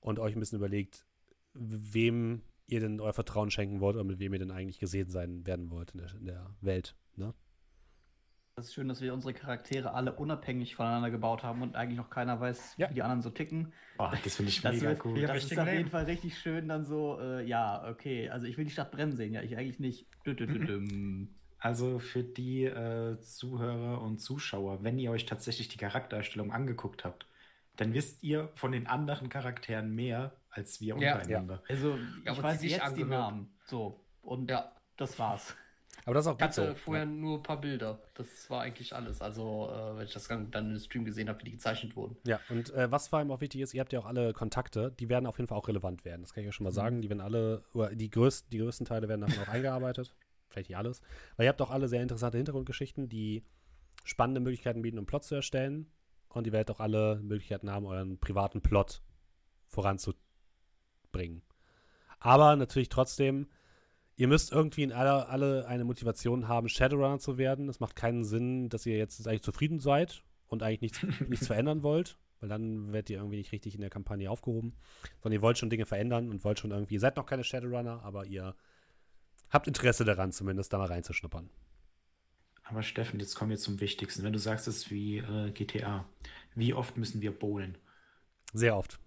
und 0.00 0.18
euch 0.18 0.34
ein 0.34 0.40
bisschen 0.40 0.58
überlegt, 0.58 1.06
wem 1.54 2.42
ihr 2.66 2.80
denn 2.80 3.00
euer 3.00 3.12
Vertrauen 3.12 3.50
schenken 3.50 3.80
wollt 3.80 3.96
oder 3.96 4.04
mit 4.04 4.18
wem 4.18 4.32
ihr 4.32 4.38
denn 4.38 4.50
eigentlich 4.50 4.78
gesehen 4.78 5.10
sein 5.10 5.46
werden 5.46 5.70
wollt 5.70 5.90
in 5.92 5.98
der, 5.98 6.14
in 6.14 6.26
der 6.26 6.56
Welt. 6.60 6.96
Ne? 7.16 7.34
Das 8.56 8.66
ist 8.66 8.74
schön, 8.74 8.86
dass 8.88 9.00
wir 9.00 9.12
unsere 9.12 9.34
Charaktere 9.34 9.94
alle 9.94 10.12
unabhängig 10.14 10.76
voneinander 10.76 11.10
gebaut 11.10 11.42
haben 11.42 11.60
und 11.62 11.74
eigentlich 11.74 11.98
noch 11.98 12.08
keiner 12.08 12.38
weiß, 12.38 12.76
Ja. 12.78 12.88
wie 12.88 12.94
die 12.94 13.02
anderen 13.02 13.20
so 13.20 13.30
ticken. 13.30 13.72
Oh, 13.98 14.08
das 14.22 14.36
finde 14.36 14.50
ich 14.50 14.60
Das, 14.62 14.76
mega 14.76 14.90
wird, 14.90 15.04
cool. 15.04 15.18
Ja, 15.18 15.34
das 15.34 15.44
ist 15.44 15.58
auf 15.58 15.66
jeden. 15.66 15.90
Fall 15.90 16.04
richtig 16.04 16.38
schön, 16.38 16.68
dann 16.68 16.84
so, 16.84 17.18
äh, 17.20 17.44
ja, 17.44 17.84
okay, 17.88 18.30
also 18.30 18.46
ich 18.46 18.56
will 18.56 18.64
die 18.64 18.70
Stadt 18.70 18.92
brennen 18.92 19.12
sehen, 19.16 19.32
ja, 19.32 19.42
ich 19.42 19.56
eigentlich 19.56 19.80
nicht. 19.80 20.06
Dü, 20.24 20.34
dü, 20.34 20.46
dü, 20.46 20.58
düm. 20.66 21.28
Also 21.64 21.98
für 21.98 22.22
die 22.22 22.64
äh, 22.64 23.18
Zuhörer 23.20 24.02
und 24.02 24.18
Zuschauer, 24.18 24.84
wenn 24.84 24.98
ihr 24.98 25.10
euch 25.10 25.24
tatsächlich 25.24 25.68
die 25.68 25.78
Charaktererstellung 25.78 26.52
angeguckt 26.52 27.06
habt, 27.06 27.26
dann 27.76 27.94
wisst 27.94 28.22
ihr 28.22 28.50
von 28.54 28.70
den 28.70 28.86
anderen 28.86 29.30
Charakteren 29.30 29.94
mehr 29.94 30.36
als 30.54 30.80
wir 30.80 30.96
Ja. 30.98 31.14
untereinander. 31.16 31.62
Also, 31.68 31.90
Ja, 31.96 31.98
ich 32.24 32.28
aber 32.30 32.42
weiß 32.42 32.62
jetzt 32.62 32.74
die 32.76 32.80
angehört. 32.80 33.10
Namen. 33.10 33.54
So, 33.66 34.00
und 34.22 34.50
Ja. 34.50 34.72
das 34.96 35.18
war's. 35.18 35.54
Aber 36.06 36.14
das 36.14 36.24
ist 36.24 36.28
auch 36.28 36.32
Ich 36.32 36.38
gut 36.38 36.48
hatte 36.48 36.66
so. 36.68 36.74
vorher 36.74 37.04
Ja. 37.04 37.10
nur 37.10 37.38
ein 37.38 37.42
paar 37.42 37.60
Bilder. 37.60 38.02
Das 38.14 38.50
war 38.50 38.62
eigentlich 38.62 38.94
alles. 38.94 39.20
Also, 39.20 39.70
äh, 39.70 39.96
wenn 39.96 40.04
ich 40.04 40.12
das 40.12 40.26
dann 40.28 40.50
im 40.52 40.78
Stream 40.78 41.04
gesehen 41.04 41.28
habe, 41.28 41.38
wie 41.40 41.44
die 41.44 41.50
gezeichnet 41.52 41.94
wurden. 41.96 42.16
Ja, 42.26 42.40
und 42.50 42.70
äh, 42.74 42.90
was 42.90 43.08
vor 43.08 43.20
allem 43.20 43.30
auch 43.30 43.40
wichtig 43.40 43.60
ist, 43.60 43.74
ihr 43.74 43.80
habt 43.80 43.92
ja 43.92 44.00
auch 44.00 44.04
alle 44.06 44.32
Kontakte, 44.32 44.92
die 44.98 45.08
werden 45.08 45.26
auf 45.26 45.38
jeden 45.38 45.48
Fall 45.48 45.56
auch 45.56 45.68
relevant 45.68 46.04
werden. 46.04 46.22
Das 46.22 46.34
kann 46.34 46.42
ich 46.42 46.48
euch 46.48 46.54
schon 46.54 46.64
mal 46.64 46.72
sagen. 46.72 47.00
Die 47.00 47.08
werden 47.08 47.20
alle, 47.20 47.64
oder 47.74 47.94
die 47.94 48.10
größten, 48.10 48.50
die 48.50 48.58
größten 48.58 48.86
Teile 48.86 49.08
werden 49.08 49.22
davon 49.22 49.42
auch 49.44 49.48
eingearbeitet. 49.48 50.14
Vielleicht 50.48 50.68
nicht 50.68 50.76
alles. 50.76 51.00
Weil 51.36 51.44
ihr 51.46 51.50
habt 51.50 51.62
auch 51.62 51.70
alle 51.70 51.88
sehr 51.88 52.02
interessante 52.02 52.38
Hintergrundgeschichten, 52.38 53.08
die 53.08 53.44
spannende 54.04 54.40
Möglichkeiten 54.40 54.82
bieten, 54.82 54.98
um 54.98 55.06
Plot 55.06 55.24
zu 55.24 55.34
erstellen. 55.36 55.90
Und 56.28 56.46
ihr 56.46 56.52
werdet 56.52 56.72
auch 56.74 56.80
alle 56.80 57.20
Möglichkeiten 57.22 57.70
haben, 57.70 57.86
euren 57.86 58.18
privaten 58.18 58.60
Plot 58.60 59.00
voranzubringen. 61.14 61.42
Aber 62.20 62.56
natürlich 62.56 62.88
trotzdem, 62.88 63.46
ihr 64.16 64.28
müsst 64.28 64.52
irgendwie 64.52 64.82
in 64.82 64.92
alle, 64.92 65.28
alle 65.28 65.66
eine 65.66 65.84
Motivation 65.84 66.48
haben, 66.48 66.68
Shadowrunner 66.68 67.18
zu 67.18 67.38
werden. 67.38 67.68
Es 67.68 67.80
macht 67.80 67.96
keinen 67.96 68.24
Sinn, 68.24 68.68
dass 68.68 68.86
ihr 68.86 68.96
jetzt 68.96 69.26
eigentlich 69.26 69.42
zufrieden 69.42 69.80
seid 69.80 70.22
und 70.48 70.62
eigentlich 70.62 70.80
nichts, 70.80 71.20
nichts 71.28 71.46
verändern 71.46 71.82
wollt, 71.82 72.16
weil 72.40 72.48
dann 72.48 72.92
werdet 72.92 73.10
ihr 73.10 73.18
irgendwie 73.18 73.36
nicht 73.36 73.52
richtig 73.52 73.74
in 73.74 73.80
der 73.80 73.90
Kampagne 73.90 74.30
aufgehoben. 74.30 74.74
Sondern 75.20 75.38
ihr 75.38 75.42
wollt 75.42 75.58
schon 75.58 75.70
Dinge 75.70 75.86
verändern 75.86 76.30
und 76.30 76.44
wollt 76.44 76.58
schon 76.58 76.70
irgendwie, 76.70 76.94
ihr 76.94 77.00
seid 77.00 77.16
noch 77.16 77.26
keine 77.26 77.44
Shadowrunner, 77.44 78.02
aber 78.02 78.24
ihr 78.24 78.54
habt 79.50 79.66
Interesse 79.66 80.04
daran, 80.04 80.32
zumindest 80.32 80.72
da 80.72 80.78
mal 80.78 80.86
reinzuschnuppern. 80.88 81.50
Aber 82.66 82.82
Steffen, 82.82 83.20
jetzt 83.20 83.34
kommen 83.34 83.50
wir 83.50 83.58
zum 83.58 83.80
Wichtigsten. 83.80 84.22
Wenn 84.22 84.32
du 84.32 84.38
sagst, 84.38 84.66
es 84.68 84.76
ist 84.78 84.90
wie 84.90 85.18
äh, 85.18 85.50
GTA, 85.50 86.08
wie 86.54 86.72
oft 86.72 86.96
müssen 86.96 87.20
wir 87.20 87.38
bowlen? 87.38 87.76
Sehr 88.54 88.74
oft. 88.74 88.98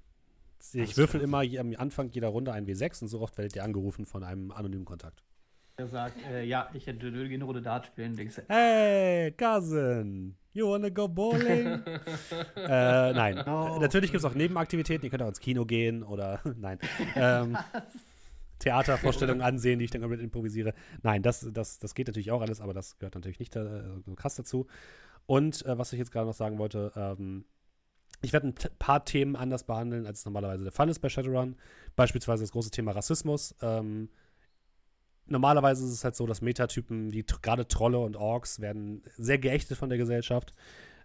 Ich 0.74 0.98
würfel 0.98 1.22
immer 1.22 1.42
am 1.60 1.74
Anfang 1.78 2.10
jeder 2.12 2.30
Runde 2.30 2.52
ein 2.52 2.66
W6 2.66 3.04
und 3.04 3.08
so 3.08 3.22
oft 3.22 3.38
werdet 3.38 3.56
ihr 3.56 3.64
angerufen 3.64 4.06
von 4.06 4.24
einem 4.24 4.52
anonymen 4.52 4.86
Kontakt. 4.86 5.24
Er 5.80 5.88
sagt, 5.88 6.18
äh, 6.32 6.44
ja, 6.44 6.70
ich 6.74 6.88
hätte 6.88 7.12
gerne 7.12 7.36
eine 7.36 7.44
Runde 7.44 7.62
Dart 7.62 7.86
spielen. 7.86 8.16
Denkst 8.16 8.38
du, 8.38 8.42
Hey, 8.48 9.32
Cousin, 9.34 10.36
you 10.54 10.68
wanna 10.68 10.90
go 10.90 11.08
bowling? 11.08 11.84
äh, 12.56 13.14
nein. 13.14 13.44
No. 13.46 13.78
Natürlich 13.80 14.12
gibt 14.12 14.24
es 14.24 14.26
auch 14.26 14.34
Nebenaktivitäten. 14.34 15.06
Ihr 15.06 15.12
könnt 15.12 15.22
auch 15.22 15.28
ins 15.28 15.40
Kino 15.40 15.66
gehen 15.66 16.02
oder 16.02 16.42
nein. 16.58 16.80
Ähm, 17.16 17.56
Theatervorstellungen 18.58 19.44
ansehen, 19.44 19.78
die 19.78 19.86
ich 19.86 19.92
dann 19.92 20.02
komplett 20.02 20.22
improvisiere. 20.22 20.74
Nein, 21.04 21.22
das, 21.22 21.48
das, 21.54 21.78
das 21.78 21.94
geht 21.94 22.08
natürlich 22.08 22.32
auch 22.32 22.42
alles, 22.42 22.60
aber 22.60 22.74
das 22.74 22.98
gehört 22.98 23.14
natürlich 23.14 23.40
nicht 23.40 23.56
äh, 23.56 23.84
so 24.04 24.16
krass 24.16 24.34
dazu. 24.34 24.66
Und 25.28 25.64
äh, 25.66 25.78
was 25.78 25.94
ich 25.94 26.00
jetzt 26.00 26.12
gerade 26.12 26.26
noch 26.26 26.34
sagen 26.34 26.58
wollte, 26.58 26.92
ähm, 26.96 27.46
ich 28.22 28.34
werde 28.34 28.48
ein 28.48 28.56
paar 28.80 29.06
Themen 29.06 29.36
anders 29.36 29.64
behandeln, 29.64 30.06
als 30.06 30.20
es 30.20 30.26
normalerweise 30.26 30.64
der 30.64 30.74
Fall 30.74 30.90
ist 30.90 31.00
bei 31.00 31.10
Shadowrun. 31.10 31.56
Beispielsweise 31.96 32.44
das 32.44 32.52
große 32.52 32.72
Thema 32.72 32.92
Rassismus. 32.92 33.56
Ähm, 33.62 34.10
normalerweise 35.28 35.86
ist 35.86 35.92
es 35.92 36.04
halt 36.04 36.16
so, 36.16 36.26
dass 36.26 36.42
Metatypen 36.42 37.12
wie 37.12 37.24
gerade 37.24 37.68
Trolle 37.68 38.00
und 38.00 38.16
Orks 38.16 38.60
werden 38.60 39.04
sehr 39.18 39.38
geächtet 39.38 39.78
von 39.78 39.90
der 39.90 39.98
Gesellschaft. 39.98 40.54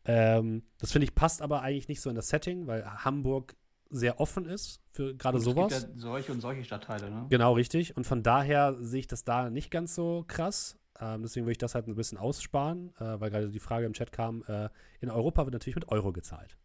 Ähm, 0.04 0.62
das 0.78 0.92
finde 0.92 1.04
ich 1.04 1.14
passt 1.14 1.42
aber 1.42 1.62
eigentlich 1.62 1.88
nicht 1.88 2.00
so 2.00 2.10
in 2.10 2.16
das 2.16 2.28
Setting, 2.28 2.66
weil 2.66 2.84
Hamburg 2.84 3.54
sehr 3.90 4.18
offen 4.20 4.46
ist 4.46 4.80
für 4.90 5.14
gerade 5.14 5.36
es 5.36 5.44
gibt 5.44 5.56
sowas. 5.56 5.82
ja 5.82 5.88
solche 5.96 6.32
und 6.32 6.40
solche 6.40 6.64
Stadtteile, 6.64 7.10
ne? 7.10 7.26
Genau, 7.28 7.52
richtig. 7.52 7.94
Und 7.96 8.04
von 8.06 8.22
daher 8.22 8.76
sehe 8.80 9.00
ich 9.00 9.06
das 9.06 9.24
da 9.24 9.50
nicht 9.50 9.70
ganz 9.70 9.94
so 9.94 10.24
krass. 10.26 10.78
Ähm, 10.98 11.22
deswegen 11.22 11.44
würde 11.44 11.52
ich 11.52 11.58
das 11.58 11.74
halt 11.74 11.88
ein 11.88 11.94
bisschen 11.94 12.16
aussparen, 12.16 12.90
äh, 12.98 13.20
weil 13.20 13.30
gerade 13.30 13.50
die 13.50 13.60
Frage 13.60 13.86
im 13.86 13.92
Chat 13.92 14.10
kam, 14.12 14.44
äh, 14.46 14.70
in 15.00 15.10
Europa 15.10 15.44
wird 15.44 15.52
natürlich 15.52 15.76
mit 15.76 15.88
Euro 15.88 16.12
gezahlt. 16.12 16.56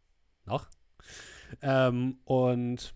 Noch? 0.47 0.69
Ähm, 1.61 2.19
und 2.25 2.93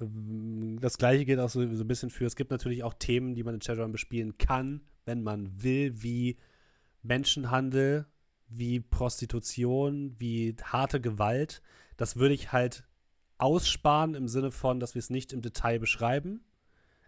ähm, 0.00 0.78
das 0.80 0.98
gleiche 0.98 1.24
gilt 1.24 1.40
auch 1.40 1.50
so, 1.50 1.60
so 1.74 1.84
ein 1.84 1.88
bisschen 1.88 2.10
für, 2.10 2.24
es 2.24 2.36
gibt 2.36 2.50
natürlich 2.50 2.82
auch 2.82 2.94
Themen, 2.94 3.34
die 3.34 3.42
man 3.42 3.54
in 3.54 3.60
Shadowrun 3.60 3.92
bespielen 3.92 4.38
kann, 4.38 4.82
wenn 5.04 5.22
man 5.22 5.62
will, 5.62 6.02
wie 6.02 6.38
Menschenhandel, 7.02 8.06
wie 8.48 8.80
Prostitution, 8.80 10.16
wie 10.18 10.56
harte 10.62 11.00
Gewalt. 11.00 11.62
Das 11.96 12.16
würde 12.16 12.34
ich 12.34 12.52
halt 12.52 12.84
aussparen 13.38 14.14
im 14.14 14.28
Sinne 14.28 14.50
von, 14.50 14.80
dass 14.80 14.94
wir 14.94 15.00
es 15.00 15.10
nicht 15.10 15.32
im 15.32 15.40
Detail 15.40 15.78
beschreiben. 15.78 16.44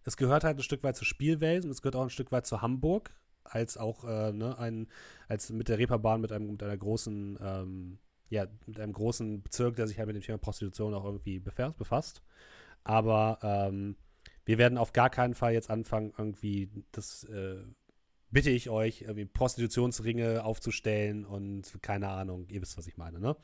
Es 0.04 0.16
gehört 0.16 0.44
halt 0.44 0.58
ein 0.58 0.62
Stück 0.62 0.82
weit 0.82 0.96
zur 0.96 1.06
Spielwelt 1.06 1.64
und 1.64 1.70
es 1.70 1.82
gehört 1.82 1.96
auch 1.96 2.02
ein 2.02 2.10
Stück 2.10 2.32
weit 2.32 2.46
zu 2.46 2.62
Hamburg, 2.62 3.14
als 3.44 3.76
auch 3.76 4.04
äh, 4.04 4.32
ne, 4.32 4.58
ein, 4.58 4.88
als 5.28 5.50
mit 5.50 5.68
der 5.68 5.78
Reeperbahn 5.78 6.20
mit 6.20 6.32
einem 6.32 6.50
mit 6.50 6.62
einer 6.62 6.76
großen, 6.76 7.38
ähm, 7.40 7.98
ja, 8.32 8.46
mit 8.66 8.80
einem 8.80 8.94
großen 8.94 9.42
Bezirk, 9.42 9.76
der 9.76 9.86
sich 9.86 9.98
halt 9.98 10.06
mit 10.06 10.16
dem 10.16 10.22
Thema 10.22 10.38
Prostitution 10.38 10.94
auch 10.94 11.04
irgendwie 11.04 11.38
befasst. 11.38 12.22
Aber 12.82 13.38
ähm, 13.42 13.96
wir 14.46 14.56
werden 14.56 14.78
auf 14.78 14.94
gar 14.94 15.10
keinen 15.10 15.34
Fall 15.34 15.52
jetzt 15.52 15.68
anfangen, 15.68 16.14
irgendwie 16.16 16.70
das 16.92 17.24
äh, 17.24 17.62
bitte 18.30 18.48
ich 18.48 18.70
euch, 18.70 19.02
irgendwie 19.02 19.26
Prostitutionsringe 19.26 20.44
aufzustellen 20.44 21.26
und 21.26 21.78
keine 21.82 22.08
Ahnung, 22.08 22.46
ihr 22.48 22.62
wisst, 22.62 22.78
was 22.78 22.86
ich 22.86 22.96
meine, 22.96 23.20
ne? 23.20 23.36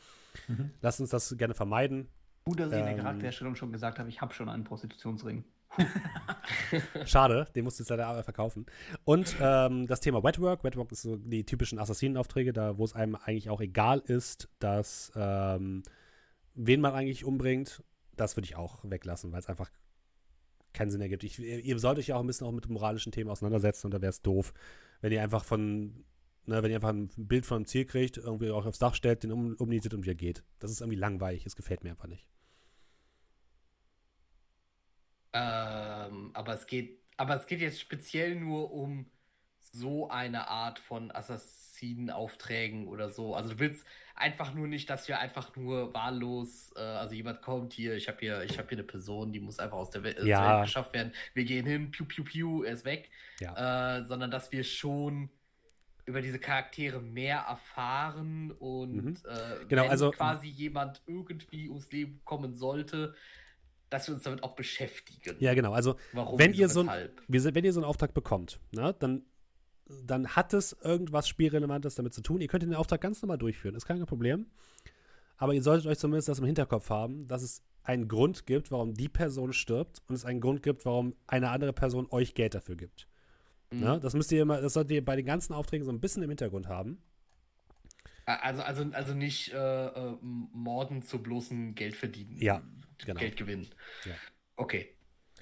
Mhm. 0.49 0.70
Lasst 0.80 1.01
uns 1.03 1.11
das 1.11 1.36
gerne 1.36 1.53
vermeiden. 1.53 2.09
Gut, 2.47 2.59
dass 2.59 2.72
ich 2.72 2.78
in 2.78 2.84
der 2.86 2.93
Ähm, 2.95 3.01
Charakterstellung 3.01 3.57
schon 3.57 3.72
gesagt 3.72 3.99
habe, 3.99 4.09
ich 4.09 4.22
habe 4.22 4.32
schon 4.32 4.49
einen 4.49 4.64
Prostitutionsring. 4.64 5.45
Schade, 7.07 7.47
den 7.55 7.64
musst 7.64 7.79
du 7.79 7.83
jetzt 7.83 7.91
leider 7.91 8.23
verkaufen. 8.23 8.66
Und 9.05 9.37
ähm, 9.41 9.87
das 9.87 10.01
Thema 10.01 10.23
Wetwork. 10.23 10.64
Wetwork 10.64 10.93
ist 10.93 11.03
so 11.03 11.16
die 11.16 11.45
typischen 11.45 11.79
Assassinenaufträge, 11.79 12.53
da 12.53 12.79
wo 12.79 12.85
es 12.85 12.95
einem 12.95 13.14
eigentlich 13.14 13.51
auch 13.51 13.61
egal 13.61 14.01
ist, 14.01 14.49
dass 14.59 15.12
ähm, 15.14 15.83
wen 16.55 16.81
man 16.81 16.95
eigentlich 16.95 17.25
umbringt. 17.25 17.83
Das 18.16 18.37
würde 18.37 18.47
ich 18.47 18.57
auch 18.57 18.81
weglassen, 18.83 19.31
weil 19.33 19.41
es 19.41 19.47
einfach 19.47 19.71
keinen 20.73 20.91
Sinn 20.91 21.01
ergibt. 21.01 21.25
Ich, 21.25 21.39
ihr 21.39 21.61
ihr 21.61 21.79
sollt 21.79 21.99
euch 21.99 22.09
ja 22.09 22.16
auch 22.16 22.21
ein 22.21 22.27
bisschen 22.27 22.47
auch 22.47 22.53
mit 22.53 22.69
moralischen 22.69 23.12
Themen 23.12 23.31
auseinandersetzen 23.31 23.87
und 23.87 23.95
da 23.95 24.01
wäre 24.01 24.11
es 24.11 24.23
doof, 24.23 24.53
wenn 25.01 25.12
ihr 25.12 25.23
einfach 25.23 25.45
von, 25.45 26.05
ne, 26.47 26.62
wenn 26.62 26.71
ihr 26.71 26.77
einfach 26.77 26.91
ein 26.91 27.11
Bild 27.16 27.47
von 27.47 27.57
einem 27.57 27.66
Ziel 27.66 27.85
kriegt, 27.85 28.16
irgendwie 28.16 28.51
auch 28.51 28.66
aufs 28.66 28.79
Dach 28.79 28.95
stellt, 28.95 29.23
den 29.23 29.33
um, 29.33 29.55
umnietet 29.55 29.95
und 29.95 30.03
wieder 30.03 30.14
geht. 30.14 30.45
Das 30.59 30.71
ist 30.71 30.81
irgendwie 30.81 30.99
langweilig, 30.99 31.45
das 31.45 31.57
gefällt 31.57 31.85
mir 31.85 31.91
einfach 31.91 32.09
nicht. 32.09 32.29
Ähm, 35.33 36.31
aber 36.35 36.55
es 36.55 36.66
geht, 36.66 36.99
aber 37.16 37.35
es 37.37 37.47
geht 37.47 37.61
jetzt 37.61 37.81
speziell 37.81 38.35
nur 38.37 38.72
um 38.72 39.07
so 39.61 40.09
eine 40.09 40.49
Art 40.49 40.79
von 40.79 41.11
Assassinenaufträgen 41.11 42.89
oder 42.89 43.11
so. 43.11 43.35
Also 43.35 43.51
du 43.51 43.59
willst 43.59 43.87
einfach 44.14 44.55
nur 44.55 44.66
nicht, 44.66 44.89
dass 44.91 45.07
wir 45.09 45.18
einfach 45.18 45.55
nur 45.57 45.93
wahllos, 45.95 46.72
äh, 46.76 46.81
also 46.81 47.14
jemand 47.14 47.43
kommt 47.43 47.72
hier, 47.72 47.95
ich 47.95 48.09
habe 48.09 48.18
hier, 48.20 48.43
ich 48.43 48.59
habe 48.59 48.68
hier 48.68 48.79
eine 48.79 48.87
Person, 48.87 49.33
die 49.33 49.41
muss 49.41 49.59
einfach 49.59 49.76
aus 49.76 49.91
der 49.91 50.03
Welt, 50.03 50.18
Ja. 50.24 50.41
der 50.41 50.57
Welt 50.57 50.64
geschafft 50.66 50.93
werden. 50.95 51.12
Wir 51.35 51.45
gehen 51.45 51.66
hin, 51.66 51.91
piu 51.91 52.05
piu 52.07 52.24
piu, 52.24 52.62
er 52.64 52.72
ist 52.72 52.85
weg. 52.85 53.11
Ja. 53.41 53.99
Äh, 53.99 54.05
sondern 54.05 54.31
dass 54.31 54.51
wir 54.51 54.64
schon 54.64 55.31
über 56.07 56.22
diese 56.22 56.39
Charaktere 56.39 57.01
mehr 57.03 57.41
erfahren 57.41 58.51
und 58.53 58.93
Mhm. 59.05 59.16
äh, 59.29 59.66
Genau, 59.68 59.83
wenn 59.83 59.91
also- 59.91 60.11
quasi 60.11 60.49
jemand 60.49 61.03
irgendwie 61.07 61.68
ums 61.68 61.93
Leben 61.93 62.22
kommen 62.24 62.55
sollte, 62.55 63.14
dass 63.91 64.09
wir 64.09 64.14
uns 64.14 64.24
damit 64.24 64.43
auch 64.43 64.55
beschäftigen. 64.55 65.36
Ja, 65.41 65.55
genau. 65.55 65.72
Also, 65.72 65.97
Warum, 66.12 66.39
wenn 66.39 66.53
ihr 66.53 66.68
so 66.68 66.80
ein, 66.80 67.09
wenn 67.28 67.64
ihr 67.64 67.72
so 67.72 67.80
einen 67.80 67.89
Auftrag 67.89 68.14
bekommt, 68.14 68.61
ne, 68.72 68.95
dann, 68.99 69.22
dann 70.05 70.28
hat 70.28 70.53
es 70.55 70.76
irgendwas 70.82 71.28
Spielrelevantes 71.28 71.95
damit 71.95 72.14
zu 72.14 72.20
tun. 72.20 72.41
Ihr 72.41 72.49
könnt 72.49 72.62
den 72.62 72.74
Auftrag 72.74 73.01
ganz 73.01 73.22
normal 73.22 73.39
durchführen, 73.39 73.74
ist 73.74 73.86
kein 73.86 74.05
Problem. 74.07 74.47
Aber 75.36 75.55
ihr 75.55 75.62
solltet 75.62 75.86
euch 75.86 75.99
zumindest 75.99 76.28
das 76.28 76.41
im 76.41 76.45
Hinterkopf 76.45 76.91
haben, 76.91 77.28
dass 77.28 77.43
es 77.43 77.62
einen 77.84 78.09
Grund 78.09 78.45
gibt, 78.45 78.70
warum 78.70 78.93
die 78.95 79.09
Person 79.09 79.53
stirbt 79.53 80.03
und 80.09 80.14
es 80.14 80.24
einen 80.24 80.41
Grund 80.41 80.62
gibt, 80.62 80.84
warum 80.84 81.14
eine 81.26 81.51
andere 81.51 81.72
Person 81.72 82.07
euch 82.11 82.34
Geld 82.34 82.55
dafür 82.55 82.76
gibt. 82.76 83.09
Mhm. 83.70 83.80
Ne? 83.80 84.01
Das 84.01 84.14
müsst 84.14 84.32
ihr 84.32 84.43
immer, 84.43 84.61
das 84.61 84.74
solltet 84.74 84.93
ihr 84.93 85.05
bei 85.05 85.16
den 85.16 85.24
ganzen 85.24 85.55
Aufträgen 85.55 85.84
so 85.86 85.93
ein 85.93 86.01
bisschen 86.01 86.22
im 86.22 86.28
Hintergrund 86.28 86.68
haben. 86.68 87.01
Also, 88.26 88.62
also, 88.62 88.84
also 88.93 89.14
nicht 89.14 89.55
äh, 89.55 89.86
äh, 89.86 90.16
Morden 90.20 91.01
zu 91.03 91.22
bloßen 91.22 91.74
Geld 91.74 91.97
verdienen. 91.97 92.36
Ja, 92.39 92.62
genau. 93.05 93.20
Geld 93.20 93.36
gewinnen. 93.36 93.68
Ja. 94.05 94.12
Okay. 94.57 94.94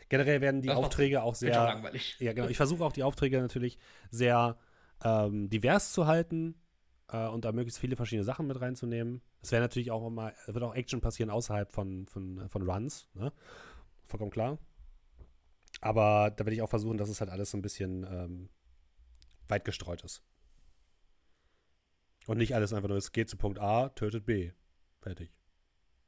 Generell 0.09 0.41
werden 0.41 0.63
die 0.63 0.69
Das 0.69 0.77
Aufträge 0.77 1.23
auch 1.23 1.35
Sehr 1.35 1.53
langweilig. 1.53 2.17
Ja, 2.21 2.33
genau. 2.33 2.49
Ich 2.49 2.57
versuche 2.57 2.85
auch 2.85 2.93
die 2.93 3.03
Aufträge 3.03 3.41
natürlich 3.41 3.79
sehr 4.11 4.57
ähm, 5.03 5.49
divers 5.49 5.93
zu 5.93 6.07
halten 6.07 6.55
äh, 7.09 7.27
und 7.27 7.45
da 7.45 7.53
möglichst 7.53 7.81
viele 7.81 7.97
verschiedene 7.97 8.25
Sachen 8.25 8.47
mit 8.47 8.61
reinzunehmen. 8.61 9.21
Es 9.43 9.53
wäre 9.53 9.63
natürlich 9.63 9.91
auch 9.91 10.07
immer, 10.07 10.33
es 10.47 10.55
wird 10.55 10.63
auch 10.63 10.75
Action 10.75 11.01
passieren 11.01 11.31
außerhalb 11.31 11.73
von, 11.73 12.07
von, 12.07 12.49
von 12.49 12.69
Runs, 12.69 13.09
ne? 13.15 13.33
Vollkommen 14.07 14.31
klar. 14.31 14.59
Aber 15.81 16.31
da 16.31 16.45
werde 16.45 16.55
ich 16.55 16.63
auch 16.63 16.71
versuchen, 16.71 16.97
dass 16.97 17.09
es 17.09 17.21
halt 17.21 17.31
alles 17.31 17.51
so 17.51 17.59
ein 17.59 17.63
bisschen 17.63 18.05
ähm, 18.05 18.49
weit 19.49 19.65
gestreut 19.65 20.03
ist. 20.03 20.23
Und 22.27 22.39
nicht 22.39 22.55
alles 22.55 22.73
einfach 22.73 22.89
nur, 22.89 22.99
es 22.99 23.13
geht 23.13 23.29
zu 23.29 23.37
Punkt 23.37 23.59
A, 23.59 23.89
tötet 23.91 24.25
B. 24.25 24.53
Fertig. 25.01 25.33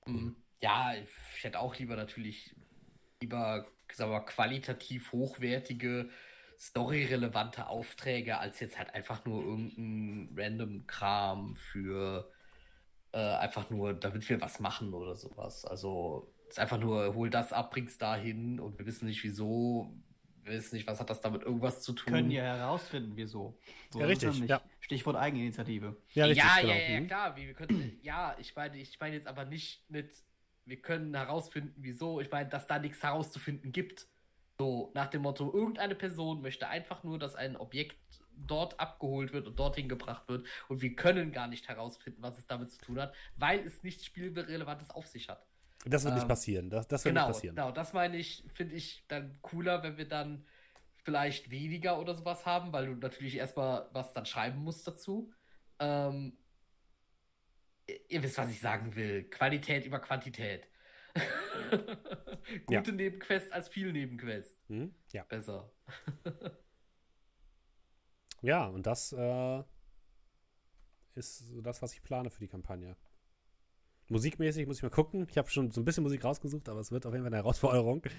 Mhm. 0.06 0.36
Ja, 0.60 0.94
ich 0.94 1.44
hätte 1.44 1.60
auch 1.60 1.76
lieber 1.76 1.96
natürlich 1.96 2.54
lieber 3.20 3.66
sagen 3.92 4.10
wir, 4.10 4.18
mal, 4.18 4.24
qualitativ 4.24 5.12
hochwertige, 5.12 6.10
storyrelevante 6.58 7.68
Aufträge, 7.68 8.38
als 8.38 8.60
jetzt 8.60 8.78
halt 8.78 8.94
einfach 8.94 9.24
nur 9.24 9.42
irgendein 9.42 10.34
random 10.36 10.86
Kram 10.86 11.54
für 11.56 12.30
äh, 13.12 13.18
einfach 13.18 13.70
nur, 13.70 13.94
damit 13.94 14.28
wir 14.28 14.40
was 14.40 14.60
machen 14.60 14.92
oder 14.92 15.14
sowas. 15.14 15.64
Also 15.64 16.32
es 16.44 16.54
ist 16.54 16.58
einfach 16.58 16.78
nur, 16.78 17.14
hol 17.14 17.30
das 17.30 17.52
ab, 17.52 17.70
bring's 17.70 17.98
dahin 17.98 18.60
und 18.60 18.78
wir 18.78 18.86
wissen 18.86 19.06
nicht 19.06 19.22
wieso, 19.24 19.94
wir 20.42 20.52
wissen 20.54 20.74
nicht, 20.76 20.86
was 20.86 21.00
hat 21.00 21.10
das 21.10 21.20
damit 21.20 21.42
irgendwas 21.42 21.82
zu 21.82 21.92
tun. 21.92 22.12
Können 22.12 22.30
ja 22.30 22.42
herausfinden, 22.42 23.12
wieso. 23.14 23.58
So 23.90 24.00
Ja, 24.00 24.06
richtig, 24.06 24.38
ja. 24.48 24.60
Stichwort 24.80 25.16
Eigeninitiative. 25.16 25.96
Ja, 26.12 26.24
richtig, 26.24 26.44
ja, 26.44 26.60
genau. 26.60 26.72
ja, 26.72 26.78
ja, 26.78 27.00
Mhm. 27.00 27.06
klar. 27.06 27.36
Wie, 27.36 27.46
wir 27.46 27.54
können, 27.54 27.98
ja, 28.02 28.36
ich 28.38 28.56
meine, 28.56 28.78
ich 28.78 28.98
meine 28.98 29.14
jetzt 29.14 29.26
aber 29.26 29.44
nicht 29.44 29.88
mit, 29.90 30.10
wir 30.68 30.80
können 30.80 31.14
herausfinden, 31.14 31.74
wieso. 31.78 32.20
Ich 32.20 32.30
meine, 32.30 32.48
dass 32.48 32.66
da 32.66 32.78
nichts 32.78 33.02
herauszufinden 33.02 33.72
gibt. 33.72 34.06
So, 34.60 34.90
nach 34.94 35.06
dem 35.06 35.22
Motto, 35.22 35.52
irgendeine 35.52 35.94
Person 35.94 36.42
möchte 36.42 36.68
einfach 36.68 37.04
nur, 37.04 37.18
dass 37.18 37.34
ein 37.36 37.56
Objekt 37.56 37.96
dort 38.36 38.78
abgeholt 38.80 39.32
wird 39.32 39.46
und 39.46 39.58
dorthin 39.58 39.88
gebracht 39.88 40.28
wird. 40.28 40.46
Und 40.68 40.82
wir 40.82 40.94
können 40.94 41.32
gar 41.32 41.46
nicht 41.46 41.68
herausfinden, 41.68 42.22
was 42.22 42.38
es 42.38 42.46
damit 42.46 42.70
zu 42.72 42.80
tun 42.80 43.00
hat, 43.00 43.14
weil 43.36 43.60
es 43.60 43.82
nichts 43.82 44.04
Spielrelevantes 44.04 44.90
auf 44.90 45.06
sich 45.06 45.28
hat. 45.28 45.46
Das 45.84 46.04
wird 46.04 46.14
nicht 46.14 46.22
Ähm, 46.22 46.28
passieren. 46.28 46.70
Das, 46.70 46.88
das 46.88 47.04
wird 47.04 47.14
Genau, 47.14 47.28
nicht 47.28 47.34
passieren. 47.36 47.56
genau. 47.56 47.70
Das 47.72 47.92
meine 47.92 48.16
ich, 48.16 48.44
finde 48.54 48.74
ich 48.74 49.04
dann 49.08 49.38
cooler, 49.42 49.82
wenn 49.82 49.96
wir 49.96 50.08
dann 50.08 50.44
vielleicht 51.04 51.50
weniger 51.50 51.98
oder 52.00 52.14
sowas 52.14 52.44
haben, 52.44 52.72
weil 52.72 52.86
du 52.86 52.94
natürlich 52.96 53.36
erstmal 53.36 53.88
was 53.92 54.12
dann 54.12 54.26
schreiben 54.26 54.62
musst 54.62 54.86
dazu. 54.86 55.32
Ähm, 55.78 56.36
ihr 58.08 58.22
wisst, 58.22 58.38
was 58.38 58.50
ich 58.50 58.60
sagen 58.60 58.94
will. 58.96 59.24
Qualität 59.30 59.84
über 59.86 59.98
Quantität. 60.00 60.66
Ja. 62.70 62.78
Gute 62.80 62.92
Nebenquest 62.92 63.52
als 63.52 63.68
viel 63.68 63.92
Nebenquest. 63.92 64.56
Mhm. 64.68 64.94
Ja. 65.12 65.24
Besser. 65.24 65.70
Ja, 68.40 68.66
und 68.66 68.86
das 68.86 69.12
äh, 69.12 69.62
ist 71.14 71.38
so 71.50 71.60
das, 71.60 71.82
was 71.82 71.92
ich 71.92 72.02
plane 72.02 72.30
für 72.30 72.38
die 72.40 72.46
Kampagne. 72.48 72.96
Musikmäßig 74.08 74.66
muss 74.66 74.76
ich 74.76 74.82
mal 74.84 74.90
gucken. 74.90 75.26
Ich 75.28 75.36
habe 75.36 75.50
schon 75.50 75.70
so 75.72 75.80
ein 75.80 75.84
bisschen 75.84 76.04
Musik 76.04 76.24
rausgesucht, 76.24 76.68
aber 76.68 76.80
es 76.80 76.92
wird 76.92 77.04
auf 77.04 77.12
jeden 77.12 77.24
Fall 77.24 77.32
eine 77.32 77.42
Herausforderung. 77.42 78.02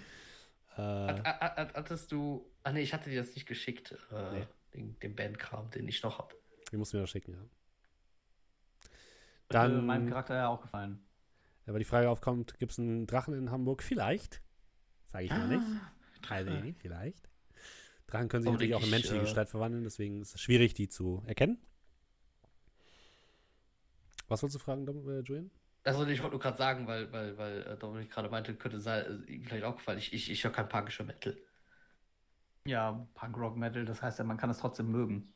Äh, 0.77 0.81
Hat, 0.81 1.23
hat, 1.25 1.57
hat, 1.57 1.73
hattest 1.73 2.11
du. 2.11 2.45
Ah 2.63 2.71
ne, 2.71 2.81
ich 2.81 2.93
hatte 2.93 3.09
dir 3.09 3.19
das 3.21 3.33
nicht 3.33 3.47
geschickt. 3.47 3.97
Äh, 4.11 4.31
Nee. 4.39 4.47
den, 4.75 4.99
den 4.99 5.15
Bandkram, 5.15 5.69
den 5.71 5.87
ich 5.87 6.03
noch 6.03 6.19
habe. 6.19 6.35
die 6.71 6.77
musst 6.77 6.93
du 6.93 6.97
mir 6.97 7.01
das 7.03 7.09
schicken, 7.09 7.33
ja. 7.33 7.43
Dann 9.49 9.71
Dann, 9.71 9.85
meinem 9.85 10.09
Charakter 10.09 10.35
ja 10.35 10.47
auch 10.47 10.61
gefallen. 10.61 10.99
aber 11.67 11.79
die 11.79 11.85
Frage 11.85 12.09
aufkommt, 12.09 12.57
gibt 12.59 12.71
es 12.71 12.79
einen 12.79 13.07
Drachen 13.07 13.33
in 13.33 13.51
Hamburg? 13.51 13.83
Vielleicht. 13.83 14.41
Sage 15.07 15.25
ich 15.25 15.31
noch 15.31 15.47
nicht. 15.47 15.65
Also, 16.29 16.51
nee, 16.51 16.75
vielleicht. 16.79 17.29
Drachen 18.07 18.27
können 18.29 18.43
sich 18.43 18.49
Aber 18.49 18.53
natürlich 18.53 18.75
auch 18.75 18.83
in 18.83 18.89
menschliche 18.89 19.17
äh, 19.17 19.21
Gestalt 19.21 19.49
verwandeln, 19.49 19.83
deswegen 19.83 20.21
ist 20.21 20.35
es 20.35 20.41
schwierig, 20.41 20.73
die 20.73 20.89
zu 20.89 21.23
erkennen. 21.25 21.59
Was 24.27 24.41
wolltest 24.43 24.55
du 24.55 24.63
fragen, 24.63 24.85
Dom, 24.85 25.07
äh, 25.09 25.19
Julian? 25.21 25.51
Also 25.83 26.05
ich 26.07 26.19
wollte 26.21 26.33
nur 26.35 26.39
gerade 26.41 26.57
sagen, 26.57 26.87
weil, 26.87 27.11
weil, 27.11 27.37
weil 27.37 27.61
äh, 27.63 27.77
Dominik 27.77 28.11
gerade 28.11 28.29
meinte, 28.29 28.55
könnte 28.55 28.79
sein, 28.79 29.25
äh, 29.27 29.31
ihm 29.31 29.43
vielleicht 29.45 29.63
auch 29.63 29.75
gefallen. 29.77 29.97
Ich, 29.97 30.13
ich, 30.13 30.29
ich 30.31 30.43
höre 30.43 30.51
kein 30.51 30.69
punkischer 30.69 31.03
Metal. 31.03 31.35
Ja, 32.65 33.07
Punk 33.15 33.37
Rock 33.37 33.57
Metal, 33.57 33.85
das 33.85 34.01
heißt 34.01 34.19
ja, 34.19 34.25
man 34.25 34.37
kann 34.37 34.49
es 34.49 34.59
trotzdem 34.59 34.91
mögen. 34.91 35.33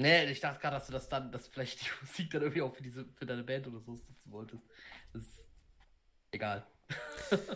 Nee, 0.00 0.24
ich 0.30 0.40
dachte 0.40 0.60
gerade, 0.60 0.76
dass 0.76 0.86
du 0.86 0.92
das 0.92 1.08
dann, 1.08 1.30
dass 1.30 1.48
vielleicht 1.48 1.82
die 1.82 1.90
Musik 2.00 2.30
dann 2.30 2.42
irgendwie 2.42 2.62
auch 2.62 2.74
für 2.74 2.82
diese, 2.82 3.04
für 3.14 3.26
deine 3.26 3.44
Band 3.44 3.68
oder 3.68 3.80
so 3.80 3.92
nutzen 3.92 4.32
wolltest. 4.32 4.62
Das 5.12 5.22
ist 5.22 5.44
egal. 6.32 6.66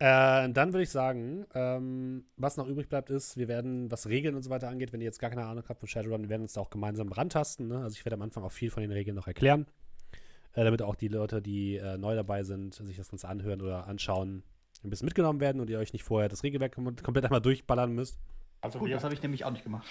Äh, 0.00 0.48
dann 0.50 0.72
würde 0.72 0.84
ich 0.84 0.90
sagen, 0.90 1.44
ähm, 1.54 2.24
was 2.36 2.56
noch 2.56 2.68
übrig 2.68 2.88
bleibt, 2.88 3.10
ist, 3.10 3.36
wir 3.36 3.48
werden, 3.48 3.90
was 3.90 4.06
Regeln 4.06 4.36
und 4.36 4.44
so 4.44 4.50
weiter 4.50 4.68
angeht, 4.68 4.92
wenn 4.92 5.00
ihr 5.00 5.06
jetzt 5.06 5.18
gar 5.18 5.30
keine 5.30 5.44
Ahnung 5.44 5.64
habt 5.68 5.80
von 5.80 5.88
Shadowrun, 5.88 6.22
wir 6.22 6.28
werden 6.28 6.42
uns 6.42 6.52
da 6.52 6.60
auch 6.60 6.70
gemeinsam 6.70 7.10
rantasten. 7.10 7.66
Ne? 7.66 7.82
Also 7.82 7.96
ich 7.96 8.04
werde 8.04 8.14
am 8.14 8.22
Anfang 8.22 8.44
auch 8.44 8.52
viel 8.52 8.70
von 8.70 8.80
den 8.80 8.92
Regeln 8.92 9.16
noch 9.16 9.26
erklären, 9.26 9.66
äh, 10.52 10.62
damit 10.62 10.82
auch 10.82 10.94
die 10.94 11.08
Leute, 11.08 11.42
die 11.42 11.78
äh, 11.78 11.98
neu 11.98 12.14
dabei 12.14 12.44
sind, 12.44 12.76
sich 12.76 12.96
das 12.96 13.08
Ganze 13.08 13.26
anhören 13.26 13.60
oder 13.60 13.88
anschauen, 13.88 14.44
ein 14.84 14.90
bisschen 14.90 15.06
mitgenommen 15.06 15.40
werden 15.40 15.60
und 15.60 15.68
ihr 15.68 15.80
euch 15.80 15.92
nicht 15.92 16.04
vorher 16.04 16.28
das 16.28 16.44
Regelwerk 16.44 16.76
kom 16.76 16.94
komplett 16.94 17.24
einmal 17.24 17.42
durchballern 17.42 17.92
müsst. 17.92 18.20
Also 18.60 18.78
Gut, 18.78 18.92
das 18.92 19.02
habe 19.02 19.14
ich 19.14 19.22
nämlich 19.22 19.44
auch 19.44 19.50
nicht 19.50 19.64
gemacht. 19.64 19.88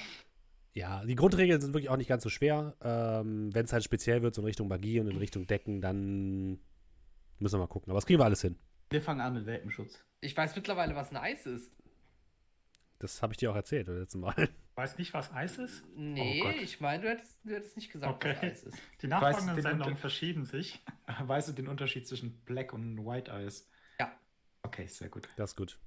Ja, 0.73 1.03
die 1.05 1.15
Grundregeln 1.15 1.59
sind 1.59 1.73
wirklich 1.73 1.89
auch 1.89 1.97
nicht 1.97 2.07
ganz 2.09 2.23
so 2.23 2.29
schwer. 2.29 2.75
Ähm, 2.81 3.53
wenn 3.53 3.65
es 3.65 3.73
halt 3.73 3.83
speziell 3.83 4.21
wird, 4.21 4.35
so 4.35 4.41
in 4.41 4.45
Richtung 4.47 4.67
Magie 4.67 4.99
und 4.99 5.07
in 5.07 5.17
Richtung 5.17 5.47
Decken, 5.47 5.81
dann 5.81 6.59
müssen 7.39 7.55
wir 7.55 7.59
mal 7.59 7.67
gucken. 7.67 7.89
Aber 7.91 7.97
das 7.97 8.05
kriegen 8.05 8.19
wir 8.19 8.25
alles 8.25 8.41
hin. 8.41 8.57
Wir 8.89 9.01
fangen 9.01 9.21
an 9.21 9.33
mit 9.33 9.45
Welpenschutz. 9.45 10.03
Ich 10.21 10.35
weiß 10.37 10.55
mittlerweile, 10.55 10.95
was 10.95 11.09
ein 11.11 11.17
Eis 11.17 11.45
ist. 11.45 11.71
Das 12.99 13.21
habe 13.21 13.33
ich 13.33 13.37
dir 13.37 13.51
auch 13.51 13.55
erzählt 13.55 13.87
das 13.87 13.95
letzte 13.97 14.17
Mal. 14.17 14.33
weiß 14.75 14.97
nicht, 14.97 15.13
was 15.13 15.31
Eis 15.33 15.57
ist. 15.57 15.83
Nee, 15.95 16.41
Oh 16.43 16.45
Gott. 16.45 16.55
ich 16.61 16.79
meine, 16.79 17.03
du 17.03 17.09
hättest, 17.09 17.39
du 17.43 17.53
hättest 17.55 17.75
nicht 17.75 17.91
gesagt, 17.91 18.23
was 18.23 18.31
Okay. 18.35 18.47
Eis 18.47 18.63
ist. 18.63 18.77
Die 19.01 19.09
Weißt 19.09 19.21
nachfolgenden 19.21 19.47
du 19.49 19.55
den 19.55 19.63
Sendungen 19.63 19.97
verschieben 19.97 20.45
sich. 20.45 20.83
Weißt 21.21 21.49
du 21.49 21.53
den 21.53 21.67
Unterschied 21.67 22.07
zwischen 22.07 22.39
Black 22.45 22.73
und 22.73 23.03
White 23.05 23.31
Eyes? 23.31 23.67
Ja. 23.99 24.11
Okay, 24.63 24.87
sehr 24.87 25.09
gut. 25.09 25.27
Das 25.37 25.51
ist 25.51 25.55
gut. 25.55 25.79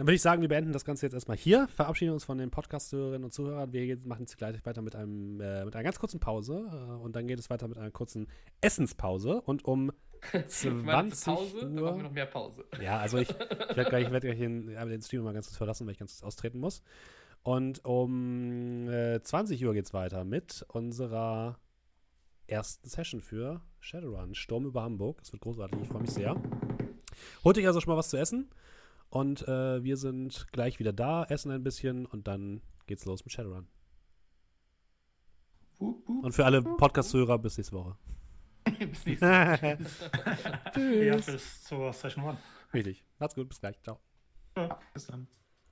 Dann 0.00 0.06
würde 0.06 0.14
ich 0.14 0.22
sagen, 0.22 0.40
wir 0.40 0.48
beenden 0.48 0.72
das 0.72 0.86
Ganze 0.86 1.04
jetzt 1.04 1.12
erstmal 1.12 1.36
hier, 1.36 1.68
verabschieden 1.68 2.14
uns 2.14 2.24
von 2.24 2.38
den 2.38 2.50
Podcast-Hörerinnen 2.50 3.22
und 3.22 3.32
Zuhörern. 3.34 3.70
Wir 3.74 3.98
machen 4.04 4.22
jetzt 4.22 4.38
gleich 4.38 4.64
weiter 4.64 4.80
mit, 4.80 4.96
einem, 4.96 5.38
äh, 5.42 5.62
mit 5.62 5.74
einer 5.74 5.84
ganz 5.84 5.98
kurzen 5.98 6.20
Pause 6.20 6.70
äh, 6.72 7.02
und 7.02 7.16
dann 7.16 7.26
geht 7.26 7.38
es 7.38 7.50
weiter 7.50 7.68
mit 7.68 7.76
einer 7.76 7.90
kurzen 7.90 8.26
Essenspause 8.62 9.42
und 9.42 9.66
um 9.66 9.92
Ich 10.32 10.64
meine, 10.70 11.10
20 11.10 11.24
Pause, 11.24 11.60
dann 11.60 11.74
machen 11.74 11.84
wir 11.84 11.92
Uhr. 11.92 12.02
noch 12.04 12.12
mehr 12.12 12.24
Pause. 12.24 12.64
Ja, 12.82 12.98
also 12.98 13.18
ich, 13.18 13.28
ich 13.28 13.76
werde 13.76 13.90
gleich, 13.90 14.06
ich 14.06 14.10
werd 14.10 14.24
gleich 14.24 14.38
den, 14.38 14.68
den 14.68 15.02
Stream 15.02 15.22
mal 15.22 15.34
ganz 15.34 15.48
kurz 15.48 15.58
verlassen, 15.58 15.86
weil 15.86 15.92
ich 15.92 15.98
ganz 15.98 16.12
kurz 16.12 16.22
austreten 16.22 16.60
muss. 16.60 16.82
Und 17.42 17.84
um 17.84 18.88
äh, 18.88 19.20
20 19.20 19.62
Uhr 19.66 19.74
geht 19.74 19.84
es 19.84 19.92
weiter 19.92 20.24
mit 20.24 20.64
unserer 20.68 21.58
ersten 22.46 22.88
Session 22.88 23.20
für 23.20 23.60
Shadowrun, 23.80 24.34
Sturm 24.34 24.64
über 24.64 24.82
Hamburg. 24.82 25.20
Es 25.22 25.30
wird 25.30 25.42
großartig, 25.42 25.78
ich 25.82 25.88
freue 25.88 26.00
mich 26.00 26.10
sehr. 26.12 26.40
Holt 27.44 27.58
euch 27.58 27.66
also 27.66 27.82
schon 27.82 27.92
mal 27.92 27.98
was 27.98 28.08
zu 28.08 28.16
essen 28.16 28.48
und 29.10 29.46
äh, 29.48 29.82
wir 29.84 29.96
sind 29.96 30.46
gleich 30.52 30.78
wieder 30.78 30.92
da, 30.92 31.24
essen 31.24 31.50
ein 31.52 31.62
bisschen 31.62 32.06
und 32.06 32.26
dann 32.26 32.62
geht's 32.86 33.04
los 33.04 33.24
mit 33.24 33.32
Shadowrun. 33.32 33.66
Und 35.78 36.32
für 36.32 36.44
alle 36.44 36.62
Podcast-Hörer 36.62 37.38
bis 37.38 37.56
nächste 37.56 37.74
Woche. 37.76 37.96
Bis 38.78 39.06
nächstes 39.06 39.20
Mal. 39.20 39.58
Ja, 39.62 40.70
Tschüss. 40.72 41.26
bis 41.26 41.64
zur 41.64 41.92
Session 41.92 42.24
1. 42.24 42.38
Richtig. 42.74 43.04
Macht's 43.18 43.34
gut, 43.34 43.48
bis 43.48 43.60
gleich. 43.60 43.80
Ciao. 43.82 43.98
Bis 44.92 45.06
dann. 45.06 45.39